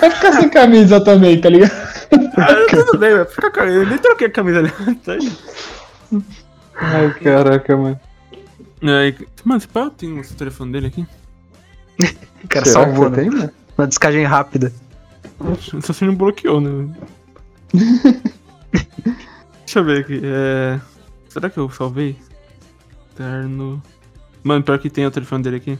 vai 0.00 0.10
ficar 0.10 0.32
sem 0.32 0.48
camisa 0.48 1.00
também, 1.00 1.40
tá 1.40 1.48
ligado? 1.48 1.72
Ah, 2.36 2.66
tudo 2.70 2.98
bem, 2.98 3.10
velho. 3.14 3.26
Fica 3.26 3.50
com 3.50 3.60
a- 3.60 3.66
Eu 3.66 3.86
nem 3.86 3.98
troquei 3.98 4.26
a 4.28 4.30
camisa 4.30 4.58
ali. 4.60 4.72
Ai, 6.76 7.12
caraca, 7.14 7.76
mano. 7.76 8.00
Aí, 8.82 9.14
Mano, 9.44 9.60
você 9.60 9.68
pode 9.68 9.90
ter 9.92 10.06
o 10.06 10.34
telefone 10.34 10.72
dele 10.72 10.86
aqui? 10.88 11.06
O 12.42 12.48
cara 12.48 12.64
Será 12.66 12.84
salvou, 12.84 13.08
né? 13.08 13.16
tem, 13.16 13.30
mano? 13.30 13.50
Uma 13.78 13.86
descagem 13.86 14.24
rápida. 14.24 14.72
Só 15.82 15.92
se 15.92 16.04
não 16.04 16.14
bloqueou, 16.14 16.60
né? 16.60 16.94
Deixa 19.64 19.78
eu 19.78 19.84
ver 19.84 20.00
aqui. 20.00 20.20
É... 20.22 20.80
Será 21.28 21.50
que 21.50 21.58
eu 21.58 21.70
salvei? 21.70 22.16
Terno. 23.16 23.82
Mano, 24.42 24.62
pior 24.62 24.78
que 24.78 24.90
tem 24.90 25.06
o 25.06 25.10
telefone 25.10 25.42
dele 25.42 25.56
aqui. 25.56 25.78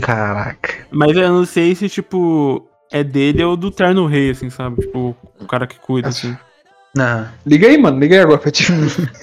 Caraca. 0.00 0.86
Mas 0.90 1.16
eu 1.16 1.28
não 1.28 1.44
sei 1.44 1.74
se, 1.74 1.88
tipo, 1.88 2.66
é 2.90 3.04
dele 3.04 3.44
ou 3.44 3.56
do 3.56 3.70
Terno 3.70 4.06
Rei, 4.06 4.30
assim, 4.30 4.50
sabe? 4.50 4.80
Tipo, 4.82 5.16
o 5.38 5.46
cara 5.46 5.66
que 5.66 5.78
cuida, 5.78 6.08
assim. 6.08 6.36
Ah, 6.98 7.28
Liga 7.46 7.68
aí, 7.68 7.78
mano, 7.78 7.98
liga 8.00 8.16
aí 8.16 8.22
agora 8.22 8.38
pra 8.38 8.50
ti. 8.50 8.64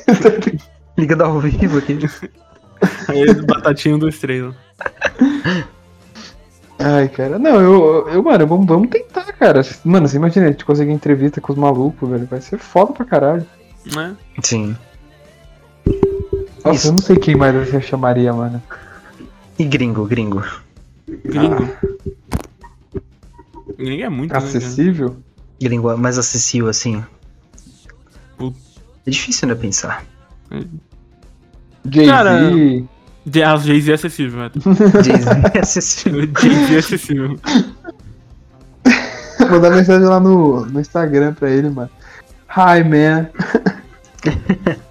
liga 0.97 1.15
do 1.15 1.23
ao 1.23 1.39
vivo 1.39 1.77
aqui. 1.77 1.99
Aí, 3.07 3.33
batatinha 3.43 3.95
1, 3.95 3.99
2, 3.99 4.19
3, 4.19 4.43
ó. 4.43 4.53
Ai, 6.79 7.09
cara, 7.09 7.39
não, 7.39 7.59
eu, 7.59 8.07
eu 8.09 8.23
mano, 8.23 8.45
vamos, 8.45 8.67
vamos 8.67 8.89
tentar, 8.89 9.25
cara. 9.33 9.61
Mano, 9.83 10.07
você 10.07 10.17
imagina, 10.17 10.45
a 10.45 10.51
gente 10.51 10.63
conseguir 10.63 10.91
entrevista 10.91 11.41
com 11.41 11.51
os 11.51 11.57
malucos, 11.57 12.07
velho, 12.07 12.27
vai 12.27 12.39
ser 12.39 12.59
foda 12.59 12.93
pra 12.93 13.05
caralho. 13.05 13.45
Né? 13.95 14.15
Sim. 14.43 14.75
Nossa, 16.63 16.75
Isso. 16.75 16.87
eu 16.87 16.91
não 16.91 16.99
sei 16.99 17.15
quem 17.17 17.35
mais 17.35 17.55
você 17.55 17.81
chamaria, 17.81 18.31
mano. 18.31 18.61
E 19.57 19.63
gringo, 19.63 20.05
gringo. 20.05 20.43
Gringo. 21.25 21.67
Gringo 23.77 24.03
é 24.03 24.09
muito, 24.09 24.31
né? 24.31 24.37
Acessível? 24.37 25.17
Gringo 25.59 25.97
mais 25.97 26.19
acessível, 26.19 26.69
assim. 26.69 27.03
Puta. 28.37 28.57
É 29.05 29.09
difícil, 29.09 29.47
né, 29.47 29.55
pensar. 29.55 30.05
Jay-Z. 31.91 32.11
Cara, 32.11 32.39
De- 33.25 33.43
Ah, 33.43 33.57
Jay-Z 33.57 33.91
é 33.91 33.95
acessível, 33.95 34.39
né? 34.39 34.51
Jay-Z 35.03 35.29
é 35.53 35.59
acessível. 35.61 36.27
Jay-Z 36.41 36.75
é 36.75 36.77
acessível. 36.79 37.39
Mandar 39.49 39.69
mensagem 39.71 40.07
lá 40.07 40.19
no, 40.19 40.65
no 40.65 40.79
Instagram 40.79 41.33
pra 41.33 41.49
ele, 41.49 41.69
mano. 41.69 41.89
Hi, 42.49 42.83
man. 42.83 43.27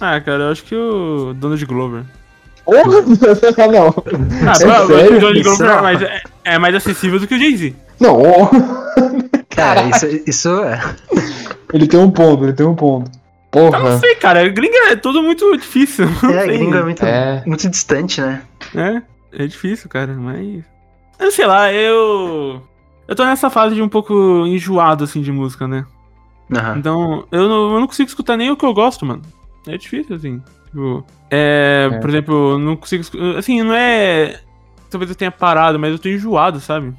Ah, 0.00 0.20
cara, 0.20 0.44
eu 0.44 0.52
acho 0.52 0.62
que 0.64 0.74
o 0.74 1.32
Donald 1.34 1.64
Glover. 1.66 2.04
Oh, 2.68 2.74
não. 2.74 3.94
Ah, 4.42 4.46
É 4.46 4.50
acho 4.50 4.58
que 4.60 4.66
o 4.66 4.86
sério? 4.88 5.20
Donald 5.20 5.42
Glover 5.44 5.70
é 5.70 5.80
mais, 5.80 6.02
é, 6.02 6.22
é 6.44 6.58
mais 6.58 6.74
acessível 6.74 7.20
do 7.20 7.26
que 7.28 7.34
o 7.36 7.38
Jay-Z. 7.38 7.76
Não. 8.00 8.50
Cara, 9.50 9.84
isso, 9.88 10.06
isso 10.26 10.48
é. 10.64 10.82
ele 11.72 11.86
tem 11.86 12.00
um 12.00 12.10
ponto, 12.10 12.42
ele 12.42 12.52
tem 12.54 12.66
um 12.66 12.74
ponto. 12.74 13.08
Eu 13.58 13.70
não 13.70 13.80
Porra. 13.80 13.98
sei, 13.98 14.14
cara. 14.16 14.48
Gringo 14.48 14.74
é 14.88 14.96
tudo 14.96 15.22
muito 15.22 15.56
difícil. 15.56 16.06
É, 16.30 16.44
sei. 16.44 16.58
gringo 16.58 16.76
é 16.76 16.82
muito, 16.82 17.04
É. 17.04 17.42
muito 17.46 17.68
distante, 17.70 18.20
né? 18.20 18.42
É, 18.74 19.02
é 19.44 19.46
difícil, 19.46 19.88
cara, 19.88 20.12
mas. 20.14 20.64
Eu 21.18 21.30
sei 21.30 21.46
lá, 21.46 21.72
eu. 21.72 22.62
Eu 23.08 23.14
tô 23.14 23.24
nessa 23.24 23.48
fase 23.48 23.74
de 23.74 23.82
um 23.82 23.88
pouco 23.88 24.44
enjoado, 24.46 25.04
assim, 25.04 25.22
de 25.22 25.30
música, 25.32 25.66
né? 25.68 25.86
Aham. 26.54 26.76
Então, 26.78 27.26
eu 27.32 27.48
não, 27.48 27.72
eu 27.74 27.80
não 27.80 27.86
consigo 27.86 28.08
escutar 28.08 28.36
nem 28.36 28.50
o 28.50 28.56
que 28.56 28.64
eu 28.64 28.74
gosto, 28.74 29.04
mano. 29.06 29.22
É 29.66 29.76
difícil, 29.78 30.14
assim. 30.16 30.42
Tipo, 30.66 31.04
é, 31.30 31.88
É. 31.92 31.98
Por 31.98 32.10
exemplo, 32.10 32.52
eu 32.52 32.58
não 32.58 32.76
consigo. 32.76 33.02
Assim, 33.38 33.62
não 33.62 33.74
é. 33.74 34.40
Talvez 34.90 35.10
eu 35.10 35.16
tenha 35.16 35.30
parado, 35.30 35.78
mas 35.78 35.92
eu 35.92 35.98
tô 35.98 36.08
enjoado, 36.08 36.60
sabe? 36.60 36.92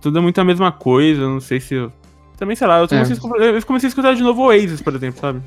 Tudo 0.00 0.18
é 0.18 0.22
muito 0.22 0.40
a 0.40 0.44
mesma 0.44 0.70
coisa, 0.72 1.22
eu 1.22 1.28
não 1.30 1.40
sei 1.40 1.60
se 1.60 1.74
eu. 1.74 1.92
Também, 2.38 2.56
sei 2.56 2.66
lá, 2.66 2.78
eu 2.80 2.88
comecei, 2.88 3.12
a 3.12 3.16
escu- 3.16 3.36
eu 3.36 3.62
comecei 3.66 3.86
a 3.86 3.90
escutar 3.90 4.14
de 4.14 4.22
novo 4.22 4.42
Oasis, 4.44 4.80
por 4.80 4.94
exemplo, 4.94 5.20
sabe? 5.20 5.42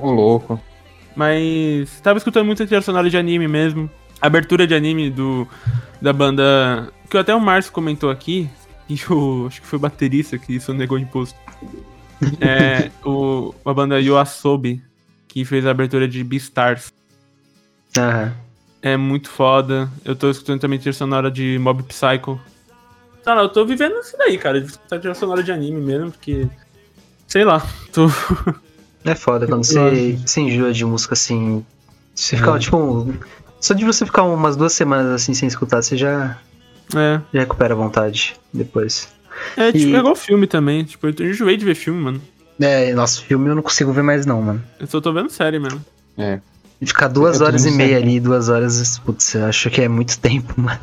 Ô, 0.00 0.10
louco. 0.10 0.60
Mas 1.14 2.00
tava 2.00 2.18
escutando 2.18 2.46
muita 2.46 2.66
trilha 2.66 2.82
sonora 2.82 3.08
de 3.08 3.16
anime 3.16 3.48
mesmo. 3.48 3.90
Abertura 4.20 4.66
de 4.66 4.74
anime 4.74 5.10
do 5.10 5.48
da 6.00 6.12
banda. 6.12 6.92
Que 7.08 7.16
até 7.16 7.34
o 7.34 7.40
Márcio 7.40 7.72
comentou 7.72 8.10
aqui. 8.10 8.48
E 8.88 8.94
o. 9.12 9.48
Acho 9.48 9.60
que 9.60 9.66
foi 9.66 9.78
o 9.78 9.82
baterista 9.82 10.38
que 10.38 10.54
isso 10.54 10.72
negou 10.72 10.96
imposto. 10.96 11.36
É. 12.40 12.88
O, 13.04 13.52
a 13.64 13.74
banda 13.74 14.00
Yoasobi, 14.00 14.80
que 15.26 15.44
fez 15.44 15.66
a 15.66 15.72
abertura 15.72 16.06
de 16.06 16.22
Beastars. 16.22 16.92
Aham. 17.98 18.32
É 18.80 18.96
muito 18.96 19.28
foda. 19.28 19.90
Eu 20.04 20.14
tô 20.14 20.30
escutando 20.30 20.60
também 20.60 20.78
trilha 20.78 20.92
sonora 20.92 21.32
de 21.32 21.58
Mob 21.58 21.82
Psycho. 21.82 22.40
Tá 23.24 23.34
lá, 23.34 23.42
eu 23.42 23.48
tô 23.48 23.66
vivendo 23.66 23.98
isso 23.98 24.16
daí, 24.16 24.38
cara. 24.38 24.60
De 24.60 24.68
escutar 24.68 25.00
trilha 25.00 25.16
sonora 25.16 25.42
de 25.42 25.50
anime 25.50 25.80
mesmo, 25.80 26.12
porque. 26.12 26.46
Sei 27.26 27.44
lá, 27.44 27.60
tô. 27.92 28.06
É 29.06 29.14
foda 29.14 29.46
quando 29.46 29.64
você 29.64 30.18
se 30.26 30.40
enjoa 30.40 30.72
de 30.72 30.84
música 30.84 31.14
assim. 31.14 31.64
Você 32.14 32.36
fica, 32.36 32.50
É. 32.56 32.58
tipo. 32.58 33.14
Só 33.60 33.72
de 33.74 33.84
você 33.84 34.04
ficar 34.04 34.22
umas 34.24 34.56
duas 34.56 34.72
semanas 34.72 35.10
assim 35.12 35.32
sem 35.32 35.46
escutar, 35.48 35.82
você 35.82 35.96
já, 35.96 36.38
É. 36.94 37.20
já 37.32 37.40
recupera 37.40 37.72
a 37.74 37.76
vontade 37.76 38.36
depois. 38.52 39.08
É 39.56 39.72
tipo, 39.72 39.86
E- 39.88 39.94
é 39.94 39.98
igual 39.98 40.14
filme 40.16 40.46
também. 40.46 40.84
Tipo, 40.84 41.06
eu 41.08 41.30
enjoei 41.30 41.56
de 41.56 41.64
ver 41.64 41.74
filme, 41.74 42.00
mano. 42.00 42.22
É, 42.60 42.92
nosso 42.94 43.22
filme 43.24 43.48
eu 43.48 43.54
não 43.54 43.62
consigo 43.62 43.92
ver 43.92 44.02
mais 44.02 44.24
não, 44.26 44.40
mano. 44.42 44.62
Eu 44.80 44.86
só 44.86 45.00
tô 45.00 45.12
vendo 45.12 45.30
série 45.30 45.58
mesmo. 45.58 45.84
É. 46.18 46.40
Ficar 46.84 47.08
duas 47.08 47.40
Eu 47.40 47.46
horas 47.46 47.64
e 47.64 47.70
meia 47.70 47.94
série. 47.94 48.02
ali, 48.02 48.20
duas 48.20 48.48
horas, 48.48 48.98
putz, 48.98 49.34
eu 49.34 49.46
acho 49.46 49.70
que 49.70 49.80
é 49.82 49.88
muito 49.88 50.18
tempo, 50.20 50.54
mano. 50.60 50.80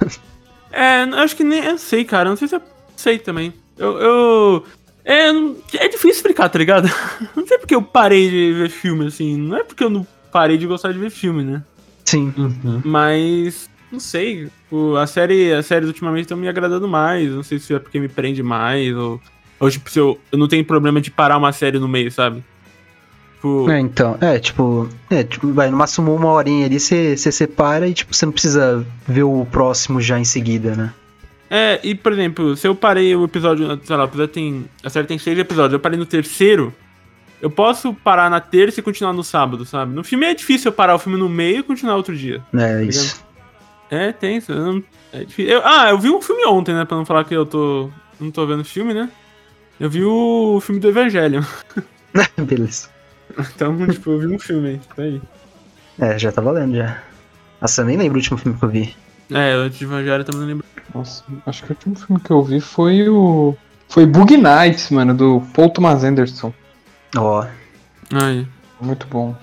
É, 0.72 1.04
eu 1.04 1.18
acho 1.20 1.36
que 1.36 1.44
nem. 1.44 1.64
Eu 1.64 1.78
sei, 1.78 2.04
cara. 2.06 2.30
Não 2.30 2.36
sei 2.36 2.48
se 2.48 2.56
eu 2.56 2.62
sei 2.96 3.20
também. 3.20 3.54
Eu. 3.78 3.98
eu 4.00 4.64
é, 5.06 5.30
é 5.76 5.88
difícil 5.88 6.12
explicar, 6.12 6.50
tá 6.50 6.58
ligado? 6.60 6.90
Não 7.36 7.46
sei 7.48 7.58
porque 7.58 7.76
eu 7.76 7.82
parei 7.82 8.30
de 8.30 8.54
ver 8.54 8.70
filme, 8.70 9.08
assim. 9.08 9.38
Não 9.38 9.58
é 9.58 9.64
porque 9.64 9.84
eu 9.84 9.90
não 9.90 10.06
parei 10.32 10.58
de 10.58 10.66
gostar 10.68 10.92
de 10.92 11.00
ver 11.00 11.10
filme, 11.10 11.44
né? 11.44 11.64
Sim. 12.06 12.34
Uhum. 12.38 12.82
Mas. 12.84 13.70
Não 13.92 14.00
sei. 14.00 14.48
o- 14.72 14.96
a 14.96 15.06
série, 15.06 15.54
as 15.54 15.66
séries 15.68 15.88
ultimamente 15.88 16.24
estão 16.24 16.38
me 16.38 16.48
agradando 16.48 16.88
mais. 16.88 17.30
Não 17.30 17.44
sei 17.44 17.60
se 17.60 17.74
é 17.74 17.80
porque 17.80 18.00
me 18.00 18.08
prende 18.08 18.42
mais. 18.42 18.96
Ou, 18.96 19.22
ou 19.60 19.70
tipo, 19.70 19.90
se 19.90 20.00
eu, 20.00 20.20
eu 20.32 20.38
não 20.38 20.48
tenho 20.48 20.66
problema 20.66 21.00
de 21.00 21.12
parar 21.12 21.38
uma 21.38 21.52
série 21.54 21.78
no 21.80 21.88
meio, 21.88 22.12
sabe? 22.12 22.44
Tipo, 23.36 23.70
É, 23.70 23.80
então, 23.80 24.18
é, 24.22 24.40
tipo, 24.40 24.88
é, 25.10 25.22
tipo, 25.24 25.52
vai, 25.54 25.70
no 25.70 25.78
máximo 25.78 26.16
uma 26.16 26.32
horinha 26.32 26.66
ali, 26.66 26.80
você 26.80 27.16
você 27.18 27.32
separa 27.32 27.88
e, 27.88 27.94
tipo, 27.94 28.14
você 28.16 28.26
não 28.26 28.32
precisa 28.34 28.86
ver 29.08 29.24
o 29.24 29.46
próximo 29.46 30.00
já 30.02 30.18
em 30.18 30.24
seguida, 30.26 30.76
né? 30.76 30.94
É, 31.56 31.80
e 31.84 31.94
por 31.94 32.12
exemplo, 32.12 32.56
se 32.58 32.68
eu 32.68 32.74
parei 32.74 33.16
o 33.16 33.26
episódio, 33.26 33.80
sei 33.84 33.96
lá, 33.96 34.04
o 34.04 34.08
episódio 34.08 34.34
tem. 34.34 34.66
A 34.84 34.90
série 34.90 35.06
tem 35.06 35.20
seis 35.20 35.38
episódios, 35.38 35.74
eu 35.74 35.80
parei 35.80 36.00
no 36.00 36.06
terceiro, 36.06 36.74
eu 37.40 37.50
posso 37.52 37.94
parar 37.94 38.28
na 38.30 38.40
terça 38.40 38.80
e 38.80 38.84
continuar 38.84 39.14
no 39.14 39.24
sábado, 39.24 39.64
sabe? 39.64 39.94
No 39.94 40.04
filme 40.04 40.26
é 40.26 40.34
difícil 40.34 40.70
eu 40.70 40.74
parar 40.74 40.96
o 40.96 41.00
filme 41.00 41.18
no 41.20 41.30
meio 41.30 41.60
e 41.60 41.64
continuar 41.64 41.96
outro 41.96 42.16
dia. 42.18 42.42
É, 42.56 42.84
isso. 42.84 43.24
É, 43.92 44.12
tem 44.12 44.38
isso. 44.38 44.52
é 45.12 45.20
difícil. 45.24 45.52
Eu- 45.54 45.62
ah, 45.64 45.90
eu 45.92 46.00
vi 46.00 46.10
um 46.10 46.20
filme 46.22 46.44
ontem, 46.48 46.74
né? 46.74 46.86
Pra 46.86 46.98
não 46.98 47.06
falar 47.06 47.24
que 47.24 47.36
eu 47.36 47.46
tô. 47.46 47.92
Não 48.20 48.32
tô 48.32 48.48
vendo 48.48 48.64
filme, 48.66 48.92
né? 48.94 49.08
Eu 49.80 49.90
vi 49.92 50.04
o 50.04 50.60
filme 50.60 50.82
do 50.82 50.88
Evangelho. 50.90 51.46
Beleza. 52.38 52.90
Então, 53.56 53.88
tipo, 53.88 54.12
eu 54.12 54.20
vi 54.20 54.28
um 54.28 54.38
filme 54.38 54.70
aí. 54.70 54.82
Tá 54.96 55.02
aí. 55.04 55.22
É, 56.00 56.20
já 56.20 56.32
tá 56.32 56.40
valendo 56.42 56.76
já. 56.76 57.02
Nossa, 57.60 57.82
eu 57.82 57.86
nem 57.86 57.98
lembro 57.98 58.14
o 58.14 58.18
último 58.18 58.38
filme 58.38 58.58
que 58.58 58.64
eu 58.66 58.70
vi. 58.70 58.96
É, 59.32 59.56
o 59.58 59.70
de 59.70 59.84
Evangelho 59.84 60.24
também 60.24 60.42
não 60.42 60.48
lembro. 60.48 60.66
Nossa, 60.94 61.24
acho 61.46 61.64
que 61.64 61.72
o 61.72 61.74
último 61.74 61.96
filme 61.96 62.22
que 62.22 62.32
eu 62.32 62.44
vi 62.44 62.60
foi 62.62 63.08
o. 63.10 63.56
Foi 63.90 64.06
Bug 64.06 64.36
Nights, 64.38 64.90
mano, 64.90 65.14
do 65.14 65.42
Paul 65.54 65.70
Thomas 65.70 66.04
Anderson. 66.04 66.54
Ó, 67.16 67.46
Aí. 68.14 68.48
Muito 68.82 69.08
bom. 69.08 69.36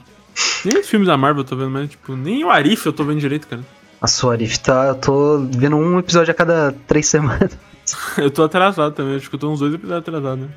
Nem 0.64 0.78
os 0.80 0.88
filmes 0.88 1.07
da 1.09 1.16
Marvel 1.16 1.42
eu 1.42 1.46
tô 1.48 1.57
vendo, 1.57 1.70
mas, 1.70 1.90
tipo, 1.90 2.14
nem 2.16 2.44
o 2.44 2.51
Arif 2.51 2.84
eu 2.86 2.92
tô 2.92 3.05
vendo 3.05 3.20
direito, 3.20 3.46
cara. 3.46 3.62
a 4.01 4.07
sua 4.07 4.32
Arif 4.34 4.59
tá. 4.61 4.86
Eu 4.88 4.94
tô 4.96 5.38
vendo 5.51 5.76
um 5.76 5.98
episódio 5.98 6.30
a 6.30 6.34
cada 6.34 6.72
três 6.86 7.07
semanas. 7.07 7.57
Eu 8.16 8.30
tô 8.30 8.44
atrasado 8.44 8.92
também, 8.94 9.16
acho 9.16 9.28
que 9.28 9.34
eu 9.34 9.40
tô 9.40 9.51
uns 9.51 9.59
dois 9.59 9.74
episódios 9.74 10.01
atrasado, 10.07 10.42
né? 10.42 10.48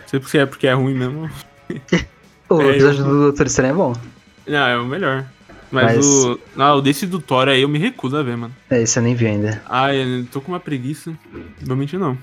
Não 0.00 0.08
sei 0.08 0.22
se 0.22 0.38
é 0.38 0.46
porque 0.46 0.66
é 0.66 0.72
ruim 0.72 0.94
mesmo. 0.94 1.28
O 2.48 2.60
É, 2.62 2.68
episódio 2.70 3.00
eu- 3.00 3.04
do 3.04 3.20
Doutor 3.24 3.46
Estranho 3.46 3.72
é 3.72 3.76
bom. 3.76 3.92
Não, 4.46 4.58
é 4.66 4.78
o 4.78 4.84
melhor. 4.86 5.24
Mas, 5.72 5.96
Mas- 5.96 6.06
o. 6.06 6.38
Não, 6.54 6.76
o 6.76 6.80
desse 6.82 7.06
do 7.06 7.18
Thor 7.18 7.48
aí 7.48 7.62
eu 7.62 7.68
me 7.68 7.78
recuso 7.78 8.16
a 8.16 8.22
ver, 8.22 8.36
mano. 8.36 8.54
É, 8.70 8.82
esse 8.82 8.98
eu 8.98 9.02
nem 9.02 9.14
vi 9.14 9.26
ainda. 9.26 9.62
Ai, 9.66 10.02
eu 10.20 10.26
tô 10.26 10.40
com 10.40 10.52
uma 10.52 10.60
preguiça. 10.60 11.12
Vou 11.62 11.76
mentir, 11.76 11.98
não. 11.98 12.16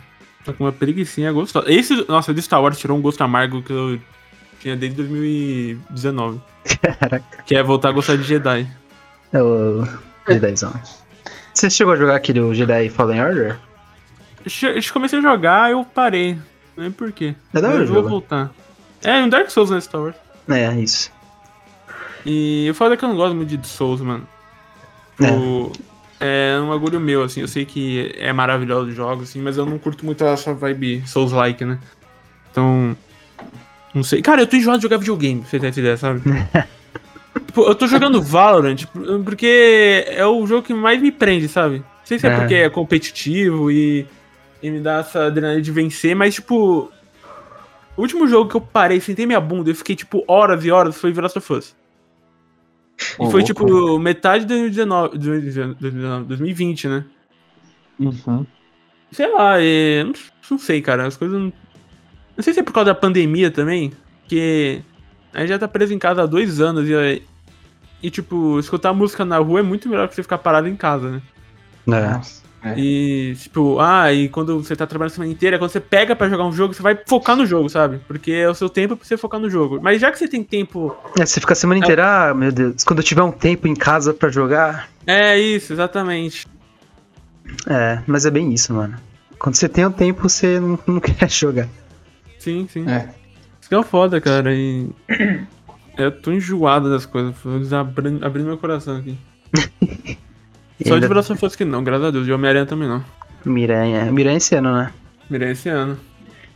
Tô 0.46 0.54
com 0.54 0.64
uma 0.64 0.72
preguicinha 0.72 1.32
gostosa. 1.32 1.70
Esse, 1.72 2.06
nossa, 2.08 2.34
de 2.34 2.42
Star 2.42 2.62
Wars 2.62 2.78
tirou 2.78 2.98
um 2.98 3.02
gosto 3.02 3.22
amargo 3.22 3.62
que 3.64 3.74
eu 3.74 4.00
tinha 4.60 4.76
desde 4.76 4.98
2019. 4.98 6.40
Caraca. 7.00 7.44
Que 7.44 7.56
é 7.56 7.64
voltar 7.64 7.90
a 7.90 7.92
gostar 7.92 8.16
de 8.16 8.24
Jedi. 8.24 8.68
É 9.34 9.42
o 9.42 9.84
Jedizão. 10.28 10.74
Você 11.54 11.70
chegou 11.70 11.94
a 11.94 11.98
jogar 11.98 12.16
aquele 12.16 12.54
Jedi 12.54 12.90
Fallen 12.90 13.22
Order? 13.22 13.60
Eu 14.46 14.94
comecei 14.94 15.20
a 15.20 15.22
jogar, 15.22 15.72
eu 15.72 15.84
parei. 15.84 16.36
Não 16.78 16.84
sei 16.86 16.90
por 16.92 17.12
quê. 17.12 17.36
É 17.54 17.60
da 17.62 17.70
hora 17.70 17.84
eu 17.84 17.88
vou 17.88 18.08
voltar. 18.08 18.52
É, 19.04 19.22
um 19.22 19.30
Dark 19.30 19.50
Souls 19.50 19.70
né, 19.70 19.82
Star 19.82 20.02
Wars. 20.02 20.16
É, 20.48 20.74
isso. 20.80 21.12
E 22.26 22.68
eu 22.68 22.76
falo 22.76 22.96
que 22.98 23.04
eu 23.04 23.10
não 23.10 23.16
gosto 23.16 23.36
muito 23.36 23.56
de 23.56 23.68
Souls, 23.68 24.02
mano. 24.02 24.28
Tipo, 25.18 25.72
é. 26.20 26.60
um 26.62 26.70
bagulho 26.70 27.00
meu, 27.00 27.24
assim. 27.24 27.42
Eu 27.42 27.48
sei 27.48 27.66
que 27.66 28.14
é 28.18 28.32
maravilhoso 28.34 28.90
os 28.90 28.96
jogos, 28.96 29.30
assim, 29.30 29.42
mas 29.42 29.58
eu 29.58 29.66
não 29.66 29.78
curto 29.78 30.06
muito 30.06 30.24
essa 30.24 30.54
vibe 30.54 31.04
Souls-like, 31.08 31.64
né? 31.66 31.80
Então. 32.52 32.96
Não 33.94 34.04
sei. 34.04 34.22
Cara, 34.22 34.42
eu 34.42 34.48
tô 34.48 34.56
enjoado 34.56 34.80
de 34.80 34.84
jogar 34.84 34.98
videogame, 34.98 35.42
pra 35.42 35.50
você 35.50 35.60
ter 35.60 35.80
ideia, 35.80 35.98
sabe? 35.98 36.22
tipo, 37.48 37.62
eu 37.62 37.74
tô 37.74 37.88
jogando 37.88 38.22
Valorant 38.22 38.86
porque 39.24 40.06
é 40.08 40.26
o 40.26 40.46
jogo 40.46 40.62
que 40.62 40.74
mais 40.74 41.02
me 41.02 41.12
prende, 41.12 41.48
sabe? 41.48 41.78
Não 41.80 41.86
sei 42.04 42.20
se 42.20 42.28
é, 42.28 42.30
É. 42.32 42.40
porque 42.40 42.56
é 42.56 42.70
competitivo 42.70 43.72
e, 43.72 44.06
e 44.62 44.70
me 44.70 44.80
dá 44.80 45.00
essa 45.00 45.26
adrenalina 45.26 45.62
de 45.62 45.72
vencer, 45.72 46.16
mas, 46.16 46.36
tipo. 46.36 46.92
O 47.98 48.02
último 48.02 48.26
jogo 48.30 48.50
que 48.50 48.56
eu 48.56 48.62
parei, 48.62 49.02
sentei 49.02 49.26
minha 49.26 49.42
bunda 49.42 49.72
e 49.72 49.74
fiquei, 49.74 49.94
tipo, 49.94 50.24
horas 50.26 50.64
e 50.64 50.72
horas 50.72 50.98
foi 50.98 51.12
The 51.12 51.22
Last 51.22 51.38
of 51.38 51.54
Us. 51.54 51.76
E 53.00 53.16
foi, 53.16 53.42
louco. 53.42 53.44
tipo, 53.44 54.00
metade 54.00 54.46
de 54.46 54.50
2019, 54.50 55.18
2019, 55.18 56.26
2020, 56.26 56.88
né? 56.88 57.06
Uhum. 58.00 58.46
Sei 59.12 59.32
lá, 59.34 59.62
é, 59.62 60.04
não, 60.04 60.14
não 60.52 60.60
sei, 60.60 60.82
cara. 60.82 61.08
As 61.08 61.18
coisas 61.18 61.40
não. 61.40 61.54
Não 62.36 62.44
sei 62.44 62.54
se 62.54 62.60
é 62.60 62.64
por 62.64 62.74
causa 62.74 62.94
da 62.94 62.96
pandemia 62.96 63.52
também, 63.52 63.92
que 64.28 64.82
a 65.34 65.42
gente 65.42 65.50
já 65.50 65.60
tá 65.60 65.68
preso 65.68 65.94
em 65.94 66.00
casa 66.00 66.24
há 66.24 66.26
dois 66.26 66.62
anos 66.62 66.88
e, 66.88 67.22
e 68.02 68.10
tipo, 68.10 68.58
escutar 68.60 68.94
música 68.94 69.26
na 69.26 69.38
rua 69.38 69.60
é 69.60 69.64
muito 69.64 69.90
melhor 69.90 70.08
que 70.08 70.16
você 70.16 70.24
ficar 70.24 70.38
parado 70.38 70.68
em 70.68 70.76
casa, 70.76 71.12
né? 71.12 71.22
É. 71.88 72.39
É. 72.62 72.78
E, 72.78 73.36
tipo, 73.38 73.80
ah, 73.80 74.12
e 74.12 74.28
quando 74.28 74.62
você 74.62 74.76
tá 74.76 74.86
trabalhando 74.86 75.14
a 75.14 75.16
semana 75.16 75.32
inteira, 75.32 75.58
quando 75.58 75.72
você 75.72 75.80
pega 75.80 76.16
pra 76.16 76.28
jogar 76.28 76.46
um 76.46 76.52
jogo, 76.52 76.74
você 76.74 76.82
vai 76.82 77.00
focar 77.08 77.36
no 77.36 77.46
jogo, 77.46 77.70
sabe? 77.70 78.00
Porque 78.06 78.32
é 78.32 78.50
o 78.50 78.54
seu 78.54 78.70
tempo 78.70 78.98
pra 78.98 79.06
você 79.06 79.16
focar 79.16 79.40
no 79.40 79.50
jogo. 79.50 79.80
Mas 79.82 80.02
já 80.02 80.12
que 80.12 80.20
você 80.20 80.28
tem 80.28 80.44
tempo. 80.44 80.96
É, 81.18 81.26
você 81.26 81.40
fica 81.40 81.54
a 81.54 81.56
semana 81.56 81.80
inteira, 81.80 82.30
ah, 82.30 82.34
meu 82.34 82.52
Deus, 82.52 82.84
quando 82.84 83.00
eu 83.00 83.04
tiver 83.04 83.24
um 83.24 83.32
tempo 83.32 83.68
em 83.68 83.76
casa 83.76 84.14
pra 84.14 84.30
jogar. 84.30 84.90
É 85.08 85.40
isso, 85.40 85.72
exatamente. 85.72 86.46
É, 87.68 88.02
mas 88.06 88.26
é 88.26 88.32
bem 88.32 88.54
isso, 88.54 88.74
mano. 88.74 88.98
Quando 89.38 89.56
você 89.56 89.70
tem 89.70 89.86
um 89.86 89.92
tempo, 89.92 90.28
você 90.28 90.60
não, 90.60 90.78
não 90.86 91.00
quer 91.02 91.30
jogar. 91.30 91.70
Sim, 92.38 92.68
sim. 92.72 92.88
É. 92.90 93.10
Isso 93.60 93.70
que 93.70 93.76
é 93.76 93.80
o 93.80 93.84
foda, 93.84 94.20
cara. 94.20 94.54
E. 94.54 94.90
Eu 95.98 96.12
tô 96.12 96.32
enjoado 96.32 96.90
das 96.90 97.06
coisas. 97.06 97.36
Vou 97.44 97.78
abrindo, 97.78 98.26
abrindo 98.26 98.48
meu 98.48 98.58
coração 98.58 98.98
aqui. 98.98 99.18
E 100.80 100.88
Só 100.88 100.94
ainda- 100.96 101.08
de 101.08 101.14
Braço 101.14 101.36
fosse 101.36 101.58
que 101.58 101.66
não, 101.66 101.84
graças 101.84 102.06
a 102.08 102.12
Deus. 102.12 102.26
De 102.26 102.32
Homem-Aranha 102.32 102.66
também 102.66 102.88
não. 102.88 103.04
Miranha. 103.46 104.12
Miranha 104.12 104.38
esse 104.38 104.56
ano, 104.56 104.74
né? 104.76 104.92
Mirei 105.30 105.52
esse 105.52 105.70
ano. 105.70 105.98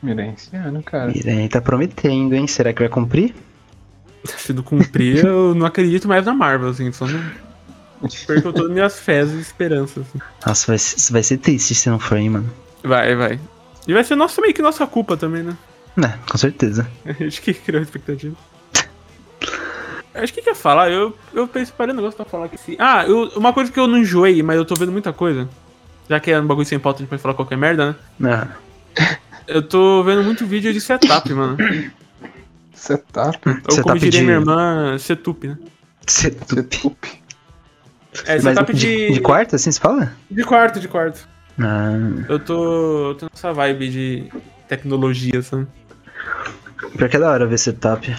Miranha 0.02 0.34
esse 0.38 0.56
ano, 0.56 0.82
cara. 0.84 1.12
Miranha 1.12 1.48
tá 1.50 1.62
prometendo, 1.62 2.34
hein? 2.34 2.48
Será 2.48 2.74
que 2.74 2.80
vai 2.80 2.90
cumprir? 2.90 3.34
Se 4.26 4.54
não 4.54 4.64
cumprir, 4.64 5.24
eu 5.26 5.54
não 5.56 5.66
acredito 5.66 6.08
mais 6.08 6.26
na 6.26 6.34
Marvel, 6.34 6.70
assim. 6.70 6.92
Só 6.92 7.06
não. 7.08 7.22
Perco 8.28 8.52
todas 8.52 8.66
as 8.68 8.72
minhas 8.74 9.00
fés 9.00 9.32
e 9.32 9.40
esperanças. 9.40 10.06
Assim. 10.08 10.20
Nossa, 10.46 10.68
vai, 10.68 10.78
ser- 10.78 11.12
vai 11.14 11.24
ser 11.24 11.38
triste 11.38 11.74
se 11.74 11.90
não 11.90 12.00
for, 12.00 12.18
hein, 12.18 12.30
mano. 12.30 12.50
Vai, 12.84 13.16
vai. 13.16 13.40
E 13.88 13.94
vai 13.94 14.04
ser 14.04 14.16
nossa, 14.16 14.42
meio 14.42 14.54
que 14.54 14.62
nossa 14.62 14.86
culpa 14.88 15.16
também, 15.16 15.44
né? 15.44 15.56
É, 15.98 16.14
com 16.30 16.38
certeza. 16.38 16.86
A 17.06 17.14
gente 17.14 17.42
que 17.42 17.54
criou 17.54 17.80
a 17.80 17.84
expectativa. 17.84 18.36
Acho 20.16 20.34
que 20.34 20.42
quer 20.42 20.56
falar, 20.56 20.92
eu, 20.92 21.18
eu 21.34 21.48
pensei 21.48 21.74
parei 21.78 21.94
um 21.94 21.98
negócio 21.98 22.16
pra 22.18 22.26
falar 22.26 22.48
que 22.48 22.58
sim. 22.58 22.76
Ah, 22.80 23.04
eu- 23.08 23.32
uma 23.36 23.52
coisa 23.52 23.72
que 23.72 23.80
eu 23.80 23.88
não 23.88 23.98
enjoei, 23.98 24.44
mas 24.44 24.58
eu 24.58 24.66
tô 24.66 24.76
vendo 24.76 24.92
muita 24.92 25.12
coisa. 25.12 25.50
Já 26.10 26.20
que 26.20 26.32
é 26.32 26.40
um 26.40 26.46
bagulho 26.46 26.66
sem 26.68 26.78
pauta, 26.80 27.00
a 27.00 27.02
gente 27.02 27.10
pode 27.10 27.22
falar 27.22 27.34
qualquer 27.34 27.58
merda, 27.58 27.98
né? 28.20 28.48
Ah, 28.98 29.18
Eu 29.48 29.62
tô 29.62 30.04
vendo 30.04 30.24
muito 30.24 30.46
vídeo 30.46 30.72
de 30.72 30.80
setup, 30.80 31.34
mano. 31.34 31.58
Setup. 32.74 33.50
Ou 33.50 33.56
como 33.56 33.72
Setup 33.76 34.00
diria 34.00 34.20
de- 34.20 34.26
minha 34.26 34.38
irmã, 34.38 34.98
setup, 35.00 35.48
né? 35.48 35.58
setup. 36.08 36.48
Setup. 36.56 37.24
É, 38.26 38.34
Mas 38.36 38.44
setup 38.44 38.74
de, 38.74 38.80
de, 39.08 39.14
de 39.14 39.22
quarto, 39.22 39.56
assim 39.56 39.72
se 39.72 39.80
fala? 39.80 40.12
de 40.30 40.44
quarto, 40.44 40.80
de 40.80 40.88
quarto. 40.88 41.28
Ah, 41.60 41.92
Eu 42.30 42.40
tô, 42.40 43.10
eu 43.12 43.16
tô 43.16 43.26
nessa 43.32 43.52
vibe 43.54 43.90
de 43.90 44.32
tecnologia, 44.68 45.42
sabe? 45.42 45.68
pior 46.98 47.10
que 47.10 47.16
é 47.16 47.20
da 47.20 47.32
hora 47.32 47.46
ver 47.48 47.58
setup. 47.58 48.16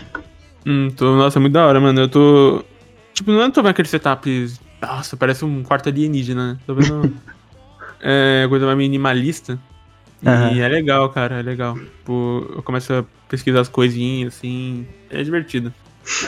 Hum, 0.67 0.89
tô, 0.91 1.17
nossa, 1.17 1.39
muito 1.39 1.53
da 1.53 1.67
hora, 1.67 1.81
mano. 1.81 2.01
Eu 2.01 2.09
tô. 2.09 2.65
Tipo, 3.13 3.33
não 3.33 3.51
tô 3.51 3.63
vendo 3.63 3.71
aquele 3.71 3.89
setup. 3.89 4.53
Nossa, 4.81 5.17
parece 5.17 5.45
um 5.45 5.63
quarto 5.63 5.89
alienígena, 5.89 6.55
né? 6.55 6.59
Tô 6.67 6.75
vendo. 6.75 7.15
é, 8.01 8.47
coisa 8.49 8.67
mais 8.67 8.79
minimalista. 8.79 9.59
E 10.23 10.27
Aham. 10.29 10.59
é 10.59 10.69
legal, 10.69 11.09
cara, 11.11 11.41
é 11.41 11.43
legal. 11.43 11.75
Tipo, 11.75 12.51
eu 12.57 12.63
começo 12.63 12.93
a 12.95 13.05
pesquisar 13.29 13.61
as 13.61 13.69
coisinhas, 13.69 14.35
assim. 14.35 14.87
É 15.11 15.23
divertido. 15.23 15.73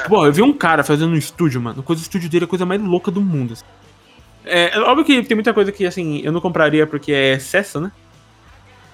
Bom, 0.09 0.27
eu 0.27 0.33
vi 0.33 0.43
um 0.43 0.53
cara 0.53 0.85
fazendo 0.85 1.13
um 1.13 1.17
estúdio, 1.17 1.61
mano. 1.61 1.83
Coisa 1.83 2.01
do 2.01 2.05
estúdio 2.05 2.29
dele 2.29 2.45
é 2.45 2.47
a 2.47 2.49
coisa 2.49 2.67
mais 2.67 2.83
louca 2.83 3.11
do 3.11 3.21
mundo. 3.21 3.55
assim. 3.55 3.65
É, 4.45 4.77
é 4.77 4.81
óbvio 4.81 5.05
que 5.05 5.23
tem 5.23 5.35
muita 5.35 5.53
coisa 5.55 5.73
que, 5.73 5.87
assim, 5.87 6.21
eu 6.23 6.31
não 6.31 6.41
compraria 6.41 6.87
porque 6.87 7.13
é 7.13 7.33
excesso, 7.35 7.81
né? 7.81 7.91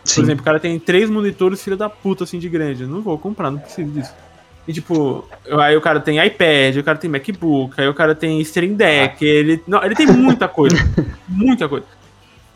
Por 0.03 0.11
Sim. 0.11 0.23
exemplo, 0.23 0.43
o 0.43 0.45
cara 0.45 0.59
tem 0.59 0.79
três 0.79 1.11
monitores 1.11 1.63
filha 1.63 1.77
da 1.77 1.89
puta, 1.89 2.25
assim, 2.25 2.39
de 2.39 2.49
grande. 2.49 2.83
Eu 2.83 2.89
não 2.89 3.03
vou 3.03 3.19
comprar, 3.19 3.51
não 3.51 3.59
preciso 3.59 3.91
disso. 3.91 4.15
E 4.67 4.73
tipo, 4.73 5.29
aí 5.61 5.77
o 5.77 5.81
cara 5.81 5.99
tem 5.99 6.25
iPad, 6.25 6.77
o 6.77 6.85
cara 6.85 6.99
tem 6.99 7.11
MacBook, 7.11 7.81
aí 7.81 7.89
o 7.89 7.95
cara 7.95 8.15
tem 8.15 8.41
Stream 8.41 8.75
Deck, 8.75 9.25
ele. 9.25 9.63
Não, 9.67 9.83
ele 9.83 9.95
tem 9.95 10.07
muita 10.07 10.47
coisa. 10.47 10.77
muita 11.27 11.69
coisa. 11.69 11.87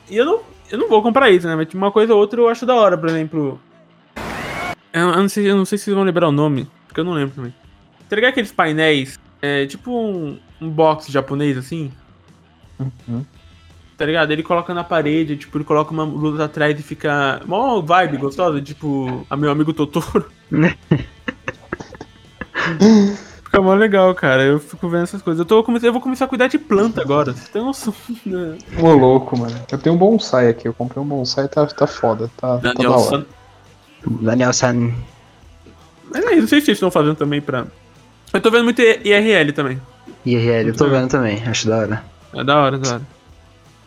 E 0.08 0.16
eu 0.16 0.24
não, 0.24 0.40
eu 0.70 0.78
não 0.78 0.88
vou 0.88 1.02
comprar 1.02 1.30
isso, 1.30 1.46
né? 1.46 1.56
Mas 1.56 1.72
uma 1.74 1.90
coisa 1.90 2.14
ou 2.14 2.20
outra 2.20 2.40
eu 2.40 2.48
acho 2.48 2.64
da 2.64 2.74
hora, 2.76 2.96
por 2.96 3.08
exemplo. 3.08 3.60
Eu, 4.92 5.08
eu 5.08 5.16
não 5.16 5.28
sei, 5.28 5.50
eu 5.50 5.56
não 5.56 5.64
sei 5.64 5.78
se 5.78 5.84
vocês 5.84 5.94
vão 5.94 6.04
lembrar 6.04 6.28
o 6.28 6.32
nome, 6.32 6.68
porque 6.86 7.00
eu 7.00 7.04
não 7.04 7.12
lembro 7.12 7.34
também. 7.34 7.54
Tá 8.08 8.14
ligado 8.14 8.30
aqueles 8.30 8.52
painéis? 8.52 9.18
É 9.42 9.66
tipo 9.66 9.90
um, 9.90 10.38
um 10.60 10.70
box 10.70 11.10
japonês 11.10 11.58
assim? 11.58 11.90
Uhum. 12.78 13.24
Tá 13.96 14.04
ligado? 14.04 14.30
Ele 14.30 14.42
coloca 14.44 14.72
na 14.72 14.84
parede, 14.84 15.36
tipo, 15.36 15.56
ele 15.56 15.64
coloca 15.64 15.90
uma 15.90 16.04
luz 16.04 16.38
atrás 16.38 16.78
e 16.78 16.82
fica. 16.82 17.40
Mó 17.46 17.80
vibe 17.80 18.18
gostosa, 18.18 18.60
tipo, 18.60 19.26
a 19.28 19.36
meu 19.36 19.50
amigo 19.50 19.72
Totoro. 19.72 20.30
fica 23.44 23.60
mó 23.60 23.74
legal, 23.74 24.14
cara. 24.14 24.42
Eu 24.42 24.58
fico 24.58 24.88
vendo 24.88 25.04
essas 25.04 25.22
coisas. 25.22 25.38
Eu, 25.40 25.44
tô, 25.44 25.64
eu 25.82 25.92
vou 25.92 26.00
começar 26.00 26.24
a 26.24 26.28
cuidar 26.28 26.46
de 26.48 26.58
planta 26.58 27.00
agora. 27.00 27.32
Você 27.32 27.50
tem 27.50 27.62
noção? 27.62 27.94
né? 28.26 28.58
Ô, 28.80 28.92
louco, 28.92 29.38
mano. 29.38 29.56
Eu 29.70 29.78
tenho 29.78 29.94
um 29.94 29.98
bonsai 29.98 30.48
aqui. 30.48 30.68
Eu 30.68 30.74
comprei 30.74 31.02
um 31.02 31.06
bonsai 31.06 31.46
e 31.46 31.48
tá, 31.48 31.66
tá 31.66 31.86
foda. 31.86 32.30
Tá, 32.36 32.48
tá 32.48 32.56
da 32.56 32.72
Daniel 32.72 32.92
hora. 32.92 33.02
San. 33.10 33.26
Daniel 34.20 34.52
San. 34.52 34.92
Mas 36.12 36.24
é 36.24 36.36
não 36.36 36.46
sei 36.46 36.60
se 36.60 36.66
vocês 36.66 36.76
estão 36.76 36.90
fazendo 36.90 37.16
também 37.16 37.40
pra. 37.40 37.66
Eu 38.32 38.40
tô 38.40 38.50
vendo 38.50 38.64
muito 38.64 38.80
IRL 38.80 39.52
também. 39.52 39.80
IRL, 40.24 40.68
eu 40.68 40.76
tô 40.76 40.88
vendo 40.88 41.08
também, 41.08 41.42
acho 41.46 41.68
da 41.68 41.76
hora. 41.78 42.04
É 42.34 42.44
da 42.44 42.60
hora, 42.60 42.78
da 42.78 42.94
hora. 42.94 43.02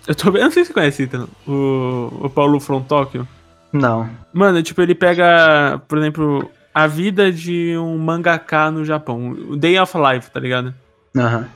Eu 0.08 0.16
tô 0.16 0.32
vendo, 0.32 0.38
eu 0.38 0.46
não 0.46 0.52
sei 0.52 0.64
se 0.64 0.70
você 0.70 0.74
conhece 0.74 1.04
Ethan, 1.04 1.28
o, 1.48 2.12
o 2.22 2.30
Paulo 2.30 2.60
From 2.60 2.82
Tóquio. 2.82 3.28
Não. 3.72 4.10
Mano, 4.34 4.64
tipo, 4.64 4.82
ele 4.82 4.96
pega, 4.96 5.80
por 5.88 5.98
exemplo, 5.98 6.50
a 6.74 6.88
vida 6.88 7.32
de 7.32 7.76
um 7.78 7.98
mangaka 7.98 8.72
no 8.72 8.86
Japão. 8.86 9.32
O 9.32 9.56
Day 9.56 9.80
of 9.80 9.94
Life, 9.98 10.32
tá 10.32 10.40
ligado? 10.40 10.74
Aham. 11.16 11.48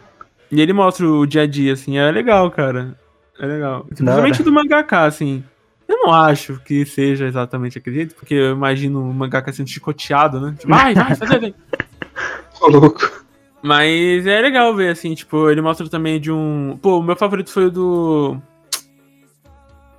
E 0.52 0.62
ele 0.62 0.74
mostra 0.74 1.08
o 1.08 1.26
dia 1.26 1.44
a 1.44 1.48
dia, 1.48 1.74
assim, 1.74 1.98
é 1.98 2.12
legal, 2.12 2.50
cara. 2.52 2.96
É 3.40 3.46
legal. 3.46 3.86
Principalmente 3.86 4.44
do 4.44 4.52
mangaka, 4.52 5.04
assim. 5.04 5.44
Eu 5.88 5.98
não 5.98 6.14
acho 6.14 6.60
que 6.64 6.86
seja 6.86 7.26
exatamente 7.26 7.78
aquele 7.78 7.98
jeito, 7.98 8.16
porque 8.16 8.34
eu 8.34 8.52
imagino 8.54 9.02
o 9.02 9.14
mangaka 9.14 9.52
sendo 9.52 9.70
chicoteado, 9.70 10.40
né? 10.40 10.56
Tipo, 10.58 10.72
vai, 10.72 10.94
vai, 10.94 11.16
fazer, 11.16 11.40
vai. 11.40 11.56
Ô, 12.62 12.68
louco. 12.68 13.24
Mas 13.62 14.28
é 14.28 14.42
legal 14.42 14.76
ver, 14.76 14.90
assim, 14.90 15.16
tipo, 15.16 15.50
ele 15.50 15.62
mostra 15.62 15.88
também 15.90 16.20
de 16.20 16.32
um. 16.32 16.78
Pô, 16.82 17.00
o 17.00 17.04
meu 17.04 17.16
favorito 17.16 17.50
foi 17.50 17.66
o 17.66 17.72
do. 17.72 18.38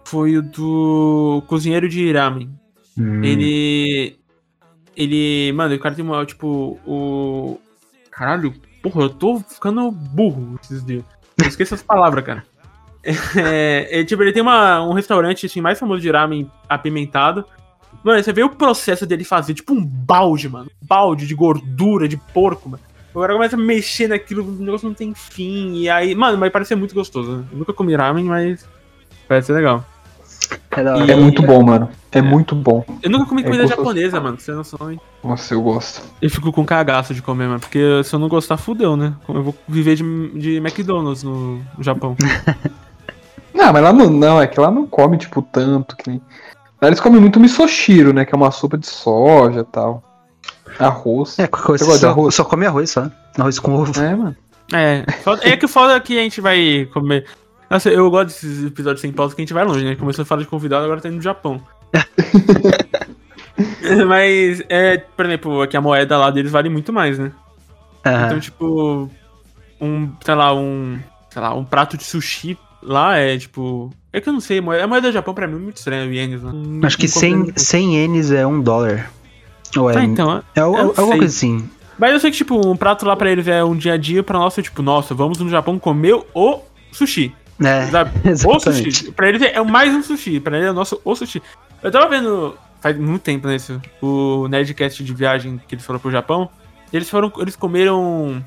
Foi 0.05 0.37
o 0.37 0.43
do 0.43 1.43
Cozinheiro 1.47 1.89
de 1.89 2.13
Ramen. 2.13 2.51
Hum. 2.99 3.25
Ele. 3.25 4.17
Ele. 4.97 5.53
Mano, 5.53 5.75
o 5.75 5.79
cara 5.79 5.95
tem 5.95 6.05
uma. 6.05 6.25
Tipo, 6.25 6.79
o. 6.87 7.59
Caralho, 8.11 8.55
porra, 8.83 9.03
eu 9.03 9.11
tô 9.11 9.41
ficando 9.41 9.91
burro 9.91 10.59
esses 10.63 10.85
dias. 10.85 11.05
Eu 11.39 11.49
esqueço 11.49 11.75
as 11.75 11.83
palavras, 11.83 12.25
cara. 12.25 12.45
É, 13.37 14.01
é, 14.01 14.05
tipo, 14.05 14.23
ele 14.23 14.33
tem 14.33 14.41
uma, 14.41 14.83
um 14.83 14.95
restaurante 14.95 15.45
assim, 15.45 15.61
mais 15.61 15.79
famoso 15.79 16.01
de 16.01 16.11
ramen 16.11 16.51
apimentado. 16.67 17.45
Mano, 18.03 18.23
você 18.23 18.33
vê 18.33 18.43
o 18.43 18.49
processo 18.49 19.05
dele 19.05 19.25
fazer, 19.25 19.53
tipo 19.53 19.75
um 19.75 19.85
balde, 19.85 20.49
mano. 20.49 20.71
Balde 20.81 21.27
de 21.27 21.35
gordura, 21.35 22.09
de 22.09 22.17
porco, 22.17 22.69
mano. 22.71 22.83
Agora 23.11 23.35
começa 23.35 23.57
a 23.57 23.59
mexer 23.59 24.09
naquilo, 24.09 24.43
o 24.43 24.53
negócio 24.53 24.89
não 24.89 24.95
tem 24.95 25.15
fim. 25.15 25.75
E 25.77 25.89
aí, 25.89 26.15
mano, 26.15 26.37
mas 26.37 26.51
parece 26.51 26.69
ser 26.69 26.75
muito 26.77 26.95
gostoso. 26.95 27.37
Né? 27.37 27.45
Eu 27.53 27.59
nunca 27.59 27.73
comi 27.73 27.95
ramen, 27.95 28.25
mas 28.25 28.67
parece 29.29 29.49
ser 29.49 29.53
legal. 29.53 29.85
É 30.71 30.83
da 30.83 30.97
hora. 30.97 31.13
É 31.13 31.17
muito 31.17 31.43
bom, 31.43 31.63
mano. 31.63 31.89
É 32.11 32.23
muito 32.23 32.55
bom. 32.55 32.85
Eu 33.03 33.11
nunca 33.11 33.27
comi 33.27 33.43
É 33.43 33.45
comida 33.45 33.63
gostoso. 33.65 33.83
japonesa, 33.83 34.21
mano, 34.21 34.39
você 34.39 34.53
noção, 34.53 34.91
hein? 34.91 35.01
Nossa, 35.23 35.55
eu 35.55 35.63
gosto. 35.63 36.03
Eu 36.21 36.31
fico 36.31 36.53
com 36.53 36.65
cagaço 36.65 37.13
de 37.15 37.23
comer, 37.23 37.47
mano. 37.49 37.61
Porque 37.61 38.03
se 38.05 38.15
eu 38.15 38.19
não 38.19 38.29
gostar, 38.29 38.57
fudeu, 38.57 38.97
né? 38.97 39.15
Eu 39.29 39.43
vou 39.43 39.55
viver 39.67 39.97
de, 39.97 40.29
de 40.39 40.57
McDonald's 40.57 41.23
no, 41.23 41.61
Japão. 41.81 42.17
Não, 43.55 43.73
mas 43.73 43.83
lá 43.85 43.93
não, 43.93 44.11
não, 44.11 44.43
é 44.43 44.49
que 44.49 44.59
lá 44.59 44.69
não 44.69 44.85
come, 44.85 45.17
tipo, 45.17 45.41
tanto 45.41 45.97
que 45.97 46.11
nem. 46.11 46.21
Lá 46.83 46.89
eles 46.89 46.99
comem 46.99 47.21
muito 47.21 47.39
misoshiro, 47.39 48.13
né? 48.13 48.25
Que 48.25 48.35
é 48.35 48.37
uma 48.37 48.51
sopa 48.51 48.77
de 48.77 48.87
soja 48.87 49.61
e 49.61 49.65
tal. 49.65 50.03
Arroz. 50.79 51.39
É, 51.39 51.47
Você 51.47 51.85
só, 51.99 52.09
arroz? 52.09 52.35
só 52.35 52.45
come 52.45 52.67
arroz 52.67 52.91
só. 52.91 53.09
Arroz 53.39 53.59
com 53.61 53.75
ovo. 53.77 53.99
É, 54.01 54.15
mano. 54.15 54.37
É, 54.73 55.05
é 55.43 55.57
que 55.57 55.67
o 55.67 55.69
foda 55.69 55.95
é 55.95 56.01
que 56.01 56.19
a 56.19 56.23
gente 56.23 56.41
vai 56.41 56.89
comer. 56.93 57.27
Nossa, 57.75 57.91
eu 57.91 58.09
gosto 58.09 58.29
desses 58.29 58.65
episódios 58.65 59.01
sem 59.01 59.11
pausa 59.11 59.35
que 59.35 59.41
a 59.41 59.45
gente 59.45 59.53
vai 59.53 59.65
longe, 59.65 59.85
né? 59.85 59.97
Começou 59.97 60.23
a 60.23 60.25
falar 60.25 60.43
de 60.43 60.47
convidado, 60.47 60.85
agora 60.85 61.01
tá 61.01 61.09
indo 61.09 61.17
no 61.17 61.23
Japão. 61.23 61.61
Mas, 64.07 64.63
é, 64.69 64.99
por 64.99 65.27
exemplo, 65.27 65.61
aqui 65.61 65.77
a 65.77 65.81
moeda 65.81 66.17
lá 66.17 66.31
deles 66.31 66.53
vale 66.53 66.69
muito 66.69 66.93
mais, 66.93 67.19
né? 67.19 67.33
Aham. 68.07 68.27
Então, 68.27 68.39
tipo, 68.39 69.11
um, 69.81 70.09
sei 70.25 70.35
lá, 70.37 70.55
um, 70.55 71.01
sei 71.29 71.43
lá, 71.43 71.53
um 71.53 71.65
prato 71.65 71.97
de 71.97 72.05
sushi 72.05 72.57
lá 72.81 73.17
é, 73.17 73.37
tipo... 73.37 73.91
É 74.13 74.21
que 74.21 74.29
eu 74.29 74.33
não 74.33 74.39
sei, 74.41 74.59
a 74.59 74.63
moeda, 74.63 74.85
a 74.85 74.87
moeda 74.87 75.09
do 75.09 75.13
Japão 75.13 75.35
pra 75.35 75.49
mim 75.49 75.57
é 75.57 75.59
muito 75.59 75.79
estranha, 75.79 76.05
ienes, 76.05 76.45
né? 76.45 76.53
Não- 76.55 76.87
Acho 76.87 76.97
que 76.97 77.09
não 77.09 77.13
100, 77.13 77.37
compreendo. 77.39 77.59
100 77.59 77.95
ienes 77.97 78.31
é 78.31 78.47
um 78.47 78.61
dólar. 78.61 79.11
Ou 79.77 79.91
é, 79.91 79.97
Ah, 79.99 80.05
então, 80.05 80.33
é, 80.33 80.43
eu 80.61 80.71
não 80.73 80.79
alguma 80.91 81.17
coisa 81.19 81.27
assim. 81.27 81.69
Mas 81.99 82.13
eu 82.13 82.21
sei 82.21 82.31
que, 82.31 82.37
tipo, 82.37 82.65
um 82.69 82.77
prato 82.77 83.05
lá 83.05 83.17
pra 83.17 83.29
eles 83.33 83.49
é 83.49 83.65
um 83.65 83.75
dia 83.77 83.95
a 83.95 83.97
dia, 83.97 84.23
pra 84.23 84.39
nós 84.39 84.57
é 84.59 84.63
tipo, 84.63 84.81
nossa, 84.81 85.13
vamos 85.13 85.41
no 85.41 85.51
Japão 85.51 85.77
comer 85.77 86.15
o 86.33 86.61
sushi. 86.93 87.35
É, 87.61 87.87
Sabe? 87.91 88.11
O 88.47 88.59
sushi. 88.59 89.13
Pra 89.13 89.29
eles 89.29 89.43
é 89.43 89.63
mais 89.63 89.95
um 89.95 90.03
sushi. 90.03 90.41
Pra 90.41 90.57
eles 90.57 90.69
é 90.69 90.71
o 90.71 90.75
nosso 90.75 91.01
o 91.05 91.15
sushi. 91.15 91.43
Eu 91.83 91.91
tava 91.91 92.09
vendo 92.09 92.57
faz 92.81 92.99
muito 92.99 93.23
tempo, 93.23 93.47
né? 93.47 93.57
Isso, 93.57 93.81
o 94.03 94.47
Nerdcast 94.49 95.03
de 95.03 95.15
viagem 95.15 95.59
que 95.67 95.75
eles 95.75 95.85
foram 95.85 95.99
pro 95.99 96.11
Japão. 96.11 96.51
Eles 96.93 97.09
foram. 97.09 97.33
Eles 97.39 97.57
comeram. 97.57 98.45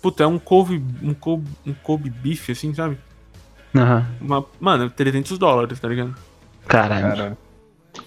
Puta, 0.00 0.22
é 0.22 0.26
um 0.26 0.38
couve. 0.38 0.82
Um 1.02 1.12
couve, 1.12 1.46
um 1.66 1.74
couve 1.74 2.08
bife, 2.08 2.52
assim, 2.52 2.72
sabe? 2.72 2.96
Aham. 3.74 4.06
Uma, 4.20 4.44
mano, 4.60 4.88
300 4.88 5.36
dólares, 5.36 5.80
tá 5.80 5.88
ligado? 5.88 6.14
Caralho. 6.66 7.08
Caralho. 7.08 7.38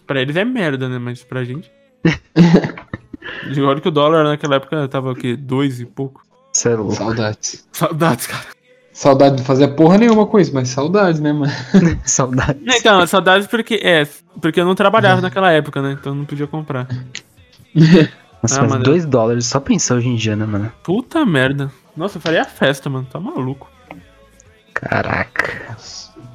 Pra 0.07 0.21
eles 0.21 0.35
é 0.35 0.45
merda, 0.45 0.87
né? 0.87 0.97
Mas 0.97 1.23
pra 1.23 1.43
gente. 1.43 1.69
Olha 3.61 3.81
que 3.81 3.87
o 3.87 3.91
dólar 3.91 4.23
naquela 4.23 4.55
época 4.55 4.87
tava 4.87 5.11
o 5.11 5.15
quê? 5.15 5.35
Dois 5.35 5.81
e 5.81 5.85
pouco. 5.85 6.23
É 6.65 6.69
louco. 6.69 6.95
Saudades. 6.95 7.67
Saudades, 7.71 8.27
cara. 8.27 8.45
Saudade 8.99 9.37
de 9.37 9.43
fazer 9.43 9.69
porra 9.69 9.97
nenhuma 9.97 10.25
com 10.25 10.37
isso, 10.37 10.53
mas 10.53 10.67
saudades, 10.67 11.21
né, 11.21 11.31
mano? 11.31 11.49
Saudade. 12.03 12.59
Então, 12.65 13.07
saudades 13.07 13.47
porque. 13.47 13.75
É, 13.81 14.05
porque 14.41 14.59
eu 14.59 14.65
não 14.65 14.75
trabalhava 14.75 15.21
naquela 15.21 15.49
época, 15.53 15.81
né? 15.81 15.93
Então 15.97 16.11
eu 16.11 16.17
não 16.17 16.25
podia 16.25 16.45
comprar. 16.45 16.85
Nossa, 18.43 18.59
Ah, 18.59 18.63
mas 18.63 18.71
mano. 18.71 18.83
2 18.83 19.05
dólares 19.05 19.45
só 19.45 19.61
pensar 19.61 19.95
hoje 19.95 20.09
em 20.09 20.17
dia, 20.17 20.35
né, 20.35 20.45
mano? 20.45 20.69
Puta 20.83 21.25
merda. 21.25 21.71
Nossa, 21.95 22.17
eu 22.17 22.21
faria 22.21 22.43
festa, 22.43 22.89
mano. 22.89 23.07
Tá 23.09 23.21
maluco. 23.21 23.71
Caraca. 24.73 25.77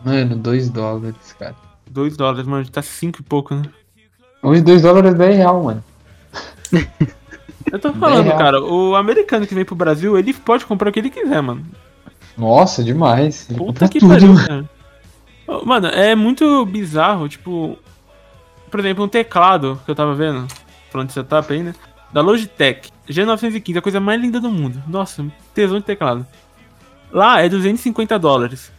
Mano, 0.03 0.35
2 0.35 0.71
dólares, 0.71 1.37
cara. 1.39 1.55
2 1.91 2.17
dólares, 2.17 2.47
mano. 2.47 2.67
Tá 2.71 2.81
5 2.81 3.21
e 3.21 3.23
pouco, 3.25 3.55
né? 3.55 3.65
Hoje 4.43 4.63
2 4.63 4.81
dólares 4.81 5.13
é 5.13 5.19
10 5.19 5.37
real, 5.37 5.63
mano. 5.63 5.85
Eu 7.71 7.79
tô 7.79 7.93
falando, 7.93 8.31
cara. 8.39 8.63
O 8.65 8.97
americano 8.97 9.47
que 9.47 9.55
vem 9.55 9.67
pro 9.67 9.75
Brasil, 9.77 10.17
ele 10.19 10.33
pode 10.33 10.65
comprar 10.65 10.89
o 10.89 10.93
que 10.93 11.01
ele 11.01 11.11
quiser, 11.11 11.43
mano. 11.43 11.63
Nossa, 12.37 12.83
demais. 12.83 13.49
Ele 13.49 13.59
Puta 13.59 13.89
que 13.89 14.01
tudo, 14.01 14.13
pariu, 14.13 14.33
mano. 14.33 14.47
cara. 14.47 14.71
Mano, 15.65 15.89
é 15.89 16.15
muito 16.15 16.65
bizarro, 16.67 17.29
tipo. 17.29 17.79
Por 18.71 18.81
exemplo, 18.81 19.05
um 19.05 19.09
teclado 19.09 19.81
que 19.85 19.91
eu 19.91 19.95
tava 19.95 20.15
vendo, 20.15 20.49
falando 20.91 21.09
de 21.09 21.15
setup 21.15 21.53
aí, 21.53 21.63
né? 21.63 21.75
Da 22.13 22.21
Logitech, 22.21 22.91
G915, 23.09 23.77
a 23.77 23.83
coisa 23.83 24.01
mais 24.01 24.21
linda 24.21 24.41
do 24.41 24.51
mundo. 24.51 24.83
Nossa, 24.87 25.25
tesão 25.53 25.79
de 25.79 25.85
teclado. 25.85 26.27
Lá 27.13 27.41
é 27.41 27.49
250 27.49 28.19
dólares. 28.19 28.73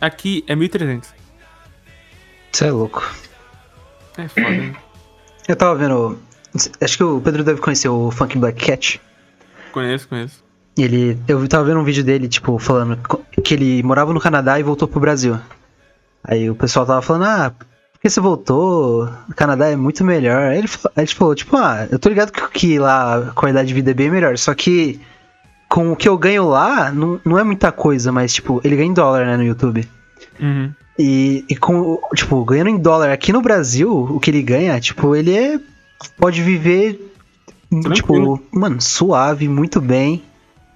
Aqui 0.00 0.44
é 0.46 0.54
1.300. 0.54 1.06
Você 2.52 2.66
é 2.66 2.70
louco. 2.70 3.02
É 4.16 4.28
foda, 4.28 4.50
né? 4.50 4.76
Eu 5.46 5.56
tava 5.56 5.74
vendo. 5.74 6.18
Acho 6.80 6.96
que 6.96 7.04
o 7.04 7.20
Pedro 7.20 7.44
deve 7.44 7.60
conhecer 7.60 7.88
o 7.88 8.10
Funk 8.10 8.38
Black 8.38 8.64
Cat. 8.64 9.00
Conheço, 9.72 10.08
conheço. 10.08 10.47
Ele, 10.82 11.18
eu 11.26 11.46
tava 11.48 11.64
vendo 11.64 11.80
um 11.80 11.84
vídeo 11.84 12.04
dele, 12.04 12.28
tipo, 12.28 12.58
falando 12.58 12.98
que 13.42 13.54
ele 13.54 13.82
morava 13.82 14.12
no 14.12 14.20
Canadá 14.20 14.58
e 14.60 14.62
voltou 14.62 14.86
pro 14.86 15.00
Brasil. 15.00 15.38
Aí 16.22 16.48
o 16.48 16.54
pessoal 16.54 16.86
tava 16.86 17.02
falando, 17.02 17.24
ah, 17.24 17.50
por 17.50 18.00
que 18.00 18.08
você 18.08 18.20
voltou? 18.20 19.08
O 19.28 19.34
Canadá 19.34 19.68
é 19.68 19.76
muito 19.76 20.04
melhor. 20.04 20.50
Aí 20.50 20.58
ele, 20.58 20.68
aí 20.96 21.04
ele 21.04 21.14
falou, 21.14 21.34
tipo, 21.34 21.56
ah, 21.56 21.88
eu 21.90 21.98
tô 21.98 22.08
ligado 22.08 22.30
que, 22.30 22.48
que 22.50 22.78
lá 22.78 23.18
a 23.18 23.30
qualidade 23.32 23.68
de 23.68 23.74
vida 23.74 23.90
é 23.90 23.94
bem 23.94 24.10
melhor, 24.10 24.38
só 24.38 24.54
que 24.54 25.00
com 25.68 25.92
o 25.92 25.96
que 25.96 26.08
eu 26.08 26.16
ganho 26.16 26.48
lá, 26.48 26.90
não, 26.90 27.20
não 27.24 27.38
é 27.38 27.44
muita 27.44 27.70
coisa, 27.70 28.10
mas, 28.10 28.32
tipo, 28.32 28.60
ele 28.64 28.76
ganha 28.76 28.88
em 28.88 28.94
dólar, 28.94 29.26
né, 29.26 29.36
no 29.36 29.44
YouTube. 29.44 29.86
Uhum. 30.40 30.72
E, 30.98 31.44
e 31.48 31.56
com, 31.56 32.00
tipo, 32.14 32.44
ganhando 32.44 32.70
em 32.70 32.78
dólar 32.78 33.10
aqui 33.10 33.32
no 33.32 33.42
Brasil, 33.42 33.92
o 33.92 34.18
que 34.18 34.30
ele 34.30 34.42
ganha, 34.42 34.80
tipo, 34.80 35.14
ele 35.14 35.36
é. 35.36 35.60
Pode 36.16 36.42
viver, 36.42 37.12
Tranquilo. 37.70 38.38
tipo, 38.38 38.42
mano, 38.52 38.80
suave, 38.80 39.48
muito 39.48 39.80
bem. 39.80 40.22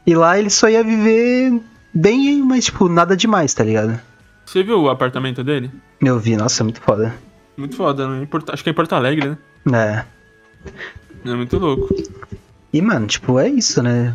E 0.06 0.14
lá 0.14 0.38
ele 0.38 0.50
só 0.50 0.68
ia 0.68 0.82
viver 0.82 1.60
bem, 1.94 2.42
mas, 2.42 2.66
tipo, 2.66 2.88
nada 2.88 3.16
demais, 3.16 3.54
tá 3.54 3.62
ligado? 3.64 4.00
Você 4.44 4.62
viu 4.62 4.80
o 4.80 4.90
apartamento 4.90 5.44
dele? 5.44 5.70
Eu 6.00 6.18
vi, 6.18 6.36
nossa, 6.36 6.64
muito 6.64 6.80
foda. 6.80 7.14
Muito 7.56 7.76
foda, 7.76 8.08
né? 8.08 8.26
Acho 8.48 8.62
que 8.62 8.70
é 8.70 8.72
em 8.72 8.74
Porto 8.74 8.94
Alegre, 8.94 9.36
né? 9.64 10.04
É. 11.24 11.30
É 11.30 11.34
muito 11.34 11.58
louco. 11.58 11.94
E, 12.72 12.82
mano, 12.82 13.06
tipo, 13.06 13.38
é 13.38 13.48
isso, 13.48 13.82
né? 13.82 14.14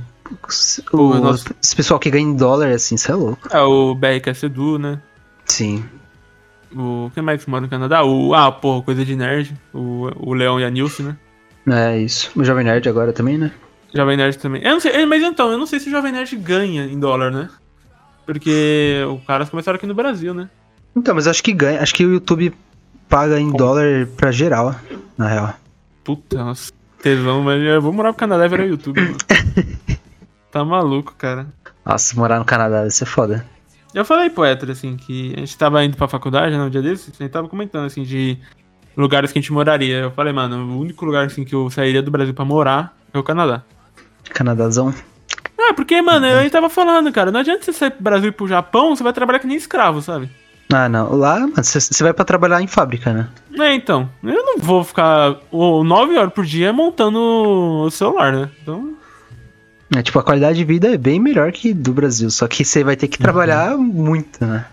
O, 0.92 1.14
nossa. 1.16 1.56
Esse 1.64 1.76
pessoal 1.76 2.00
que 2.00 2.10
ganha 2.10 2.26
em 2.26 2.36
dólar, 2.36 2.72
assim, 2.72 2.98
você 2.98 3.12
é 3.12 3.16
louco. 3.16 3.48
É 3.50 3.62
o 3.62 3.96
BRK 3.96 4.34
Sedu, 4.34 4.78
né? 4.78 5.00
Sim. 5.46 5.86
O. 6.76 7.10
Quem 7.14 7.24
mais 7.24 7.44
que 7.44 7.50
mora 7.50 7.62
no 7.62 7.70
Canadá? 7.70 8.04
O. 8.04 8.34
Ah, 8.34 8.52
porra, 8.52 8.84
coisa 8.84 9.06
de 9.06 9.16
nerd. 9.16 9.56
O, 9.74 10.10
o 10.18 10.34
Leão 10.34 10.60
e 10.60 10.66
a 10.66 10.70
Nilce, 10.70 11.02
né? 11.02 11.16
É 11.70 11.98
isso. 11.98 12.32
O 12.36 12.44
Jovem 12.44 12.64
Nerd 12.64 12.88
agora 12.88 13.14
também, 13.14 13.38
né? 13.38 13.52
Jovem 13.98 14.18
Nerd 14.18 14.38
também. 14.38 14.62
Eu 14.64 14.72
não 14.72 14.80
sei, 14.80 15.06
mas 15.06 15.22
então, 15.22 15.52
eu 15.52 15.58
não 15.58 15.66
sei 15.66 15.80
se 15.80 15.88
o 15.88 15.92
Jovem 15.92 16.12
Nerd 16.12 16.36
ganha 16.38 16.86
em 16.86 17.00
dólar, 17.00 17.32
né? 17.32 17.50
Porque 18.26 19.04
os 19.10 19.24
caras 19.26 19.50
começaram 19.50 19.78
aqui 19.78 19.86
no 19.86 19.94
Brasil, 19.94 20.34
né? 20.34 20.50
Então, 20.96 21.16
mas 21.16 21.28
acho 21.28 21.44
que 21.44 21.54
ganha. 21.54 21.82
Acho 21.82 21.94
que 21.94 22.06
o 22.06 22.14
YouTube 22.14 22.54
paga 23.08 23.40
em 23.40 23.52
dólar 23.52 24.08
pra 24.18 24.32
geral, 24.32 24.76
na 25.18 25.28
real. 25.28 25.54
Puta, 26.04 26.38
nossa, 26.38 26.72
tesão, 27.02 27.42
mas 27.42 27.62
eu 27.62 27.82
vou 27.82 27.94
morar 27.94 28.14
pro 28.14 28.20
Canadá 28.20 28.46
e 28.46 28.50
virar 28.50 28.66
YouTube. 28.66 29.02
mano. 29.02 29.18
tá 30.52 30.64
maluco, 30.64 31.14
cara. 31.18 31.48
Nossa, 31.86 32.16
morar 32.16 32.40
no 32.40 32.46
Canadá 32.46 32.80
deve 32.80 32.92
ser 32.92 33.06
foda. 33.06 33.46
Eu 33.94 34.04
falei 34.04 34.30
pro 34.30 34.44
Héctor, 34.44 34.72
assim, 34.72 34.98
que 34.98 35.34
a 35.36 35.40
gente 35.40 35.58
tava 35.58 35.84
indo 35.84 35.96
pra 35.96 36.08
faculdade, 36.08 36.56
né, 36.56 36.62
um 36.62 36.70
dia 36.70 36.82
desses, 36.82 37.14
a 37.20 37.24
gente 37.24 37.32
tava 37.32 37.48
comentando, 37.48 37.86
assim, 37.86 38.04
de 38.04 38.38
lugares 38.96 39.32
que 39.32 39.40
a 39.40 39.42
gente 39.42 39.54
moraria. 39.54 40.00
Eu 40.00 40.12
falei, 40.12 40.34
mano, 40.34 40.58
o 40.74 40.80
único 40.80 41.06
lugar, 41.06 41.26
assim, 41.26 41.46
que 41.46 41.56
eu 41.56 41.70
sairia 41.70 42.02
do 42.02 42.12
Brasil 42.12 42.34
pra 42.34 42.44
morar 42.44 42.98
é 43.14 43.18
o 43.18 43.24
Canadá. 43.24 43.64
Canadazão. 44.30 44.94
Ah, 45.60 45.74
porque, 45.74 46.02
mano, 46.02 46.26
a 46.26 46.42
gente 46.44 46.52
tava 46.52 46.70
falando, 46.70 47.12
cara, 47.12 47.32
não 47.32 47.40
adianta 47.40 47.64
você 47.64 47.74
sair 47.74 47.92
pro 47.92 48.04
Brasil 48.04 48.30
e 48.30 48.32
pro 48.32 48.48
Japão, 48.48 48.96
você 48.96 49.04
vai 49.04 49.12
trabalhar 49.14 49.40
que 49.40 49.48
nem 49.48 49.58
escravo, 49.58 50.02
sabe? 50.02 50.30
Ah, 50.72 50.88
não. 50.90 51.16
Lá, 51.16 51.40
mano, 51.40 51.54
você 51.64 52.04
vai 52.04 52.14
pra 52.14 52.26
trabalhar 52.26 52.62
em 52.62 52.68
fábrica, 52.68 53.12
né? 53.14 53.28
É, 53.60 53.74
então, 53.74 54.10
eu 54.24 54.44
não 54.46 54.58
vou 54.60 54.84
ficar 54.84 55.38
ô, 55.52 55.84
nove 55.84 56.18
horas 56.18 56.34
por 56.34 56.46
dia 56.46 56.72
montando 56.72 57.18
o 57.20 57.90
celular, 57.90 58.32
né? 58.34 58.50
Então, 58.62 58.94
É, 59.96 60.02
tipo, 60.04 60.20
a 60.20 60.24
qualidade 60.24 60.58
de 60.58 60.66
vida 60.66 60.94
é 60.94 60.98
bem 60.98 61.20
melhor 61.20 61.52
que 61.54 61.74
do 61.74 61.94
Brasil. 61.94 62.30
Só 62.30 62.48
que 62.48 62.64
você 62.66 62.84
vai 62.84 62.96
ter 62.98 63.08
que 63.08 63.18
trabalhar 63.18 63.78
muito, 63.78 64.46
né? 64.46 64.66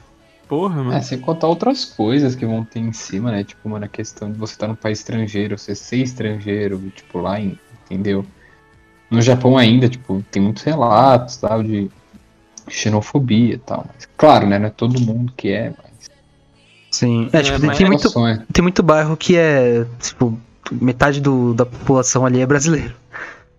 porra, 0.49 0.83
mano. 0.83 0.93
É, 0.93 1.01
sem 1.01 1.19
contar 1.19 1.47
outras 1.49 1.85
coisas 1.85 2.35
que 2.35 2.45
vão 2.45 2.63
ter 2.65 2.79
em 2.81 2.93
cima, 2.93 3.31
né? 3.31 3.43
Tipo, 3.45 3.69
mano, 3.69 3.85
a 3.87 3.89
questão 3.89 4.31
de 4.31 4.39
você 4.39 4.53
estar 4.53 4.69
num 4.69 4.75
país 4.75 4.99
estrangeiro, 4.99 5.57
você 5.59 5.75
ser 5.75 5.97
estrangeiro, 5.97 6.79
tipo, 6.95 7.19
lá, 7.21 7.41
em- 7.41 7.59
entendeu? 7.85 8.27
No 9.15 9.23
Japão 9.23 9.57
ainda, 9.57 9.89
tipo, 9.89 10.25
tem 10.31 10.43
muitos 10.43 10.63
relatos, 10.63 11.37
tal, 11.37 11.63
de 11.63 11.91
xenofobia 12.69 13.55
e 13.55 13.59
tal. 13.59 13.87
Mas, 13.95 14.09
claro, 14.17 14.47
né? 14.47 14.59
Não 14.59 14.67
é 14.67 14.71
todo 14.71 15.01
mundo 15.01 15.33
que 15.37 15.51
é, 15.51 15.73
mas... 15.77 16.11
Sim. 16.91 17.29
É, 17.33 17.43
tipo, 17.43 17.57
É, 17.57 17.71
tem- 17.77 17.87
é 17.87 17.89
muito, 17.89 18.09
Sonho. 18.09 18.43
tem 18.53 18.63
muito 18.63 18.83
bairro 18.83 19.17
que 19.17 19.37
é, 19.37 19.85
tipo, 20.01 20.39
metade 20.71 21.21
do, 21.21 21.53
da 21.55 21.67
população 21.67 22.25
ali 22.25 22.41
é 22.41 22.47
brasileiro. 22.47 22.95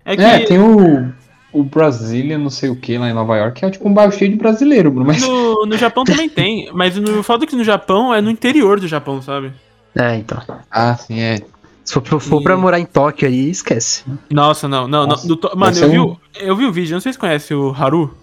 É 0.04 0.16
que 0.16 0.22
É, 0.22 0.40
tem 0.40 0.60
o, 0.60 1.12
o 1.52 1.64
Brasília, 1.64 2.38
não 2.38 2.50
sei 2.50 2.70
o 2.70 2.76
que, 2.76 2.98
lá 2.98 3.10
em 3.10 3.14
Nova 3.14 3.36
York, 3.38 3.60
que 3.60 3.66
é 3.66 3.70
tipo 3.72 3.88
um 3.90 3.94
bairro 3.94 4.12
cheio 4.12 4.32
de 4.32 4.38
brasileiro, 4.38 4.92
Bruno, 4.92 5.08
mas... 5.08 5.22
no, 5.22 5.66
no 5.66 5.78
Japão 5.78 6.04
também 6.04 6.30
tem, 6.30 6.70
mas 6.74 6.96
no 6.96 7.24
foda 7.24 7.46
que 7.46 7.56
no 7.56 7.64
Japão 7.64 8.14
é 8.14 8.22
no 8.22 8.30
interior 8.30 8.80
do 8.80 8.88
Japão, 8.88 9.22
sabe? 9.22 9.52
É, 9.96 10.16
então. 10.16 10.42
Ah, 10.70 10.96
sim, 10.96 11.20
é. 11.20 11.40
Se 11.86 11.94
for, 11.94 12.02
pra- 12.02 12.20
for 12.20 12.42
E- 12.42 12.44
pra 12.44 12.58
morar 12.58 12.80
em 12.80 12.86
Tóquio 12.86 13.28
aí, 13.28 13.50
esquece. 13.50 14.04
Nossa, 14.30 14.68
não, 14.68 14.88
não, 14.88 15.08
Nossa, 15.08 15.28
não. 15.28 15.36
to- 15.38 15.52
Mano, 15.56 15.78
eu 15.78 15.90
vi, 15.90 16.00
um- 16.00 16.04
o- 16.06 16.20
eu 16.40 16.56
vi 16.56 16.66
o 16.66 16.72
vídeo, 16.72 16.94
não 16.96 17.00
sei 17.00 17.14
se 17.14 17.18
você 17.18 17.22
conhece 17.22 17.54
o 17.54 17.74
Haru, 17.78 18.14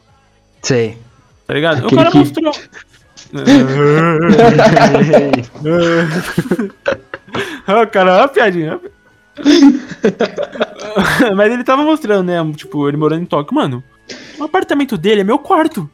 Sei. 0.61 0.99
tá 1.47 1.55
ligado? 1.55 1.83
o 1.83 1.87
Aquele 1.87 1.97
cara 1.97 2.11
que- 2.11 2.19
mostrou. 2.19 2.53
Ó, 7.67 7.87
cara, 7.87 8.19
ó 8.19 8.23
a 8.25 8.29
piadinha. 8.29 8.79
Mas 11.35 11.53
ele 11.53 11.65
tava 11.65 11.83
mostrando, 11.83 12.25
né? 12.27 12.37
Tipo, 12.55 12.89
ele 12.89 12.97
morando 12.97 13.23
em 13.23 13.27
Tóquio. 13.27 13.55
Mano, 13.55 13.83
o 14.39 14.45
apartamento 14.45 14.97
dele 14.99 15.23
é 15.23 15.25
meu 15.25 15.39
quarto. 15.39 15.89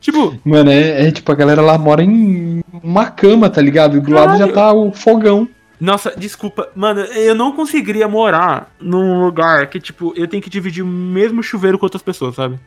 Tipo, 0.00 0.38
Mano, 0.44 0.70
é, 0.70 1.08
é 1.08 1.10
tipo, 1.10 1.32
a 1.32 1.34
galera 1.34 1.62
lá 1.62 1.78
mora 1.78 2.02
em 2.04 2.62
uma 2.82 3.06
cama, 3.06 3.48
tá 3.48 3.60
ligado? 3.62 3.96
E 3.96 4.00
do 4.00 4.12
lado 4.12 4.36
já 4.38 4.46
tá 4.52 4.72
o 4.72 4.92
fogão. 4.92 5.48
Nossa, 5.84 6.14
desculpa. 6.16 6.70
Mano, 6.74 7.00
eu 7.00 7.34
não 7.34 7.52
conseguiria 7.52 8.08
morar 8.08 8.74
num 8.80 9.22
lugar 9.22 9.66
que, 9.66 9.78
tipo, 9.78 10.14
eu 10.16 10.26
tenho 10.26 10.42
que 10.42 10.48
dividir 10.48 10.82
o 10.82 10.86
mesmo 10.86 11.42
chuveiro 11.42 11.78
com 11.78 11.84
outras 11.84 12.02
pessoas, 12.02 12.34
sabe? 12.34 12.58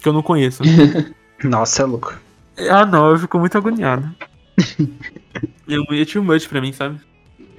Que 0.00 0.08
eu 0.08 0.12
não 0.12 0.22
conheço. 0.22 0.62
Nossa, 1.44 1.82
é 1.82 1.84
louco. 1.84 2.18
ah, 2.70 2.86
não, 2.86 3.10
eu 3.10 3.18
fico 3.18 3.38
muito 3.38 3.58
agoniado. 3.58 4.08
eu 5.68 5.84
ia 5.90 6.06
too 6.06 6.24
much 6.24 6.48
pra 6.48 6.60
mim, 6.60 6.72
sabe? 6.72 6.98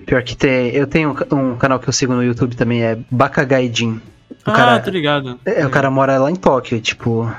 Pior 0.06 0.24
que 0.24 0.36
tem. 0.36 0.70
Eu 0.72 0.88
tenho 0.88 1.12
um, 1.12 1.14
ca- 1.14 1.28
canal 1.60 1.80
que 1.80 1.88
eu 1.88 1.94
sigo 1.94 2.14
no 2.14 2.24
YouTube 2.24 2.56
também, 2.56 2.84
é 2.84 2.98
Bakagaijin. 3.12 4.02
O 4.32 4.36
ah, 4.46 4.52
cara, 4.52 4.80
tô 4.80 4.90
ligado. 4.90 5.40
é, 5.46 5.66
o 5.66 5.70
cara 5.70 5.92
mora 5.92 6.18
lá 6.18 6.32
em 6.32 6.36
Tóquio, 6.36 6.82
tipo. 6.82 7.32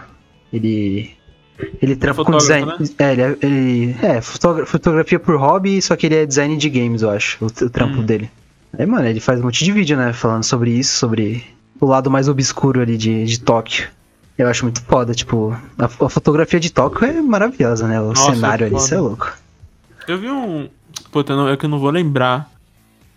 Ele. 0.53 1.14
Ele 1.80 1.94
trampa 1.96 2.24
com 2.24 2.36
design. 2.36 2.70
É, 2.98 3.12
ele 3.12 3.22
é, 3.22 3.36
ele- 3.42 3.96
é, 4.02 4.20
fotogra- 4.20 4.66
fotografia 4.66 5.18
por 5.20 5.36
hobby, 5.36 5.80
só 5.80 5.94
que 5.96 6.07
ele 6.07 6.16
é 6.16 6.26
design 6.26 6.57
de 6.57 6.68
games, 6.68 7.02
eu 7.02 7.11
acho, 7.11 7.44
o, 7.44 7.46
o 7.46 7.70
trampo 7.70 7.98
Hum. 8.00 8.05
dele. 8.05 8.30
Aí, 8.76 8.84
mano, 8.86 9.07
ele 9.07 9.20
faz 9.20 9.38
um 9.40 9.44
monte 9.44 9.64
de 9.64 9.70
vídeo, 9.70 9.96
né? 9.96 10.12
Falando 10.12 10.42
sobre 10.42 10.70
isso, 10.72 10.96
sobre 10.96 11.44
o 11.80 11.86
lado 11.86 12.11
mais 12.11 12.28
obscuro 12.28 12.80
ali 12.80 12.96
de, 12.96 13.24
de 13.24 13.38
Tóquio. 13.40 13.88
Eu 14.36 14.48
acho 14.48 14.64
muito 14.64 14.82
foda, 14.82 15.14
tipo, 15.14 15.57
a, 15.78 15.84
a 15.84 16.09
fotografia 16.09 16.59
de 16.59 16.72
Tóquio 16.72 17.07
é 17.07 17.22
maravilhosa, 17.22 17.86
né? 17.86 18.00
O 18.00 18.09
Nossa, 18.09 18.32
cenário 18.34 18.64
é 18.64 18.66
ali, 18.66 18.76
isso 18.76 18.92
é 18.94 18.98
louco. 18.98 19.32
Eu 20.09 20.18
vi 20.18 20.28
um. 20.28 20.68
Puta, 21.12 21.36
não, 21.36 21.48
é 21.48 21.57
que 21.57 21.66
eu 21.66 21.70
não 21.70 21.78
vou 21.78 21.90
lembrar 21.90 22.50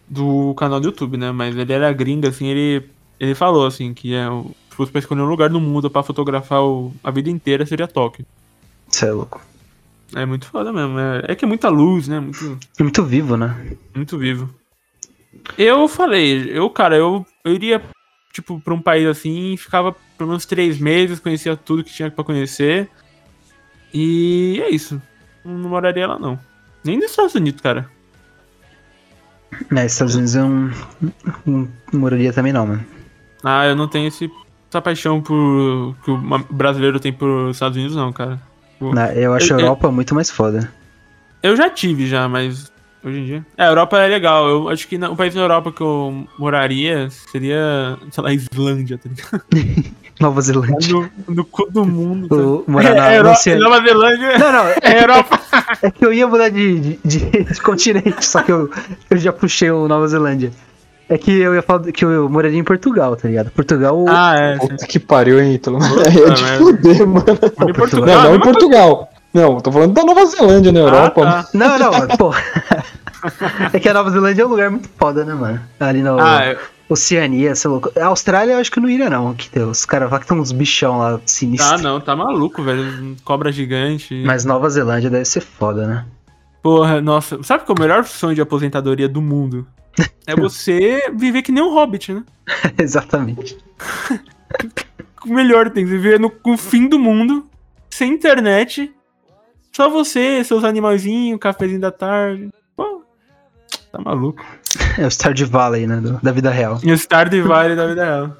do 0.07 0.53
canal 0.53 0.79
do 0.79 0.85
YouTube, 0.89 1.17
né? 1.17 1.31
Mas 1.31 1.55
ele 1.57 1.73
era 1.73 1.91
gringo, 1.91 2.27
assim, 2.27 2.47
ele. 2.47 2.88
Ele 3.19 3.33
falou 3.33 3.65
assim 3.65 3.95
que 3.95 4.13
é 4.13 4.29
o. 4.29 4.51
Se 4.78 4.84
fosse 4.84 4.91
pra 4.91 4.99
escolher 4.99 5.21
um 5.21 5.25
lugar 5.25 5.49
no 5.49 5.59
mundo 5.59 5.89
pra 5.89 6.03
fotografar 6.03 6.61
o- 6.61 6.93
a 7.03 7.09
vida 7.09 7.32
inteira, 7.32 7.65
seria 7.65 7.88
Tóquio. 7.88 8.23
Isso 8.88 9.03
é 9.05 9.11
louco. 9.11 9.41
É 10.15 10.23
muito 10.23 10.45
foda 10.45 10.71
mesmo. 10.71 10.99
É, 10.99 11.23
é 11.30 11.36
que 11.36 11.43
é 11.45 11.47
muita 11.47 11.67
luz, 11.67 12.07
né? 12.07 12.19
Muito, 12.19 12.59
É 12.80 12.84
muito 12.84 13.03
vivo, 13.03 13.36
né? 13.36 13.75
muito 13.95 14.19
vivo. 14.19 14.47
Eu 15.57 15.88
falei, 15.88 16.51
eu, 16.55 16.69
cara, 16.69 16.95
eu, 16.95 17.25
eu 17.43 17.53
iria, 17.53 17.82
tipo, 18.32 18.59
pra 18.59 18.71
um 18.71 18.80
país 18.82 19.07
assim, 19.07 19.57
ficava 19.57 19.95
pelo 20.15 20.30
menos 20.30 20.45
três 20.45 20.78
meses, 20.80 21.19
conhecia 21.19 21.57
tudo 21.57 21.84
que 21.84 21.91
tinha 21.91 22.11
pra 22.11 22.23
conhecer. 22.23 22.88
E 23.91 24.61
é 24.63 24.69
isso. 24.69 25.01
Não 25.43 25.69
moraria 25.69 26.05
lá, 26.05 26.19
não. 26.19 26.39
Nem 26.84 26.97
nos 26.97 27.09
Estados 27.09 27.34
Unidos, 27.34 27.61
cara. 27.61 27.89
É, 29.75 29.86
Estados 29.88 30.13
Unidos 30.13 30.36
eu 30.36 30.47
não, 30.47 30.71
não 31.45 31.69
moraria 31.93 32.32
também 32.32 32.53
não, 32.53 32.67
mano. 32.67 32.86
Ah, 33.43 33.65
eu 33.65 33.75
não 33.75 33.88
tenho 33.88 34.07
esse, 34.07 34.30
essa 34.70 34.82
paixão 34.82 35.22
por 35.22 35.95
que 36.03 36.11
o 36.11 36.18
brasileiro 36.49 36.99
tem 36.99 37.13
por 37.13 37.49
Estados 37.51 37.78
Unidos, 37.78 37.95
não, 37.95 38.11
cara. 38.11 38.39
Tipo, 38.74 38.93
Na- 38.93 39.13
Eu 39.13 39.34
acho 39.34 39.53
a 39.53 39.55
Eu- 39.55 39.59
eu- 39.59 39.65
Europa 39.65 39.91
muito 39.91 40.13
mais 40.15 40.30
foda. 40.30 40.72
Eu 41.41 41.55
já 41.55 41.70
tive 41.70 42.07
já, 42.07 42.28
mas 42.28 42.72
hoje 43.03 43.20
em 43.20 43.26
dia. 43.26 43.45
É, 43.57 43.63
a 43.63 43.68
Europa 43.68 43.97
é 43.99 44.07
legal. 44.07 44.47
Eu 44.47 44.70
acho 44.70 44.88
que 44.88 44.97
na- 44.97 45.09
o 45.09 45.15
país 45.15 45.34
na 45.34 45.41
Europa 45.41 45.72
que 45.72 45.82
eu 45.82 46.28
moraria 46.38 47.09
seria, 47.32 47.97
sei 48.11 48.24
lá, 48.24 48.34
Islândia, 48.34 48.97
tá 48.97 49.09
ligado? 49.09 49.43
Nova 50.20 50.41
Zelândia. 50.41 50.93
No, 50.93 51.09
no 51.28 51.45
cu 51.45 51.70
do 51.72 51.86
mundo. 51.86 52.63
tá? 52.65 52.72
Morar 52.72 52.95
na, 52.95 53.05
é, 53.05 53.09
no 53.11 53.15
Euro- 53.18 53.30
oceano. 53.32 53.61
Nova 53.61 53.82
Zelândia 53.86 54.38
Não, 54.39 54.51
não, 54.51 54.65
é 54.82 55.03
Europa. 55.03 55.39
é 55.84 55.91
que 55.91 56.03
eu 56.05 56.11
ia 56.11 56.28
mudar 56.28 56.49
de, 56.49 56.80
de, 56.80 56.99
de- 57.05 57.43
de 57.43 57.61
continente, 57.61 58.26
só 58.26 58.41
que 58.41 58.51
eu, 58.51 58.70
eu 59.11 59.18
já 59.18 59.32
puxei 59.32 59.70
o 59.70 59.88
Nova 59.88 60.07
Zelândia. 60.07 60.51
É 61.10 61.18
que 61.18 61.32
eu 61.39 61.55
ia 61.55 61.62
falar 61.62 61.84
que 61.91 62.03
eu 62.03 62.28
moraria 62.30 62.60
em 62.60 62.64
Portugal, 62.64 63.16
tá 63.16 63.28
ligado? 63.28 63.49
Portugal. 63.51 64.05
ah, 64.10 64.36
é. 64.36 64.58
Puta 64.58 64.86
que 64.86 64.99
pariu, 64.99 65.39
hein, 65.41 65.53
Ítalo? 65.53 65.78
É 65.78 66.10
de 66.10 66.20
merda. 66.43 66.58
fuder, 66.58 67.08
mano. 67.08 67.26
Em 67.70 67.74
Portugal. 67.74 68.08
Não, 68.16 68.24
não 68.24 68.32
Ah, 68.34 68.36
em 68.36 68.39
Portugal. 68.39 69.10
Não, 69.34 69.60
tô 69.62 69.72
falando 69.72 69.93
da 69.93 70.03
Nova 70.03 70.26
Zelândia, 70.26 70.72
na 70.72 70.80
Europa. 70.80 71.22
Ah, 71.28 71.43
tá. 71.43 71.49
Não, 71.53 71.80
não, 71.80 72.08
pô. 72.18 72.34
é 73.74 73.80
que 73.80 73.88
a 73.89 73.93
Nova 73.93 74.10
Zelândia 74.10 74.41
é 74.41 74.45
um 74.45 74.49
lugar 74.49 74.70
muito 74.70 74.89
foda, 74.97 75.24
né, 75.24 75.34
mano? 75.34 75.60
Ali 75.80 76.01
no 76.01 76.20
Ah, 76.20 76.43
é- 76.43 76.58
Oceania, 76.89 77.53
sei 77.53 77.70
louco. 77.70 77.91
A 77.99 78.05
Austrália 78.05 78.53
eu 78.53 78.60
acho 78.60 78.72
que 78.72 78.80
não 78.80 78.89
iria, 78.89 79.10
não. 79.10 79.34
Que 79.34 79.49
tem, 79.49 79.62
os 79.64 79.86
caras 79.86 80.10
falam 80.10 80.22
que 80.22 80.28
tem 80.28 80.38
uns 80.39 80.51
bichão 80.53 80.97
lá 80.99 81.20
sinistros. 81.26 81.72
ah, 81.74 81.78
não, 81.78 81.99
tá 81.99 82.16
maluco, 82.16 82.64
velho. 82.64 83.16
Cobra 83.26 83.51
gigante. 83.51 84.24
Mas 84.26 84.45
Nova 84.45 84.70
Zelândia 84.70 85.10
deve 85.10 85.26
ser 85.26 85.41
foda, 85.41 85.86
né? 85.86 86.05
Porra, 86.64 87.01
nossa. 87.01 87.41
Sabe 87.43 87.66
qual 87.66 87.76
é 87.78 87.80
o 87.80 87.82
melhor 87.84 88.05
sonho 88.05 88.36
de 88.36 88.41
aposentadoria 88.41 89.08
do 89.10 89.22
mundo? 89.22 89.68
É 90.26 90.36
você 90.36 91.10
viver 91.14 91.41
que 91.41 91.52
nem 91.52 91.64
um 91.64 91.74
hobbit, 91.74 92.14
né? 92.14 92.24
Exatamente. 92.78 93.58
O 95.26 95.34
melhor 95.34 95.70
tem, 95.70 95.84
viver 95.84 96.18
no, 96.20 96.30
com 96.30 96.54
o 96.54 96.58
fim 96.58 96.88
do 96.88 96.98
mundo, 96.98 97.50
sem 97.89 98.14
internet, 98.14 98.93
só 99.76 99.89
você, 99.89 100.41
seus 100.43 100.64
animalzinhos, 100.64 101.38
cafezinho 101.39 101.82
da 101.82 101.91
tarde. 101.91 102.50
Pô, 102.78 103.04
tá 103.91 104.00
maluco. 104.00 104.41
É 104.98 105.06
o 105.06 105.12
Stardew 105.12 105.48
Valley, 105.48 105.86
né? 105.86 105.98
do- 105.98 106.18
da 106.24 106.32
vida 106.32 106.50
real. 106.50 106.80
E 106.82 106.91
o 106.93 106.98
Stardew 106.98 107.45
Valley 107.45 107.76
da 107.76 107.88
vida 107.88 108.06
real. 108.06 108.38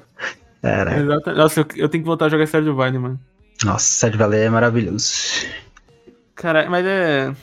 Exata- 0.98 1.34
Nossa, 1.34 1.60
eu, 1.60 1.66
eu 1.76 1.88
tenho 1.90 2.02
que 2.02 2.06
voltar 2.08 2.26
a 2.26 2.28
jogar 2.30 2.46
Stardew 2.46 2.74
Valley, 2.74 2.98
mano. 2.98 3.20
nossa, 3.64 3.84
Stardew 3.92 4.18
Valley 4.18 4.40
é 4.40 4.48
maravilhoso. 4.50 5.12
Cara, 6.34 6.70
mas 6.70 6.86
é. 6.86 7.34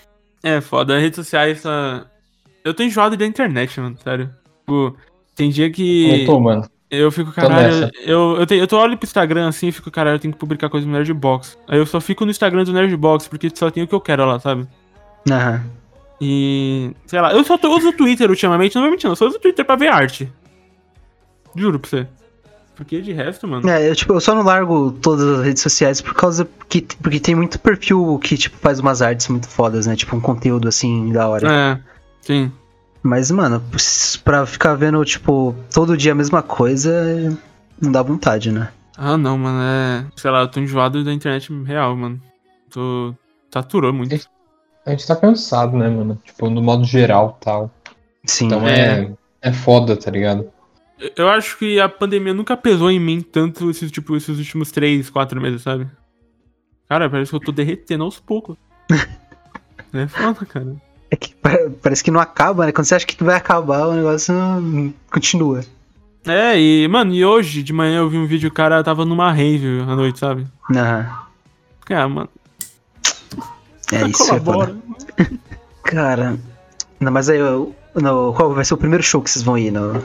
É 0.42 0.60
foda, 0.62 0.96
as 0.96 1.02
redes 1.04 1.18
sociais 1.18 1.62
tá. 1.62 2.08
Eu 2.66 2.74
tô 2.74 2.82
enjoado 2.82 3.16
da 3.16 3.26
internet, 3.26 3.80
mano, 3.80 3.96
sério. 4.04 4.30
Tipo, 4.60 4.98
tem 5.36 5.52
dia 5.52 5.70
que. 5.70 6.22
Eu 6.22 6.26
tô, 6.26 6.40
mano. 6.40 6.68
Eu 6.90 7.12
fico, 7.12 7.32
caralho, 7.32 7.92
eu, 8.06 8.38
eu, 8.40 8.46
te, 8.46 8.56
eu 8.56 8.68
tô 8.68 8.80
olhando 8.80 8.98
pro 8.98 9.06
Instagram 9.06 9.48
assim 9.48 9.68
e 9.68 9.72
fico, 9.72 9.92
caralho, 9.92 10.16
eu 10.16 10.20
tenho 10.20 10.34
que 10.34 10.40
publicar 10.40 10.70
coisa 10.70 10.86
no 10.86 10.94
Nerdbox. 10.94 11.58
Aí 11.68 11.78
eu 11.78 11.86
só 11.86 12.00
fico 12.00 12.26
no 12.26 12.32
Instagram 12.32 12.64
do 12.64 12.74
Nerdbox, 12.74 13.28
porque 13.28 13.52
só 13.54 13.70
tem 13.70 13.84
o 13.84 13.88
que 13.88 13.94
eu 13.94 14.02
quero 14.02 14.26
lá, 14.26 14.40
sabe? 14.40 14.68
Aham. 15.30 15.64
E. 16.20 16.92
Sei 17.06 17.22
lá, 17.22 17.34
eu 17.34 17.44
só 17.44 17.58
tô, 17.58 17.76
uso 17.76 17.90
o 17.90 17.94
Twitter 17.94 18.30
ultimamente, 18.30 18.76
não 18.76 18.84
vou 18.84 18.92
mentir, 18.92 19.06
não. 19.06 19.12
Eu 19.12 19.16
só 19.16 19.28
uso 19.28 19.38
o 19.38 19.40
Twitter 19.40 19.66
pra 19.66 19.76
ver 19.76 19.90
arte. 19.90 20.32
Juro 21.56 21.80
pra 21.80 21.90
você. 21.90 22.08
Porque 22.76 23.02
de 23.02 23.14
resto, 23.14 23.48
mano. 23.48 23.68
É, 23.70 23.90
eu, 23.90 23.96
tipo, 23.96 24.14
eu 24.14 24.20
só 24.20 24.36
não 24.36 24.44
largo 24.44 24.92
todas 24.92 25.40
as 25.40 25.46
redes 25.46 25.62
sociais 25.64 26.02
por 26.02 26.14
causa 26.14 26.48
que 26.68 26.82
porque 26.82 27.20
tem 27.20 27.34
muito 27.34 27.60
perfil 27.60 28.20
que 28.22 28.38
tipo 28.38 28.58
faz 28.58 28.80
umas 28.80 29.02
artes 29.02 29.28
muito 29.30 29.48
fodas, 29.48 29.88
né? 29.88 29.96
Tipo 29.96 30.16
um 30.16 30.22
conteúdo 30.22 30.68
assim 30.68 31.12
da 31.12 31.28
hora. 31.28 31.48
É, 31.50 31.80
sim. 32.26 32.52
Mas 33.02 33.32
mano, 33.32 33.64
pra 34.24 34.46
ficar 34.46 34.74
vendo 34.76 35.04
tipo 35.06 35.56
todo 35.74 35.96
dia 35.96 36.12
a 36.12 36.16
mesma 36.16 36.42
coisa, 36.42 37.38
não 37.80 37.92
dá 37.92 38.02
vontade, 38.02 38.52
né? 38.52 38.70
Ah, 38.98 39.18
não, 39.18 39.38
mano, 39.38 39.60
é. 39.62 40.06
Sei 40.16 40.32
lá, 40.32 40.42
eu 40.42 40.48
tô 40.48 40.60
enjoado 40.60 41.04
da 41.04 41.14
internet 41.14 41.52
real, 41.64 41.96
mano. 41.96 42.22
Tô. 42.70 43.14
Saturou 43.54 43.94
muito. 43.94 44.14
A 44.86 44.92
gente 44.92 45.08
tá 45.08 45.16
cansado, 45.16 45.78
né, 45.78 45.90
mano? 45.90 46.20
Tipo, 46.24 46.50
no 46.50 46.62
modo 46.62 46.84
geral 46.84 47.38
tal. 47.42 47.72
Sim. 48.26 48.48
Então 48.48 48.68
é, 48.68 49.12
é 49.42 49.52
foda, 49.52 49.96
tá 49.98 50.12
ligado? 50.12 50.50
Eu 51.16 51.28
acho 51.30 51.58
que 51.58 51.80
a 51.80 51.90
pandemia 51.90 52.34
nunca 52.34 52.56
pesou 52.56 52.90
em 52.90 53.00
mim 53.00 53.22
tanto 53.22 53.70
esses, 53.70 53.92
tipo, 53.92 54.16
esses 54.16 54.38
últimos 54.38 54.72
3, 54.72 55.10
4 55.10 55.42
meses, 55.42 55.62
sabe? 55.62 55.88
Cara, 56.88 57.10
parece 57.10 57.32
que 57.32 57.36
eu 57.36 57.40
tô 57.40 57.52
derretendo 57.52 58.04
aos 58.04 58.20
poucos. 58.20 58.58
é 59.94 60.08
foda, 60.08 60.46
cara. 60.46 60.76
É 61.16 61.18
que 61.18 61.34
parece 61.82 62.04
que 62.04 62.12
não 62.12 62.20
acaba, 62.20 62.66
né? 62.66 62.74
Quando 62.74 62.86
você 62.86 62.96
acha 62.96 63.06
que 63.06 63.24
vai 63.24 63.38
acabar, 63.38 63.88
o 63.88 63.94
negócio 63.94 64.36
continua. 65.10 65.62
É, 66.28 66.60
e, 66.60 66.86
mano, 66.90 67.14
e 67.14 67.24
hoje 67.24 67.64
de 67.64 67.72
manhã 67.72 68.00
eu 68.00 68.10
vi 68.10 68.18
um 68.18 68.26
vídeo, 68.26 68.50
o 68.50 68.54
cara 68.54 68.84
tava 68.84 69.06
numa 69.06 69.32
rave 69.32 69.80
à 69.80 69.96
noite, 69.96 70.20
sabe? 70.20 70.46
Aham. 70.76 71.10
Ah, 71.90 72.10
mano. 72.10 72.30
É 73.94 74.08
isso, 74.08 74.34
é 74.34 74.40
foda. 74.42 74.76
Cara, 75.84 76.38
não, 77.00 77.14
mas 77.14 77.30
aí, 77.30 77.40
no, 77.40 78.34
qual 78.34 78.54
vai 78.54 78.66
ser 78.66 78.74
o 78.74 78.78
primeiro 78.78 79.04
show 79.04 79.22
que 79.22 79.30
vocês 79.30 79.46
vão 79.46 79.58
ir 79.58 79.72
no, 79.72 80.04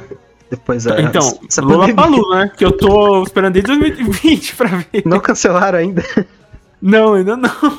depois 0.49 0.85
da. 0.85 1.01
Então, 1.01 1.41
Lula 1.63 1.93
Palu, 1.93 2.31
né? 2.31 2.53
Que 2.57 2.65
eu 2.65 2.71
tô 2.71 3.25
esperando 3.25 3.55
desde 3.55 3.77
2020 3.77 4.55
pra 4.55 4.69
ver. 4.69 5.03
Não 5.05 5.19
cancelaram 5.19 5.79
ainda? 5.81 6.05
Não, 6.81 7.15
ainda 7.15 7.37
não. 7.37 7.79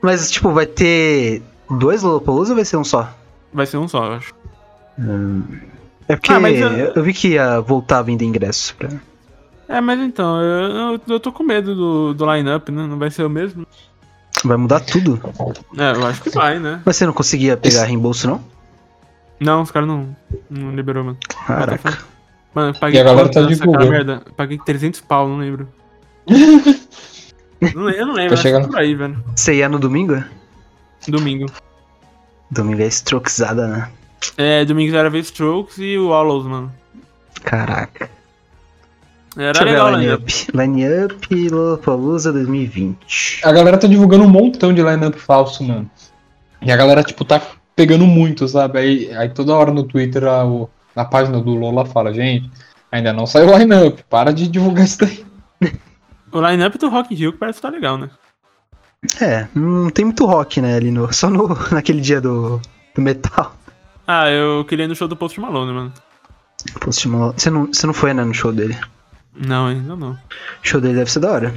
Mas, 0.00 0.30
tipo, 0.30 0.50
vai 0.52 0.66
ter 0.66 1.42
dois 1.70 2.02
Lollapaloozas 2.02 2.50
ou 2.50 2.56
vai 2.56 2.64
ser 2.64 2.76
um 2.76 2.84
só? 2.84 3.12
Vai 3.52 3.66
ser 3.66 3.76
um 3.76 3.88
só, 3.88 4.04
eu 4.04 4.12
acho. 4.12 4.34
Hum. 4.98 5.42
É 6.08 6.16
porque 6.16 6.32
ah, 6.32 6.50
eu... 6.50 6.92
eu... 6.94 7.02
vi 7.02 7.12
que 7.12 7.28
ia 7.28 7.60
voltar 7.60 7.98
a 7.98 8.02
vender 8.02 8.24
ingressos 8.24 8.72
pra. 8.72 8.88
É, 9.68 9.80
mas 9.80 10.00
então, 10.00 10.40
eu, 10.42 10.60
eu, 10.76 11.00
eu 11.08 11.20
tô 11.20 11.32
com 11.32 11.42
medo 11.42 11.74
do, 11.74 12.14
do 12.14 12.34
line-up, 12.34 12.70
né? 12.70 12.86
Não 12.86 12.98
vai 12.98 13.10
ser 13.10 13.24
o 13.24 13.30
mesmo. 13.30 13.66
Vai 14.44 14.56
mudar 14.56 14.80
tudo? 14.80 15.20
É, 15.78 15.92
eu 15.92 16.06
acho 16.06 16.22
que 16.22 16.30
vai, 16.30 16.58
né? 16.58 16.82
Mas 16.84 16.96
você 16.96 17.06
não 17.06 17.12
conseguia 17.12 17.56
pegar 17.56 17.84
reembolso, 17.84 18.26
não? 18.26 18.44
Não, 19.40 19.62
os 19.62 19.70
caras 19.70 19.88
não, 19.88 20.16
não 20.50 20.74
liberou, 20.74 21.04
mano. 21.04 21.18
Caraca. 21.46 21.98
Mano, 22.54 22.70
eu 22.70 22.74
paguei. 22.78 22.98
E 22.98 23.00
a 23.00 23.04
galera 23.04 23.30
tá 23.30 23.42
divulgando. 23.42 23.90
Merda. 23.90 24.22
Paguei 24.36 24.58
300 24.58 25.00
pau, 25.00 25.28
não 25.28 25.38
lembro. 25.38 25.68
não, 27.74 27.90
eu 27.90 28.06
não 28.06 28.14
lembro, 28.14 28.36
tá 28.36 28.42
chegando... 28.42 28.68
por 28.68 28.78
aí, 28.78 28.94
velho. 28.94 29.22
Você 29.34 29.54
ia 29.54 29.68
no 29.68 29.78
domingo? 29.78 30.22
Domingo. 31.08 31.46
Domingo 32.50 32.82
é 32.82 32.86
strokesada, 32.86 33.66
né? 33.66 33.90
É, 34.36 34.64
domingo 34.64 34.94
era 34.94 35.10
ver 35.10 35.20
Strokes 35.20 35.78
e 35.78 35.98
o 35.98 36.08
Hollows, 36.08 36.46
mano. 36.46 36.72
Caraca. 37.42 38.08
Era 39.36 39.52
Deixa 39.52 39.64
legal, 39.64 39.96
line-up. 39.96 40.46
Line-up 40.54 41.48
Lollapalooza 41.48 42.32
2020. 42.32 43.40
A 43.42 43.52
galera 43.52 43.78
tá 43.78 43.86
divulgando 43.86 44.24
um 44.24 44.28
montão 44.28 44.72
de 44.72 44.82
line-up 44.82 45.18
falso, 45.18 45.64
mano. 45.64 45.90
E 46.60 46.70
a 46.70 46.76
galera, 46.76 47.02
tipo, 47.02 47.24
tá 47.24 47.40
pegando 47.74 48.06
muito, 48.06 48.46
sabe? 48.46 48.78
Aí, 48.78 49.14
aí 49.14 49.28
toda 49.30 49.54
hora 49.54 49.72
no 49.72 49.84
Twitter 49.84 50.24
a, 50.24 50.44
a 50.94 51.04
página 51.04 51.40
do 51.40 51.54
Lola 51.54 51.86
fala, 51.86 52.12
gente, 52.12 52.50
ainda 52.90 53.12
não 53.12 53.26
saiu 53.26 53.48
o 53.48 53.58
line-up, 53.58 54.04
para 54.08 54.32
de 54.32 54.46
divulgar 54.46 54.84
isso 54.84 54.98
daí. 54.98 55.24
O 56.34 56.40
line-up 56.40 56.78
do 56.78 56.88
Rock 56.88 57.12
in 57.12 57.16
Rio 57.18 57.32
que 57.34 57.38
parece 57.38 57.58
que 57.58 57.62
tá 57.62 57.68
legal, 57.68 57.98
né? 57.98 58.08
É, 59.20 59.48
não 59.54 59.90
tem 59.90 60.04
muito 60.04 60.24
rock, 60.24 60.60
né, 60.60 60.76
ali 60.76 60.90
no, 60.90 61.10
só 61.14 61.28
no, 61.28 61.48
naquele 61.70 62.00
dia 62.00 62.20
do, 62.20 62.60
do 62.94 63.02
metal. 63.02 63.56
Ah, 64.06 64.30
eu 64.30 64.64
queria 64.64 64.84
ir 64.84 64.88
no 64.88 64.94
show 64.94 65.08
do 65.08 65.16
Post 65.16 65.40
Malone, 65.40 65.72
mano. 65.72 65.92
Post 66.80 67.08
Malone. 67.08 67.34
Você 67.36 67.50
não, 67.50 67.66
você 67.66 67.86
não 67.86 67.94
foi, 67.94 68.14
né, 68.14 68.24
no 68.24 68.34
show 68.34 68.52
dele? 68.52 68.78
Não, 69.34 69.66
ainda 69.66 69.96
não. 69.96 70.12
O 70.12 70.18
show 70.62 70.80
dele 70.80 70.94
deve 70.94 71.10
ser 71.10 71.20
da 71.20 71.32
hora. 71.32 71.54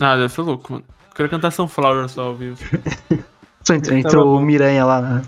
Ah, 0.00 0.16
deve 0.16 0.32
ser 0.32 0.42
louco, 0.42 0.72
mano. 0.72 0.84
Quero 1.14 1.28
cantar 1.28 1.50
Sunflower 1.50 2.08
só 2.08 2.22
ao 2.22 2.34
vivo. 2.34 2.58
Só 3.66 3.72
entrou, 3.72 3.96
entrou 3.96 4.36
o 4.36 4.42
Miranha 4.42 4.84
lá, 4.84 5.00
né? 5.00 5.22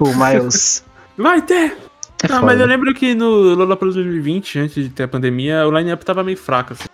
O 0.00 0.08
Miles. 0.12 0.84
Vai 1.16 1.40
ter! 1.42 1.76
É 2.24 2.26
foda. 2.26 2.42
mas 2.42 2.58
eu 2.58 2.66
lembro 2.66 2.92
que 2.92 3.14
no 3.14 3.54
Lollapalooza 3.54 4.02
2020, 4.02 4.58
antes 4.58 4.74
de 4.82 4.90
ter 4.90 5.04
a 5.04 5.08
pandemia, 5.08 5.64
o 5.64 5.70
line-up 5.70 6.04
tava 6.04 6.24
meio 6.24 6.36
fraco, 6.36 6.72
assim. 6.72 6.88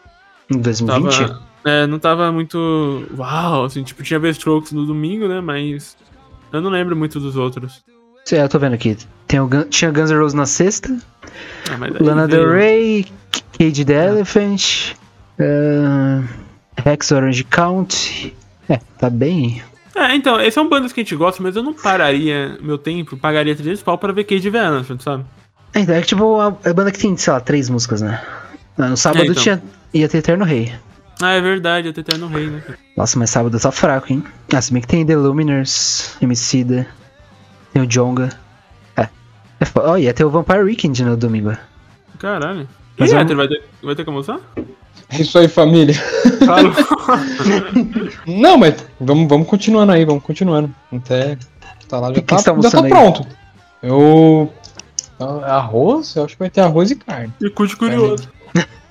Em 0.50 0.58
2020? 0.58 1.18
Tava, 1.18 1.42
é, 1.64 1.86
não 1.86 1.98
tava 1.98 2.30
muito. 2.30 3.06
Uau, 3.16 3.64
assim, 3.64 3.82
tipo, 3.82 4.02
tinha 4.02 4.18
V-Strokes 4.18 4.72
no 4.72 4.84
domingo, 4.84 5.26
né? 5.26 5.40
Mas. 5.40 5.96
Eu 6.52 6.60
não 6.60 6.70
lembro 6.70 6.94
muito 6.94 7.18
dos 7.18 7.36
outros. 7.36 7.82
Sim, 8.24 8.36
eu 8.36 8.48
tô 8.48 8.58
vendo 8.58 8.74
aqui. 8.74 8.96
Tem 9.26 9.40
o, 9.40 9.48
tinha 9.64 9.90
Guns 9.90 10.10
N' 10.10 10.18
Roses 10.18 10.34
na 10.34 10.46
sexta. 10.46 10.96
Ah, 11.70 11.78
Lana 12.00 12.28
Del 12.28 12.50
Rey, 12.50 13.06
Cage 13.58 13.84
the 13.84 13.98
ah. 13.98 14.04
Elephant, 14.04 14.94
uh, 15.40 16.24
Rex 16.82 17.10
Orange 17.10 17.44
Count. 17.44 18.34
É, 18.68 18.78
tá 18.98 19.10
bem. 19.10 19.62
É, 19.94 20.14
então, 20.14 20.40
esses 20.40 20.54
são 20.54 20.68
bandas 20.68 20.92
que 20.92 21.00
a 21.00 21.04
gente 21.04 21.14
gosta, 21.16 21.42
mas 21.42 21.54
eu 21.56 21.62
não 21.62 21.72
pararia 21.72 22.58
meu 22.60 22.76
tempo, 22.78 23.16
pagaria 23.16 23.54
300 23.54 23.82
pau 23.82 23.96
pra 23.96 24.12
ver 24.12 24.24
Cage 24.24 24.50
the 24.50 24.58
Elephant, 24.58 25.00
sabe? 25.00 25.24
É, 25.72 25.80
então, 25.80 25.94
é 25.94 26.00
que 26.00 26.08
tipo, 26.08 26.40
a, 26.40 26.46
a 26.46 26.72
banda 26.72 26.90
que 26.90 26.98
tem, 26.98 27.16
sei 27.16 27.32
lá, 27.32 27.40
três 27.40 27.68
músicas, 27.68 28.00
né? 28.00 28.20
Ah, 28.76 28.88
no 28.88 28.96
sábado 28.96 29.22
é, 29.22 29.26
então. 29.26 29.42
tinha, 29.42 29.62
ia 29.92 30.08
ter 30.08 30.18
Eterno 30.18 30.44
Rei. 30.44 30.72
Ah, 31.20 31.32
é 31.32 31.40
verdade, 31.40 31.88
ia 31.88 31.92
ter 31.92 32.00
Eterno 32.00 32.26
Rei, 32.28 32.48
né? 32.48 32.62
Nossa, 32.96 33.18
mas 33.18 33.30
sábado 33.30 33.58
tá 33.58 33.70
fraco, 33.70 34.12
hein? 34.12 34.24
Ah, 34.52 34.60
se 34.60 34.72
bem 34.72 34.82
que 34.82 34.88
tem 34.88 35.06
The 35.06 35.16
Luminers, 35.16 36.16
Emicida. 36.20 36.86
Tem 37.72 37.82
o 37.82 37.86
Jonga. 37.86 38.30
É. 38.96 39.02
é 39.02 39.10
oh, 39.84 39.96
ia 39.96 40.12
ter 40.12 40.24
o 40.24 40.30
Vampire 40.30 40.62
Weekend 40.62 41.04
no 41.04 41.16
domingo. 41.16 41.56
Caralho. 42.18 42.68
Mas 42.98 43.10
e 43.10 43.14
vamos... 43.14 43.34
vai, 43.34 43.48
ter, 43.48 43.62
vai 43.82 43.94
ter 43.94 44.04
como 44.04 44.18
usar? 44.18 44.40
É 45.08 45.20
isso 45.20 45.38
aí, 45.38 45.48
família. 45.48 45.94
Não, 48.26 48.56
mas 48.56 48.84
vamos, 49.00 49.28
vamos 49.28 49.48
continuando 49.48 49.92
aí, 49.92 50.04
vamos 50.04 50.22
continuando. 50.22 50.74
Até. 50.92 51.38
Tá 51.88 52.00
lá, 52.00 52.12
já 52.12 52.22
tá, 52.22 52.36
tá 52.36 52.60
já 52.60 52.70
tá 52.70 52.82
pronto. 52.82 53.26
Eu. 53.82 54.52
Arroz? 55.18 56.16
Eu 56.16 56.24
acho 56.24 56.34
que 56.34 56.38
vai 56.38 56.50
ter 56.50 56.60
arroz 56.60 56.90
e 56.90 56.96
carne. 56.96 57.32
E 57.40 57.50
cu 57.50 57.66
de 57.66 57.76
curioso. 57.76 58.28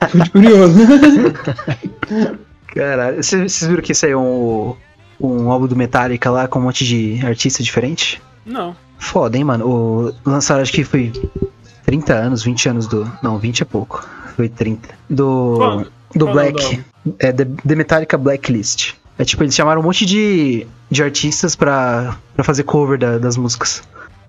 De 0.07 0.29
curioso. 0.29 0.79
Caralho, 2.67 3.23
vocês 3.23 3.61
viram 3.61 3.81
que 3.81 3.93
saiu 3.93 4.19
um, 4.19 4.75
um 5.19 5.51
álbum 5.51 5.67
do 5.67 5.75
Metallica 5.75 6.29
lá 6.31 6.47
com 6.47 6.59
um 6.59 6.63
monte 6.63 6.85
de 6.85 7.19
artista 7.25 7.61
diferente? 7.61 8.21
Não. 8.45 8.75
Foda, 8.97 9.37
hein, 9.37 9.43
mano? 9.43 9.67
O, 9.67 10.13
lançaram, 10.25 10.61
acho 10.61 10.71
que 10.71 10.83
foi 10.83 11.11
30 11.85 12.13
anos, 12.13 12.43
20 12.43 12.69
anos 12.69 12.87
do. 12.87 13.09
Não, 13.21 13.37
20 13.37 13.61
é 13.61 13.65
pouco. 13.65 14.07
Foi 14.35 14.49
30. 14.49 14.89
Do. 15.09 15.55
Quando? 15.57 15.83
Do 16.15 16.25
Quando 16.25 16.31
Black. 16.31 16.83
Não? 17.05 17.15
É 17.19 17.31
The, 17.31 17.45
The 17.45 17.75
Metallica 17.75 18.17
Blacklist. 18.17 18.93
É 19.17 19.25
tipo, 19.25 19.43
eles 19.43 19.53
chamaram 19.53 19.81
um 19.81 19.83
monte 19.83 20.05
de, 20.05 20.65
de 20.89 21.03
artistas 21.03 21.55
pra, 21.55 22.17
pra 22.33 22.43
fazer 22.43 22.63
cover 22.63 22.97
da, 22.97 23.17
das 23.17 23.37
músicas. 23.37 23.83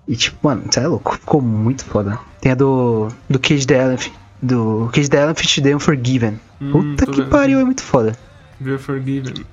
E 0.07 0.15
tipo, 0.15 0.37
mano, 0.43 0.63
isso 0.69 0.79
é 0.79 0.87
louco. 0.87 1.15
Ficou 1.15 1.41
muito 1.41 1.83
foda. 1.85 2.19
Tem 2.39 2.51
a 2.51 2.55
do. 2.55 3.07
Do 3.29 3.39
Cage 3.39 3.65
the 3.65 3.81
Elephant. 3.81 4.13
Do 4.41 4.89
Cage 4.93 5.09
the 5.09 5.17
Elephant 5.17 5.63
The 5.63 5.75
Unforgiven. 5.75 6.39
Hum, 6.61 6.71
Puta 6.71 7.05
que 7.07 7.21
pariu, 7.23 7.59
é 7.59 7.63
muito 7.63 7.81
foda. 7.81 8.17
The 8.63 8.71
Unforgiven. 8.71 9.45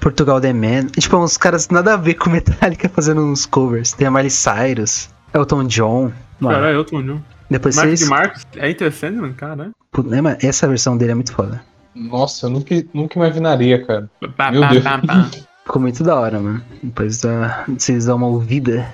Portugal 0.00 0.40
The 0.40 0.52
Man. 0.52 0.86
E, 0.96 1.00
tipo, 1.00 1.16
uns 1.16 1.36
caras 1.36 1.68
nada 1.68 1.94
a 1.94 1.96
ver 1.96 2.14
com 2.14 2.30
Metallica 2.30 2.88
fazendo 2.88 3.22
uns 3.22 3.46
covers. 3.46 3.92
Tem 3.92 4.06
a 4.06 4.10
Miley 4.10 4.30
Cyrus, 4.30 5.10
Elton 5.34 5.64
John. 5.64 6.12
Caralho, 6.40 6.66
é 6.66 6.74
Elton 6.74 7.02
John. 7.02 7.20
Depois 7.48 7.76
Mark 7.76 7.88
vocês... 7.88 8.00
de 8.00 8.06
Marcos 8.06 8.46
é 8.56 8.70
interessante, 8.70 9.16
mano, 9.16 9.34
cara. 9.34 9.70
Né, 10.04 10.36
essa 10.42 10.66
versão 10.66 10.96
dele 10.96 11.12
é 11.12 11.14
muito 11.14 11.32
foda. 11.32 11.62
Nossa, 11.94 12.46
eu 12.46 12.50
nunca, 12.50 12.74
nunca 12.92 13.18
imaginaria, 13.18 13.84
cara. 13.84 14.10
Meu 14.50 14.68
Deus. 14.68 14.84
Ficou 15.64 15.82
muito 15.82 16.04
da 16.04 16.14
hora, 16.14 16.38
mano. 16.38 16.62
Depois 16.82 17.20
da, 17.20 17.64
vocês 17.66 18.04
dão 18.04 18.16
uma 18.16 18.26
ouvida. 18.26 18.86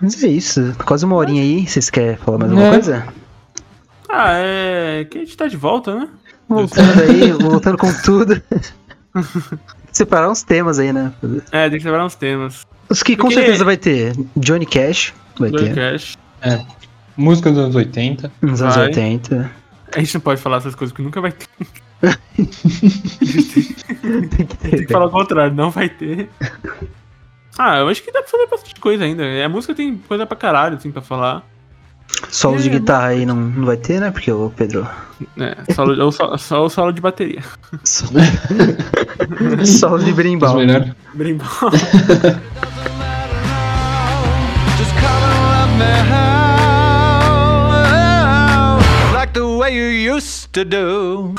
Mas 0.00 0.22
é 0.22 0.28
isso. 0.28 0.74
Quase 0.84 1.04
uma 1.04 1.16
horinha 1.16 1.42
aí. 1.42 1.66
Vocês 1.66 1.88
querem 1.88 2.16
falar 2.16 2.38
mais 2.38 2.50
alguma 2.50 2.68
é. 2.68 2.70
coisa? 2.72 3.06
Ah, 4.12 4.32
é. 4.34 5.04
Que 5.04 5.18
a 5.18 5.20
gente 5.20 5.36
tá 5.36 5.46
de 5.46 5.56
volta, 5.56 5.94
né? 5.94 6.08
Voltando 6.48 7.00
aí, 7.02 7.30
voltando 7.40 7.78
com 7.78 7.92
tudo. 8.02 8.42
separar 9.92 10.30
uns 10.30 10.42
temas 10.42 10.78
aí, 10.78 10.92
né? 10.92 11.12
É, 11.52 11.68
tem 11.68 11.78
que 11.78 11.84
separar 11.84 12.04
uns 12.04 12.16
temas. 12.16 12.66
Os 12.88 13.02
que 13.02 13.16
Porque... 13.16 13.34
com 13.34 13.40
certeza 13.40 13.64
vai 13.64 13.76
ter 13.76 14.14
Johnny 14.36 14.66
Cash. 14.66 15.14
Vai 15.38 15.50
Johnny 15.50 15.72
ter. 15.72 15.74
Cash. 15.74 16.18
É. 16.42 16.60
Música 17.16 17.50
dos 17.50 17.58
anos 17.60 17.76
80. 17.76 18.32
Nos 18.42 18.62
anos 18.62 18.76
80. 18.76 19.50
A 19.94 19.98
gente 20.00 20.14
não 20.14 20.20
pode 20.20 20.40
falar 20.40 20.56
essas 20.58 20.74
coisas 20.74 20.94
que 20.94 21.02
nunca 21.02 21.20
vai 21.20 21.32
ter. 21.32 21.46
tem, 22.40 22.46
que 24.46 24.56
ter, 24.56 24.70
tem 24.70 24.86
que 24.86 24.92
falar 24.92 25.06
o 25.06 25.10
contrário, 25.10 25.54
não 25.54 25.70
vai 25.70 25.88
ter. 25.88 26.30
Ah, 27.58 27.78
eu 27.78 27.88
acho 27.88 28.02
que 28.02 28.10
dá 28.10 28.22
pra 28.22 28.30
fazer 28.30 28.46
bastante 28.46 28.80
coisa 28.80 29.04
ainda. 29.04 29.22
A 29.44 29.48
música 29.48 29.74
tem 29.74 29.98
coisa 30.08 30.24
pra 30.24 30.36
caralho, 30.36 30.76
assim, 30.76 30.90
pra 30.90 31.02
falar. 31.02 31.44
Solos 32.30 32.62
de 32.62 32.68
É, 32.68 32.72
guitarra 32.72 33.06
aí 33.08 33.26
não, 33.26 33.34
não 33.36 33.66
vai 33.66 33.76
ter, 33.76 34.00
né? 34.00 34.10
Porque 34.10 34.30
o 34.30 34.52
Pedro. 34.56 34.86
É, 35.38 35.56
solo, 35.74 36.02
ou 36.04 36.12
só, 36.12 36.36
só 36.36 36.64
o 36.64 36.70
solo 36.70 36.92
de 36.92 37.00
bateria. 37.00 37.42
Solos 37.84 38.22
de. 40.04 40.12
Brimbal. 40.12 40.56
Color 45.00 45.64
up 45.64 45.70
me 45.78 45.92
how, 46.10 46.20
like 49.14 49.32
the 49.32 49.46
way 49.46 49.72
you 49.74 49.86
used 50.14 50.52
to 50.52 50.64
do. 50.64 51.34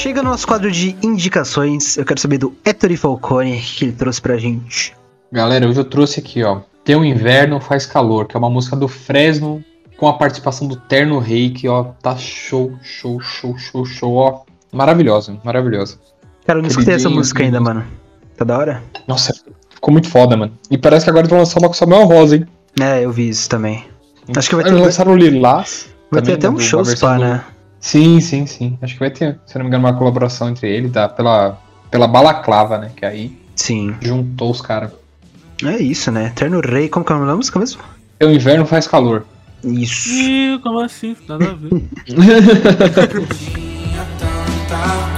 Chega 0.00 0.22
no 0.22 0.30
nosso 0.30 0.46
quadro 0.46 0.70
de 0.70 0.96
indicações. 1.02 1.96
Eu 1.96 2.04
quero 2.04 2.20
saber 2.20 2.38
do 2.38 2.54
Ettore 2.64 2.96
Falcone, 2.96 3.60
que 3.60 3.84
ele 3.86 3.92
trouxe 3.92 4.20
pra 4.20 4.36
gente. 4.36 4.94
Galera, 5.30 5.68
hoje 5.68 5.78
eu 5.78 5.84
trouxe 5.84 6.20
aqui, 6.20 6.42
ó. 6.42 6.60
Tem 6.84 6.96
o 6.96 7.04
Inverno 7.04 7.60
Faz 7.60 7.84
Calor, 7.86 8.26
que 8.26 8.34
é 8.36 8.38
uma 8.38 8.48
música 8.48 8.74
do 8.76 8.88
Fresno 8.88 9.62
com 9.96 10.08
a 10.08 10.14
participação 10.14 10.66
do 10.66 10.76
Terno 10.76 11.18
Rei, 11.18 11.50
que, 11.50 11.68
ó, 11.68 11.84
tá 12.02 12.16
show, 12.16 12.72
show, 12.82 13.20
show, 13.20 13.56
show, 13.58 13.84
show, 13.84 14.14
ó. 14.14 14.40
Maravilhosa, 14.72 15.36
maravilhosa. 15.44 15.98
Cara, 16.46 16.58
eu 16.58 16.62
não 16.62 16.68
escutei 16.70 16.94
essa 16.94 17.10
música 17.10 17.42
ainda, 17.42 17.60
mano. 17.60 17.84
Tá 18.36 18.44
da 18.44 18.56
hora? 18.56 18.82
Nossa, 19.06 19.34
ficou 19.68 19.92
muito 19.92 20.08
foda, 20.08 20.36
mano. 20.36 20.52
E 20.70 20.78
parece 20.78 21.04
que 21.04 21.10
agora 21.10 21.22
eles 21.22 21.30
vão 21.30 21.40
lançar 21.40 21.58
uma 21.58 21.68
com 21.68 21.74
Samuel 21.74 22.06
Rosa, 22.06 22.36
hein? 22.36 22.46
É, 22.80 23.04
eu 23.04 23.12
vi 23.12 23.28
isso 23.28 23.48
também. 23.48 23.84
Acho 24.34 24.48
que 24.48 24.54
vai 24.54 24.64
ter- 24.64 24.70
Eles 24.70 24.80
lançaram 24.82 25.12
o 25.12 25.16
Lilás. 25.16 25.88
Vai 26.10 26.22
ter 26.22 26.32
até 26.34 26.48
né, 26.48 26.54
um 26.54 26.58
show, 26.58 26.82
spa, 26.84 27.16
do- 27.16 27.20
né? 27.20 27.44
Sim, 27.80 28.20
sim, 28.20 28.46
sim. 28.46 28.78
Acho 28.82 28.94
que 28.94 29.00
vai 29.00 29.10
ter, 29.10 29.40
se 29.46 29.56
não 29.56 29.64
me 29.64 29.68
engano, 29.68 29.86
uma 29.86 29.94
colaboração 29.94 30.50
entre 30.50 30.68
ele, 30.70 30.90
tá? 30.90 31.08
Pela, 31.08 31.58
pela 31.90 32.06
Balaclava, 32.06 32.76
né? 32.78 32.92
Que 32.94 33.06
aí 33.06 33.36
Sim. 33.56 33.94
juntou 34.00 34.50
os 34.50 34.60
caras. 34.60 34.92
É 35.64 35.78
isso, 35.78 36.10
né? 36.12 36.32
Terno 36.34 36.60
Rei, 36.60 36.88
como 36.88 37.04
que 37.04 37.12
é 37.12 37.14
o 37.14 37.18
nome 37.18 37.30
da 37.30 37.36
música 37.36 37.58
mesmo? 37.58 37.82
O 38.22 38.26
inverno 38.26 38.66
faz 38.66 38.86
calor. 38.86 39.24
Isso. 39.64 40.08
Ih, 40.10 40.58
como 40.62 40.80
assim? 40.80 41.16
Nada 41.26 41.50
a 41.50 41.54
ver. 41.54 41.70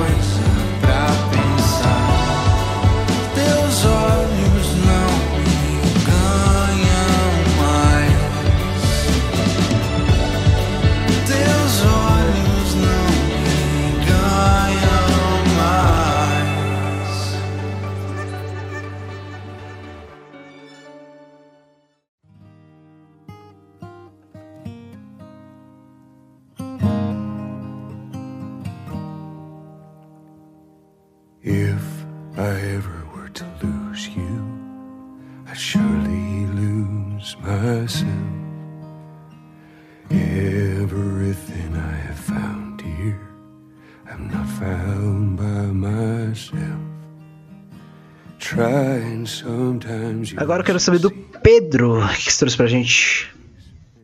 Agora 50.37 50.61
eu 50.61 50.65
quero 50.65 50.79
saber 50.79 50.99
do 50.99 51.11
Pedro, 51.11 52.03
o 52.03 52.07
que 52.09 52.31
você 52.31 52.39
trouxe 52.39 52.57
pra 52.57 52.67
gente? 52.67 53.29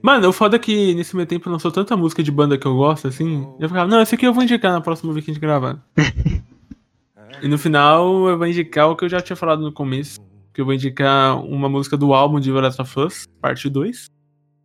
Mano, 0.01 0.29
o 0.29 0.33
foda 0.33 0.55
é 0.55 0.59
que 0.59 0.93
nesse 0.93 1.15
meio 1.15 1.27
tempo 1.27 1.49
lançou 1.49 1.71
tanta 1.71 1.97
música 1.97 2.21
de 2.21 2.31
banda 2.31 2.57
que 2.57 2.65
eu 2.65 2.75
gosto, 2.75 3.07
assim. 3.07 3.47
Eu 3.59 3.67
ficava, 3.67 3.87
não, 3.87 4.01
esse 4.01 4.15
aqui 4.15 4.25
eu 4.25 4.33
vou 4.33 4.43
indicar 4.43 4.71
na 4.71 4.81
próxima 4.81 5.11
vez 5.13 5.25
que 5.25 5.31
a 5.31 5.33
gente 5.33 5.41
gravar. 5.41 5.83
e 7.41 7.47
no 7.47 7.57
final 7.57 8.27
eu 8.29 8.37
vou 8.37 8.47
indicar 8.47 8.89
o 8.89 8.95
que 8.95 9.05
eu 9.05 9.09
já 9.09 9.21
tinha 9.21 9.35
falado 9.35 9.61
no 9.61 9.71
começo. 9.71 10.19
Que 10.53 10.61
eu 10.61 10.65
vou 10.65 10.73
indicar 10.73 11.37
uma 11.43 11.69
música 11.69 11.97
do 11.97 12.13
álbum 12.13 12.39
de 12.39 12.51
of 12.51 12.99
Us, 12.99 13.25
parte 13.41 13.69
2. 13.69 14.05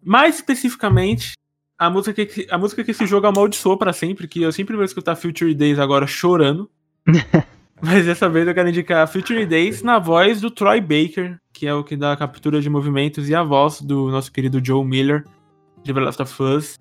Mais 0.04 0.36
especificamente, 0.36 1.32
a 1.78 1.90
música 1.90 2.24
que, 2.24 2.46
a 2.50 2.58
música 2.58 2.84
que 2.84 2.90
esse 2.90 3.06
jogo 3.06 3.26
amaldiçoou 3.26 3.76
pra 3.76 3.92
sempre, 3.92 4.28
que 4.28 4.42
eu 4.42 4.52
sempre 4.52 4.76
vou 4.76 4.84
escutar 4.84 5.16
Future 5.16 5.54
Days 5.54 5.78
agora 5.78 6.06
chorando. 6.06 6.70
Mas 7.84 8.06
dessa 8.06 8.28
vez 8.28 8.46
eu 8.46 8.54
quero 8.54 8.68
indicar 8.68 9.08
Future 9.08 9.44
Days 9.44 9.82
na 9.82 9.98
voz 9.98 10.40
do 10.40 10.52
Troy 10.52 10.80
Baker, 10.80 11.36
que 11.52 11.66
é 11.66 11.74
o 11.74 11.82
que 11.82 11.96
dá 11.96 12.12
a 12.12 12.16
captura 12.16 12.60
de 12.60 12.70
movimentos 12.70 13.28
e 13.28 13.34
a 13.34 13.42
voz 13.42 13.82
do 13.82 14.08
nosso 14.08 14.30
querido 14.30 14.64
Joe 14.64 14.84
Miller, 14.84 15.24
de 15.82 15.92
The 15.92 16.00
Last 16.00 16.22
of 16.22 16.42
Us. 16.42 16.78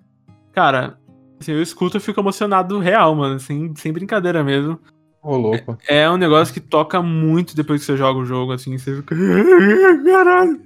Cara, 0.52 0.96
assim, 1.40 1.50
eu 1.50 1.60
escuto 1.60 1.96
e 1.96 2.00
fico 2.00 2.20
emocionado 2.20 2.78
real, 2.78 3.16
mano, 3.16 3.34
assim, 3.34 3.74
sem 3.74 3.92
brincadeira 3.92 4.44
mesmo. 4.44 4.78
Ô, 5.20 5.36
louco. 5.36 5.76
É 5.88 6.08
um 6.08 6.16
negócio 6.16 6.54
que 6.54 6.60
toca 6.60 7.02
muito 7.02 7.56
depois 7.56 7.80
que 7.80 7.86
você 7.86 7.96
joga 7.96 8.20
o 8.20 8.24
jogo, 8.24 8.52
assim, 8.52 8.78
você 8.78 8.94
fica. 8.94 9.16
Caralho! 10.06 10.60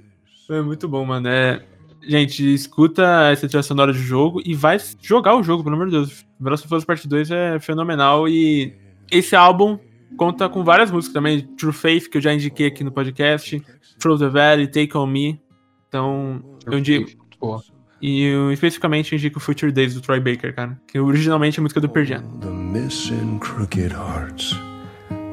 É 0.51 0.61
muito 0.61 0.87
bom, 0.87 1.03
mano. 1.03 1.27
É... 1.27 1.63
Gente, 2.07 2.53
escuta 2.53 3.31
essa 3.31 3.47
trilha 3.47 3.63
sonora 3.63 3.91
de 3.91 3.99
jogo 3.99 4.39
e 4.45 4.53
vai 4.53 4.77
jogar 5.01 5.35
o 5.35 5.41
jogo, 5.41 5.63
pelo 5.63 5.75
amor 5.75 5.87
de 5.87 5.93
Deus. 5.93 6.25
The 6.41 6.49
Last 6.49 6.65
of 6.67 6.75
Us 6.75 6.85
Part 6.85 7.07
2 7.07 7.31
é 7.31 7.59
fenomenal 7.59 8.29
e 8.29 8.71
esse 9.11 9.35
álbum 9.35 9.79
conta 10.15 10.47
com 10.47 10.63
várias 10.63 10.91
músicas 10.91 11.13
também. 11.13 11.41
True 11.57 11.73
Faith, 11.73 12.09
que 12.09 12.17
eu 12.17 12.21
já 12.21 12.33
indiquei 12.33 12.67
aqui 12.67 12.83
no 12.83 12.91
podcast. 12.91 13.61
Through 13.99 14.19
the 14.19 14.29
Valley, 14.29 14.67
Take 14.67 14.95
On 14.95 15.07
Me. 15.07 15.41
Então, 15.87 16.41
eu 16.65 16.77
indico. 16.77 17.09
Boa. 17.39 17.61
E 18.01 18.23
eu, 18.23 18.51
especificamente 18.51 19.11
eu 19.11 19.17
indico 19.17 19.39
Future 19.39 19.71
Days 19.71 19.95
do 19.95 20.01
Troy 20.01 20.19
Baker, 20.19 20.53
cara. 20.53 20.79
Que 20.87 20.99
originalmente 20.99 21.59
é 21.59 21.61
a 21.61 21.63
música 21.63 21.81
do 21.81 21.89
Pearl 21.89 22.05
Jam. 22.05 22.21
The 22.41 22.49
missing 22.49 23.39
crooked 23.39 23.91
hearts, 23.91 24.55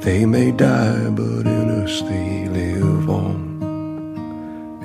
they 0.01 0.25
may 0.25 0.51
die, 0.53 1.11
but 1.11 1.47
in 1.47 1.83
us 1.83 2.01
they 2.03 2.49
live 2.49 3.11
on. 3.11 3.55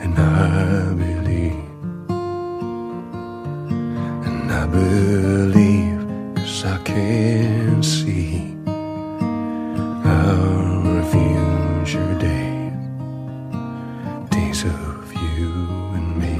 And 0.01 0.13
I 0.17 0.93
believe, 0.95 1.55
and 4.25 4.51
I 4.51 4.65
believe, 4.67 5.99
cause 6.35 6.65
I 6.65 6.77
can 6.83 7.81
see 7.81 8.58
our 10.29 11.03
future 11.05 12.13
days, 12.19 12.73
days 14.29 14.63
of 14.63 15.13
you 15.13 15.51
and 15.97 16.09
me. 16.21 16.35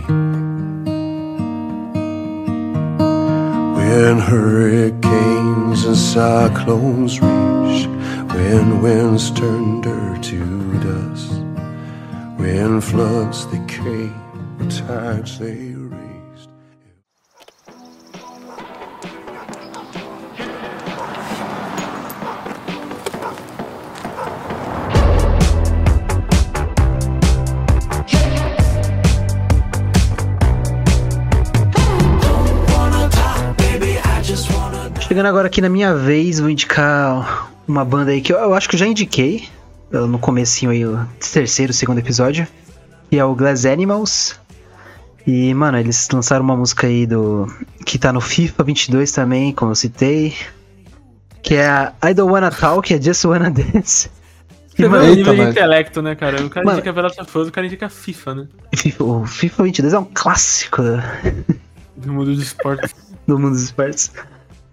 When 3.78 4.20
hurricanes 4.20 5.86
and 5.86 5.98
cyclones 5.98 7.20
reach, 7.20 7.88
when 8.36 8.82
winds 8.84 9.32
turn 9.32 9.82
dirt 9.82 10.22
to 10.24 10.40
dust, 10.84 11.32
when 12.38 12.82
floods 12.82 13.48
they 13.48 13.66
came, 13.66 14.14
tides 14.70 15.40
they 15.40 15.79
Chegando 35.10 35.26
agora 35.26 35.48
aqui 35.48 35.60
na 35.60 35.70
minha 35.70 35.92
vez, 35.96 36.40
vou 36.40 36.52
indicar 36.52 37.52
uma 37.68 37.84
banda 37.84 38.12
aí 38.12 38.22
que 38.22 38.32
eu, 38.32 38.38
eu 38.38 38.54
acho 38.54 38.70
que 38.70 38.76
eu 38.76 38.80
já 38.80 38.86
indiquei 38.86 39.50
eu, 39.92 40.08
no 40.08 40.20
comecinho 40.20 40.70
aí, 40.72 40.86
o 40.86 41.04
terceiro, 41.34 41.74
segundo 41.74 41.98
episódio, 41.98 42.48
que 43.10 43.18
é 43.18 43.26
o 43.26 43.34
Glass 43.34 43.66
Animals. 43.66 44.40
E, 45.26 45.52
mano, 45.56 45.80
eles 45.80 46.08
lançaram 46.14 46.44
uma 46.46 46.56
música 46.56 46.86
aí 46.86 47.08
do 47.08 47.48
que 47.88 47.98
tá 47.98 48.14
no 48.14 48.22
FIFA 48.22 48.64
22 48.64 49.12
também, 49.12 49.52
como 49.52 49.72
eu 49.72 49.76
citei, 49.76 50.36
que 51.42 51.56
é 51.56 51.68
a 51.68 51.92
I 52.08 52.14
Don't 52.14 52.32
Wanna 52.32 52.52
Talk, 52.52 52.94
é 52.94 53.02
Just 53.02 53.26
Wanna 53.26 53.50
Dance. 53.52 54.12
Você 54.68 54.84
vê 54.84 54.88
mano, 54.90 55.12
o 55.12 55.16
nível 55.16 55.34
de 55.34 55.42
mas- 55.42 55.50
intelecto, 55.50 56.02
né, 56.04 56.14
cara? 56.16 56.46
O 56.46 56.50
cara 56.52 56.64
Mano- 56.66 56.78
indica 56.78 56.92
e 56.92 56.94
Furiosos, 57.26 57.48
o 57.48 57.52
cara 57.52 57.66
indica 57.66 57.90
FIFA, 57.90 58.36
né? 58.36 58.48
O 59.00 59.26
FIFA 59.26 59.64
22 59.64 59.94
é 59.94 60.00
um 60.00 60.06
clássico 60.14 60.84
Do 61.98 62.14
mundo 62.14 62.32
dos 62.36 62.44
esportes. 62.44 62.94
do 63.28 63.40
mundo 63.40 63.54
dos 63.54 63.64
esportes. 63.64 64.12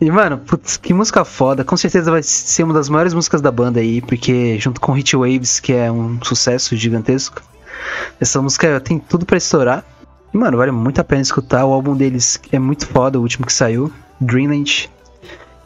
E, 0.01 0.11
mano, 0.11 0.39
putz, 0.39 0.77
que 0.77 0.93
música 0.93 1.25
foda. 1.25 1.65
Com 1.65 1.77
certeza 1.77 2.11
vai 2.11 2.23
ser 2.23 2.65
uma 2.65 2.75
das 2.75 2.89
maiores 2.89 3.15
músicas 3.15 3.41
da 3.41 3.51
banda 3.51 3.81
aí, 3.81 4.01
porque 4.03 4.59
junto 4.59 4.81
com 4.81 4.93
Hit 4.93 5.17
Waves, 5.17 5.59
que 5.59 5.73
é 5.73 5.91
um 5.91 6.23
sucesso 6.23 6.77
gigantesco, 6.77 7.41
essa 8.21 8.41
música 8.43 8.79
tem 8.81 8.99
tudo 8.99 9.25
pra 9.25 9.39
estourar. 9.39 9.85
E, 10.35 10.37
mano, 10.37 10.59
vale 10.59 10.71
muito 10.71 11.01
a 11.01 11.05
pena 11.05 11.23
escutar. 11.23 11.65
O 11.65 11.73
álbum 11.73 11.97
deles 11.97 12.39
é 12.53 12.59
muito 12.59 12.87
foda, 12.87 13.19
o 13.19 13.23
último 13.23 13.47
que 13.47 13.53
saiu, 13.53 13.91
Dreamland. 14.21 14.91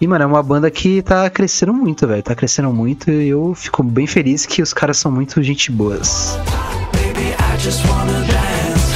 E, 0.01 0.07
mano, 0.07 0.25
é 0.25 0.27
uma 0.27 0.43
banda 0.43 0.71
que 0.71 1.03
tá 1.03 1.29
crescendo 1.29 1.75
muito, 1.75 2.07
velho. 2.07 2.23
Tá 2.23 2.35
crescendo 2.35 2.73
muito 2.73 3.11
e 3.11 3.29
eu 3.29 3.53
fico 3.55 3.83
bem 3.83 4.07
feliz 4.07 4.47
que 4.47 4.63
os 4.63 4.73
caras 4.73 4.97
são 4.97 5.11
muito 5.11 5.43
gente 5.43 5.73
boas. 5.73 6.39
We 6.95 8.90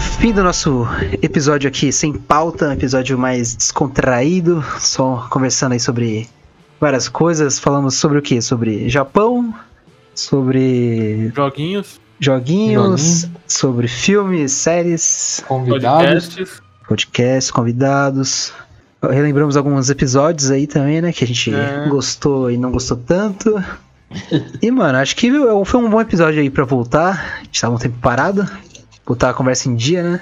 fim 0.00 0.32
do 0.32 0.42
nosso 0.42 0.86
episódio 1.22 1.68
aqui, 1.68 1.92
sem 1.92 2.12
pauta, 2.12 2.68
um 2.68 2.72
episódio 2.72 3.18
mais 3.18 3.54
descontraído, 3.54 4.64
só 4.78 5.26
conversando 5.30 5.72
aí 5.72 5.80
sobre 5.80 6.28
várias 6.80 7.08
coisas. 7.08 7.58
Falamos 7.58 7.94
sobre 7.94 8.18
o 8.18 8.22
que? 8.22 8.40
Sobre 8.42 8.88
Japão, 8.88 9.54
sobre 10.14 11.32
Joguinhos, 11.34 12.00
joguinhos, 12.20 13.20
Joguinho. 13.22 13.36
sobre 13.46 13.88
filmes, 13.88 14.52
séries, 14.52 15.42
Convidados. 15.46 16.26
podcasts. 16.26 16.62
podcasts, 16.88 17.50
convidados. 17.50 18.52
Relembramos 19.02 19.56
alguns 19.56 19.90
episódios 19.90 20.50
aí 20.50 20.66
também, 20.66 21.00
né? 21.02 21.12
Que 21.12 21.24
a 21.24 21.26
gente 21.26 21.54
É. 21.54 21.86
gostou 21.88 22.50
e 22.50 22.56
não 22.56 22.70
gostou 22.70 22.96
tanto. 22.96 23.62
E, 24.62 24.70
mano, 24.70 24.98
acho 24.98 25.16
que 25.16 25.28
foi 25.64 25.80
um 25.80 25.90
bom 25.90 26.00
episódio 26.00 26.40
aí 26.40 26.48
pra 26.48 26.64
voltar. 26.64 27.38
A 27.40 27.42
gente 27.44 27.60
tava 27.60 27.74
um 27.74 27.78
tempo 27.78 27.98
parado. 28.00 28.48
Botar 29.06 29.30
a 29.30 29.34
conversa 29.34 29.68
em 29.68 29.76
dia, 29.76 30.02
né? 30.02 30.20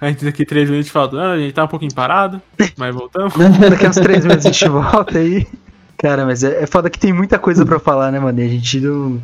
A 0.00 0.08
gente 0.08 0.24
daqui 0.24 0.44
três 0.46 0.70
minutos 0.70 0.90
fala, 0.90 1.22
ah, 1.22 1.32
a 1.32 1.38
gente 1.38 1.52
tá 1.52 1.64
um 1.64 1.68
pouquinho 1.68 1.92
parado, 1.94 2.40
mas 2.76 2.94
voltamos. 2.94 3.34
Daqui 3.68 3.84
a 3.84 3.90
uns 3.90 3.96
três 3.96 4.24
meses 4.24 4.46
a 4.46 4.50
gente 4.50 4.68
volta 4.68 5.18
aí. 5.18 5.46
Cara, 5.98 6.24
mas 6.24 6.42
é, 6.42 6.62
é 6.62 6.66
foda 6.66 6.88
que 6.88 6.98
tem 6.98 7.12
muita 7.12 7.38
coisa 7.38 7.66
pra 7.66 7.78
falar, 7.78 8.10
né, 8.10 8.18
mano? 8.18 8.40
E 8.40 8.44
a 8.44 8.48
gente 8.48 8.80
não, 8.80 9.20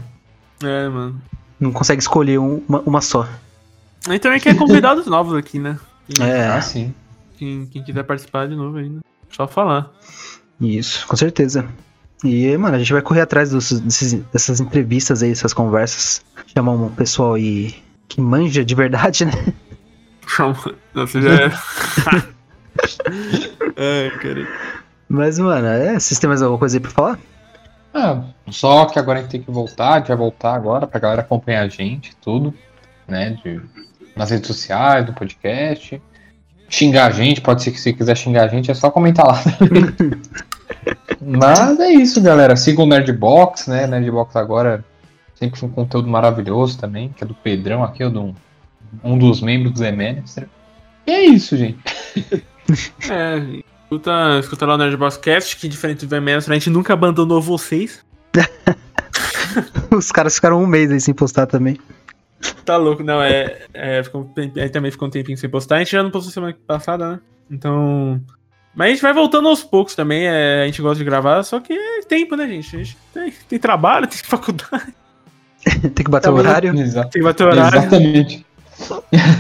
É, 0.62 0.88
mano. 0.88 1.18
não 1.58 1.72
consegue 1.72 2.02
escolher 2.02 2.38
um- 2.38 2.62
uma, 2.68 2.80
uma 2.80 3.00
só. 3.00 3.26
A 4.06 4.12
gente 4.12 4.20
também 4.20 4.38
quer 4.38 4.54
convidados 4.54 5.06
novos 5.06 5.34
aqui, 5.34 5.58
né? 5.58 5.78
Quem, 6.08 6.26
É, 6.26 6.48
Ah, 6.48 6.60
sim. 6.60 6.92
quem, 7.38 7.64
quem 7.66 7.82
quiser 7.82 8.02
participar 8.02 8.46
de 8.46 8.54
novo 8.54 8.76
ainda. 8.76 9.00
Só 9.30 9.48
falar. 9.48 9.90
isso, 10.60 11.06
com 11.06 11.16
certeza. 11.16 11.64
E, 12.22 12.54
mano, 12.58 12.76
a 12.76 12.78
gente 12.78 12.92
vai 12.92 13.00
correr 13.02 13.22
atrás 13.22 13.50
dos- 13.50 13.80
desses- 13.80 14.12
dessas 14.32 14.60
entrevistas 14.60 15.22
aí, 15.22 15.30
dessas 15.30 15.54
conversas. 15.54 16.22
Chamar 16.54 16.72
um 16.72 16.90
pessoal 16.90 17.34
aí 17.34 17.74
que 18.08 18.20
manja 18.20 18.64
de 18.64 18.74
verdade, 18.74 19.24
né? 19.24 19.32
Nossa, 20.94 21.20
já 21.20 21.30
é. 21.34 21.50
Ai, 23.76 24.10
cara. 24.18 24.46
Mas, 25.08 25.38
mano, 25.38 25.66
é, 25.66 25.98
vocês 25.98 26.18
têm 26.18 26.28
mais 26.28 26.42
alguma 26.42 26.58
coisa 26.58 26.76
aí 26.76 26.80
pra 26.80 26.90
falar? 26.90 27.18
Ah, 27.94 28.24
só 28.50 28.84
que 28.86 28.98
agora 28.98 29.20
a 29.20 29.22
gente 29.22 29.30
tem 29.30 29.42
que 29.42 29.50
voltar, 29.50 29.94
a 29.94 29.98
gente 29.98 30.08
vai 30.08 30.16
voltar 30.16 30.54
agora 30.54 30.86
pra 30.86 31.00
galera 31.00 31.22
acompanhar 31.22 31.62
a 31.62 31.68
gente, 31.68 32.14
tudo, 32.16 32.52
né? 33.08 33.38
de- 33.42 33.60
nas 34.14 34.30
redes 34.30 34.46
sociais, 34.46 35.06
no 35.06 35.12
podcast. 35.14 36.00
Xingar 36.68 37.06
a 37.06 37.10
gente, 37.10 37.40
pode 37.40 37.62
ser 37.62 37.70
que 37.70 37.80
se 37.80 37.92
quiser 37.92 38.16
xingar 38.16 38.44
a 38.44 38.48
gente, 38.48 38.70
é 38.70 38.74
só 38.74 38.90
comentar 38.90 39.26
lá. 39.26 39.40
Mas 41.20 41.78
é 41.80 41.90
isso, 41.90 42.20
galera. 42.20 42.56
Siga 42.56 42.82
o 42.82 42.86
Nerdbox, 42.86 43.68
né? 43.68 43.86
Nerdbox 43.86 44.34
agora 44.36 44.84
sempre 45.36 45.60
com 45.60 45.68
conteúdo 45.68 46.08
maravilhoso 46.08 46.78
também, 46.78 47.10
que 47.10 47.22
é 47.22 47.26
do 47.26 47.34
Pedrão 47.34 47.84
aqui, 47.84 48.02
é 48.02 48.10
do, 48.10 48.34
um 49.04 49.16
dos 49.16 49.40
membros 49.40 49.72
do 49.72 49.78
Zemenestre. 49.78 50.46
E 51.06 51.12
é 51.12 51.24
isso, 51.24 51.56
gente. 51.56 51.78
É, 53.08 53.62
escuta, 53.84 54.40
escuta 54.40 54.66
lá 54.66 54.74
o 54.74 54.78
Nerdbox 54.78 55.18
Cast, 55.18 55.56
que 55.56 55.68
diferente 55.68 56.04
do 56.04 56.08
VMS, 56.08 56.50
a 56.50 56.54
gente 56.54 56.68
nunca 56.68 56.94
abandonou 56.94 57.40
vocês. 57.40 58.04
Os 59.96 60.10
caras 60.10 60.34
ficaram 60.34 60.60
um 60.60 60.66
mês 60.66 60.90
aí 60.90 61.00
sem 61.00 61.14
postar 61.14 61.46
também. 61.46 61.78
Tá 62.64 62.76
louco, 62.76 63.04
não, 63.04 63.22
é. 63.22 63.66
é 63.72 64.02
ficou, 64.02 64.22
um 64.22 64.60
aí 64.60 64.68
também 64.68 64.90
ficou 64.90 65.06
um 65.06 65.10
tempinho 65.10 65.38
sem 65.38 65.48
postar. 65.48 65.76
A 65.76 65.78
gente 65.78 65.92
já 65.92 66.02
não 66.02 66.10
postou 66.10 66.32
semana 66.32 66.56
passada, 66.66 67.12
né? 67.12 67.20
Então. 67.48 68.20
Mas 68.74 68.86
a 68.86 68.90
gente 68.90 69.02
vai 69.02 69.12
voltando 69.14 69.48
aos 69.48 69.62
poucos 69.62 69.94
também. 69.94 70.26
é, 70.26 70.62
a 70.62 70.66
gente 70.66 70.82
gosta 70.82 70.98
de 70.98 71.04
gravar, 71.04 71.42
só 71.44 71.60
que 71.60 71.72
é 71.72 72.00
tempo, 72.02 72.34
né, 72.34 72.46
gente? 72.48 72.76
A 72.76 72.78
gente 72.82 72.98
tem, 73.14 73.32
tem 73.48 73.58
trabalho, 73.58 74.06
tem 74.08 74.18
faculdade, 74.24 74.92
tem 75.94 76.04
que 76.04 76.10
bater 76.10 76.30
o 76.30 76.34
horário. 76.34 76.78
Exa- 76.78 77.02
tem 77.04 77.20
que 77.20 77.22
bater 77.22 77.46
horário. 77.46 77.78
Exatamente. 77.78 78.46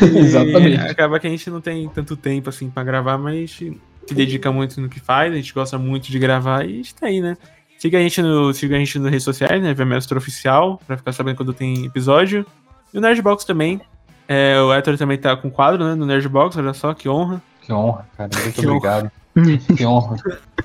E 0.00 0.18
Exatamente. 0.18 0.80
Acaba 0.80 1.20
que 1.20 1.26
a 1.26 1.30
gente 1.30 1.50
não 1.50 1.60
tem 1.60 1.86
tanto 1.90 2.16
tempo 2.16 2.48
assim 2.48 2.70
pra 2.70 2.82
gravar, 2.82 3.18
mas 3.18 3.34
a 3.34 3.36
gente 3.38 3.78
se 4.06 4.14
dedica 4.14 4.50
muito 4.50 4.80
no 4.80 4.88
que 4.88 4.98
faz, 4.98 5.30
a 5.30 5.36
gente 5.36 5.52
gosta 5.52 5.76
muito 5.76 6.10
de 6.10 6.18
gravar 6.18 6.64
e 6.64 6.72
a 6.72 6.76
gente 6.76 6.94
tá 6.94 7.06
aí, 7.06 7.20
né? 7.20 7.36
Siga 7.78 7.98
a 7.98 8.00
gente 8.00 8.22
no, 8.22 8.52
siga 8.54 8.76
a 8.76 8.78
gente 8.78 8.98
nas 8.98 9.10
redes 9.10 9.24
sociais, 9.24 9.62
né? 9.62 9.74
VMestre 9.74 10.16
Oficial, 10.16 10.80
pra 10.86 10.96
ficar 10.96 11.12
sabendo 11.12 11.36
quando 11.36 11.52
tem 11.52 11.84
episódio. 11.84 12.46
E 12.94 12.96
o 12.96 13.00
Nerdbox 13.00 13.44
também. 13.44 13.78
É, 14.26 14.58
o 14.60 14.72
Héctor 14.72 14.96
também 14.96 15.18
tá 15.18 15.36
com 15.36 15.50
quadro, 15.50 15.84
né? 15.84 15.94
No 15.94 16.06
Nerdbox, 16.06 16.56
olha 16.56 16.72
só, 16.72 16.94
que 16.94 17.06
honra. 17.08 17.42
Que 17.60 17.72
honra, 17.72 18.06
cara. 18.16 18.30
Muito 18.42 18.60
Que 18.60 18.66
honra. 18.66 19.12
Que 19.76 19.84
honra. 19.84 20.16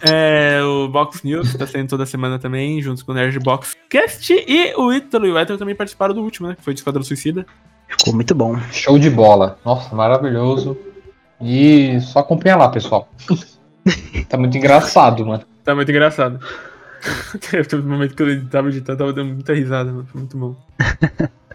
É, 0.01 0.61
o 0.63 0.87
Box 0.87 1.23
News, 1.23 1.51
que 1.51 1.57
tá 1.57 1.67
saindo 1.67 1.89
toda 1.89 2.05
semana 2.05 2.39
também, 2.39 2.81
junto 2.81 3.05
com 3.05 3.11
o 3.11 3.15
Nerdbox 3.15 3.75
Cast. 3.89 4.33
E 4.33 4.73
o 4.75 4.91
Ítalo 4.93 5.27
e 5.27 5.31
o 5.31 5.37
Héctor 5.37 5.57
também 5.57 5.75
participaram 5.75 6.13
do 6.13 6.21
último, 6.21 6.47
né? 6.47 6.55
Que 6.55 6.63
foi 6.63 6.73
de 6.73 6.79
Esquadrão 6.79 7.03
Suicida. 7.03 7.45
Ficou 7.87 8.13
muito 8.13 8.33
bom. 8.33 8.57
Show 8.71 8.97
de 8.97 9.09
bola. 9.09 9.59
Nossa, 9.65 9.93
maravilhoso. 9.93 10.77
E 11.41 11.99
só 12.01 12.19
acompanha 12.19 12.55
lá, 12.55 12.69
pessoal. 12.69 13.09
tá 14.29 14.37
muito 14.37 14.57
engraçado, 14.57 15.25
mano. 15.25 15.43
Tá 15.63 15.75
muito 15.75 15.91
engraçado. 15.91 16.39
Teve 17.49 17.75
um 17.75 17.89
momento 17.89 18.15
que 18.15 18.23
eu 18.23 18.47
tava 18.47 18.69
editando, 18.69 18.97
tava 18.99 19.13
dando 19.13 19.33
muita 19.33 19.53
risada, 19.53 19.91
mano. 19.91 20.07
Foi 20.09 20.19
muito 20.21 20.37
bom. 20.37 20.55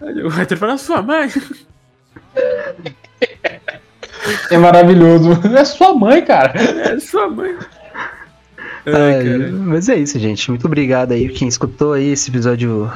O 0.02 0.40
Héctor 0.40 0.58
falou, 0.58 0.76
sua 0.76 1.00
mãe. 1.00 1.30
É 4.50 4.58
maravilhoso. 4.58 5.32
É 5.54 5.64
sua 5.64 5.94
mãe, 5.94 6.24
cara. 6.24 6.52
É 6.58 6.98
sua 7.00 7.28
mãe. 7.28 7.56
Ai, 8.86 9.28
É, 9.28 9.50
mas 9.50 9.88
é 9.88 9.96
isso, 9.96 10.18
gente. 10.18 10.48
Muito 10.50 10.66
obrigado 10.66 11.12
aí 11.12 11.28
quem 11.28 11.48
escutou 11.48 11.92
aí 11.92 12.12
esse 12.12 12.30
episódio, 12.30 12.90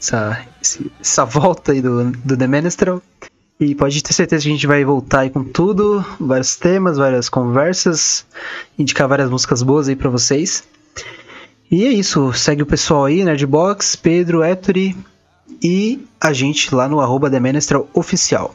essa, 0.00 0.40
essa 1.00 1.24
volta 1.24 1.72
aí 1.72 1.80
do, 1.80 2.10
do 2.10 2.36
The 2.36 2.46
Menestral. 2.46 3.02
E 3.60 3.74
pode 3.74 4.02
ter 4.02 4.14
certeza 4.14 4.42
que 4.42 4.48
a 4.48 4.52
gente 4.52 4.66
vai 4.66 4.82
voltar 4.84 5.20
aí 5.20 5.30
com 5.30 5.44
tudo, 5.44 6.04
vários 6.18 6.56
temas, 6.56 6.96
várias 6.96 7.28
conversas, 7.28 8.24
indicar 8.78 9.06
várias 9.06 9.28
músicas 9.28 9.62
boas 9.62 9.86
aí 9.86 9.94
pra 9.94 10.08
vocês. 10.08 10.64
E 11.70 11.84
é 11.84 11.88
isso, 11.88 12.32
segue 12.32 12.62
o 12.62 12.66
pessoal 12.66 13.04
aí, 13.04 13.22
Nerdbox, 13.22 13.96
Pedro, 13.96 14.42
Ettore 14.42 14.96
e 15.62 16.06
a 16.18 16.32
gente 16.32 16.74
lá 16.74 16.88
no 16.88 17.00
arroba 17.00 17.30
The 17.30 17.38
Menestral 17.38 17.86
Oficial. 17.92 18.52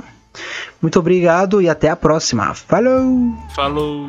Muito 0.82 1.00
obrigado 1.00 1.62
e 1.62 1.70
até 1.70 1.90
a 1.90 1.96
próxima. 1.96 2.54
Falou! 2.54 3.34
Falou. 3.56 4.08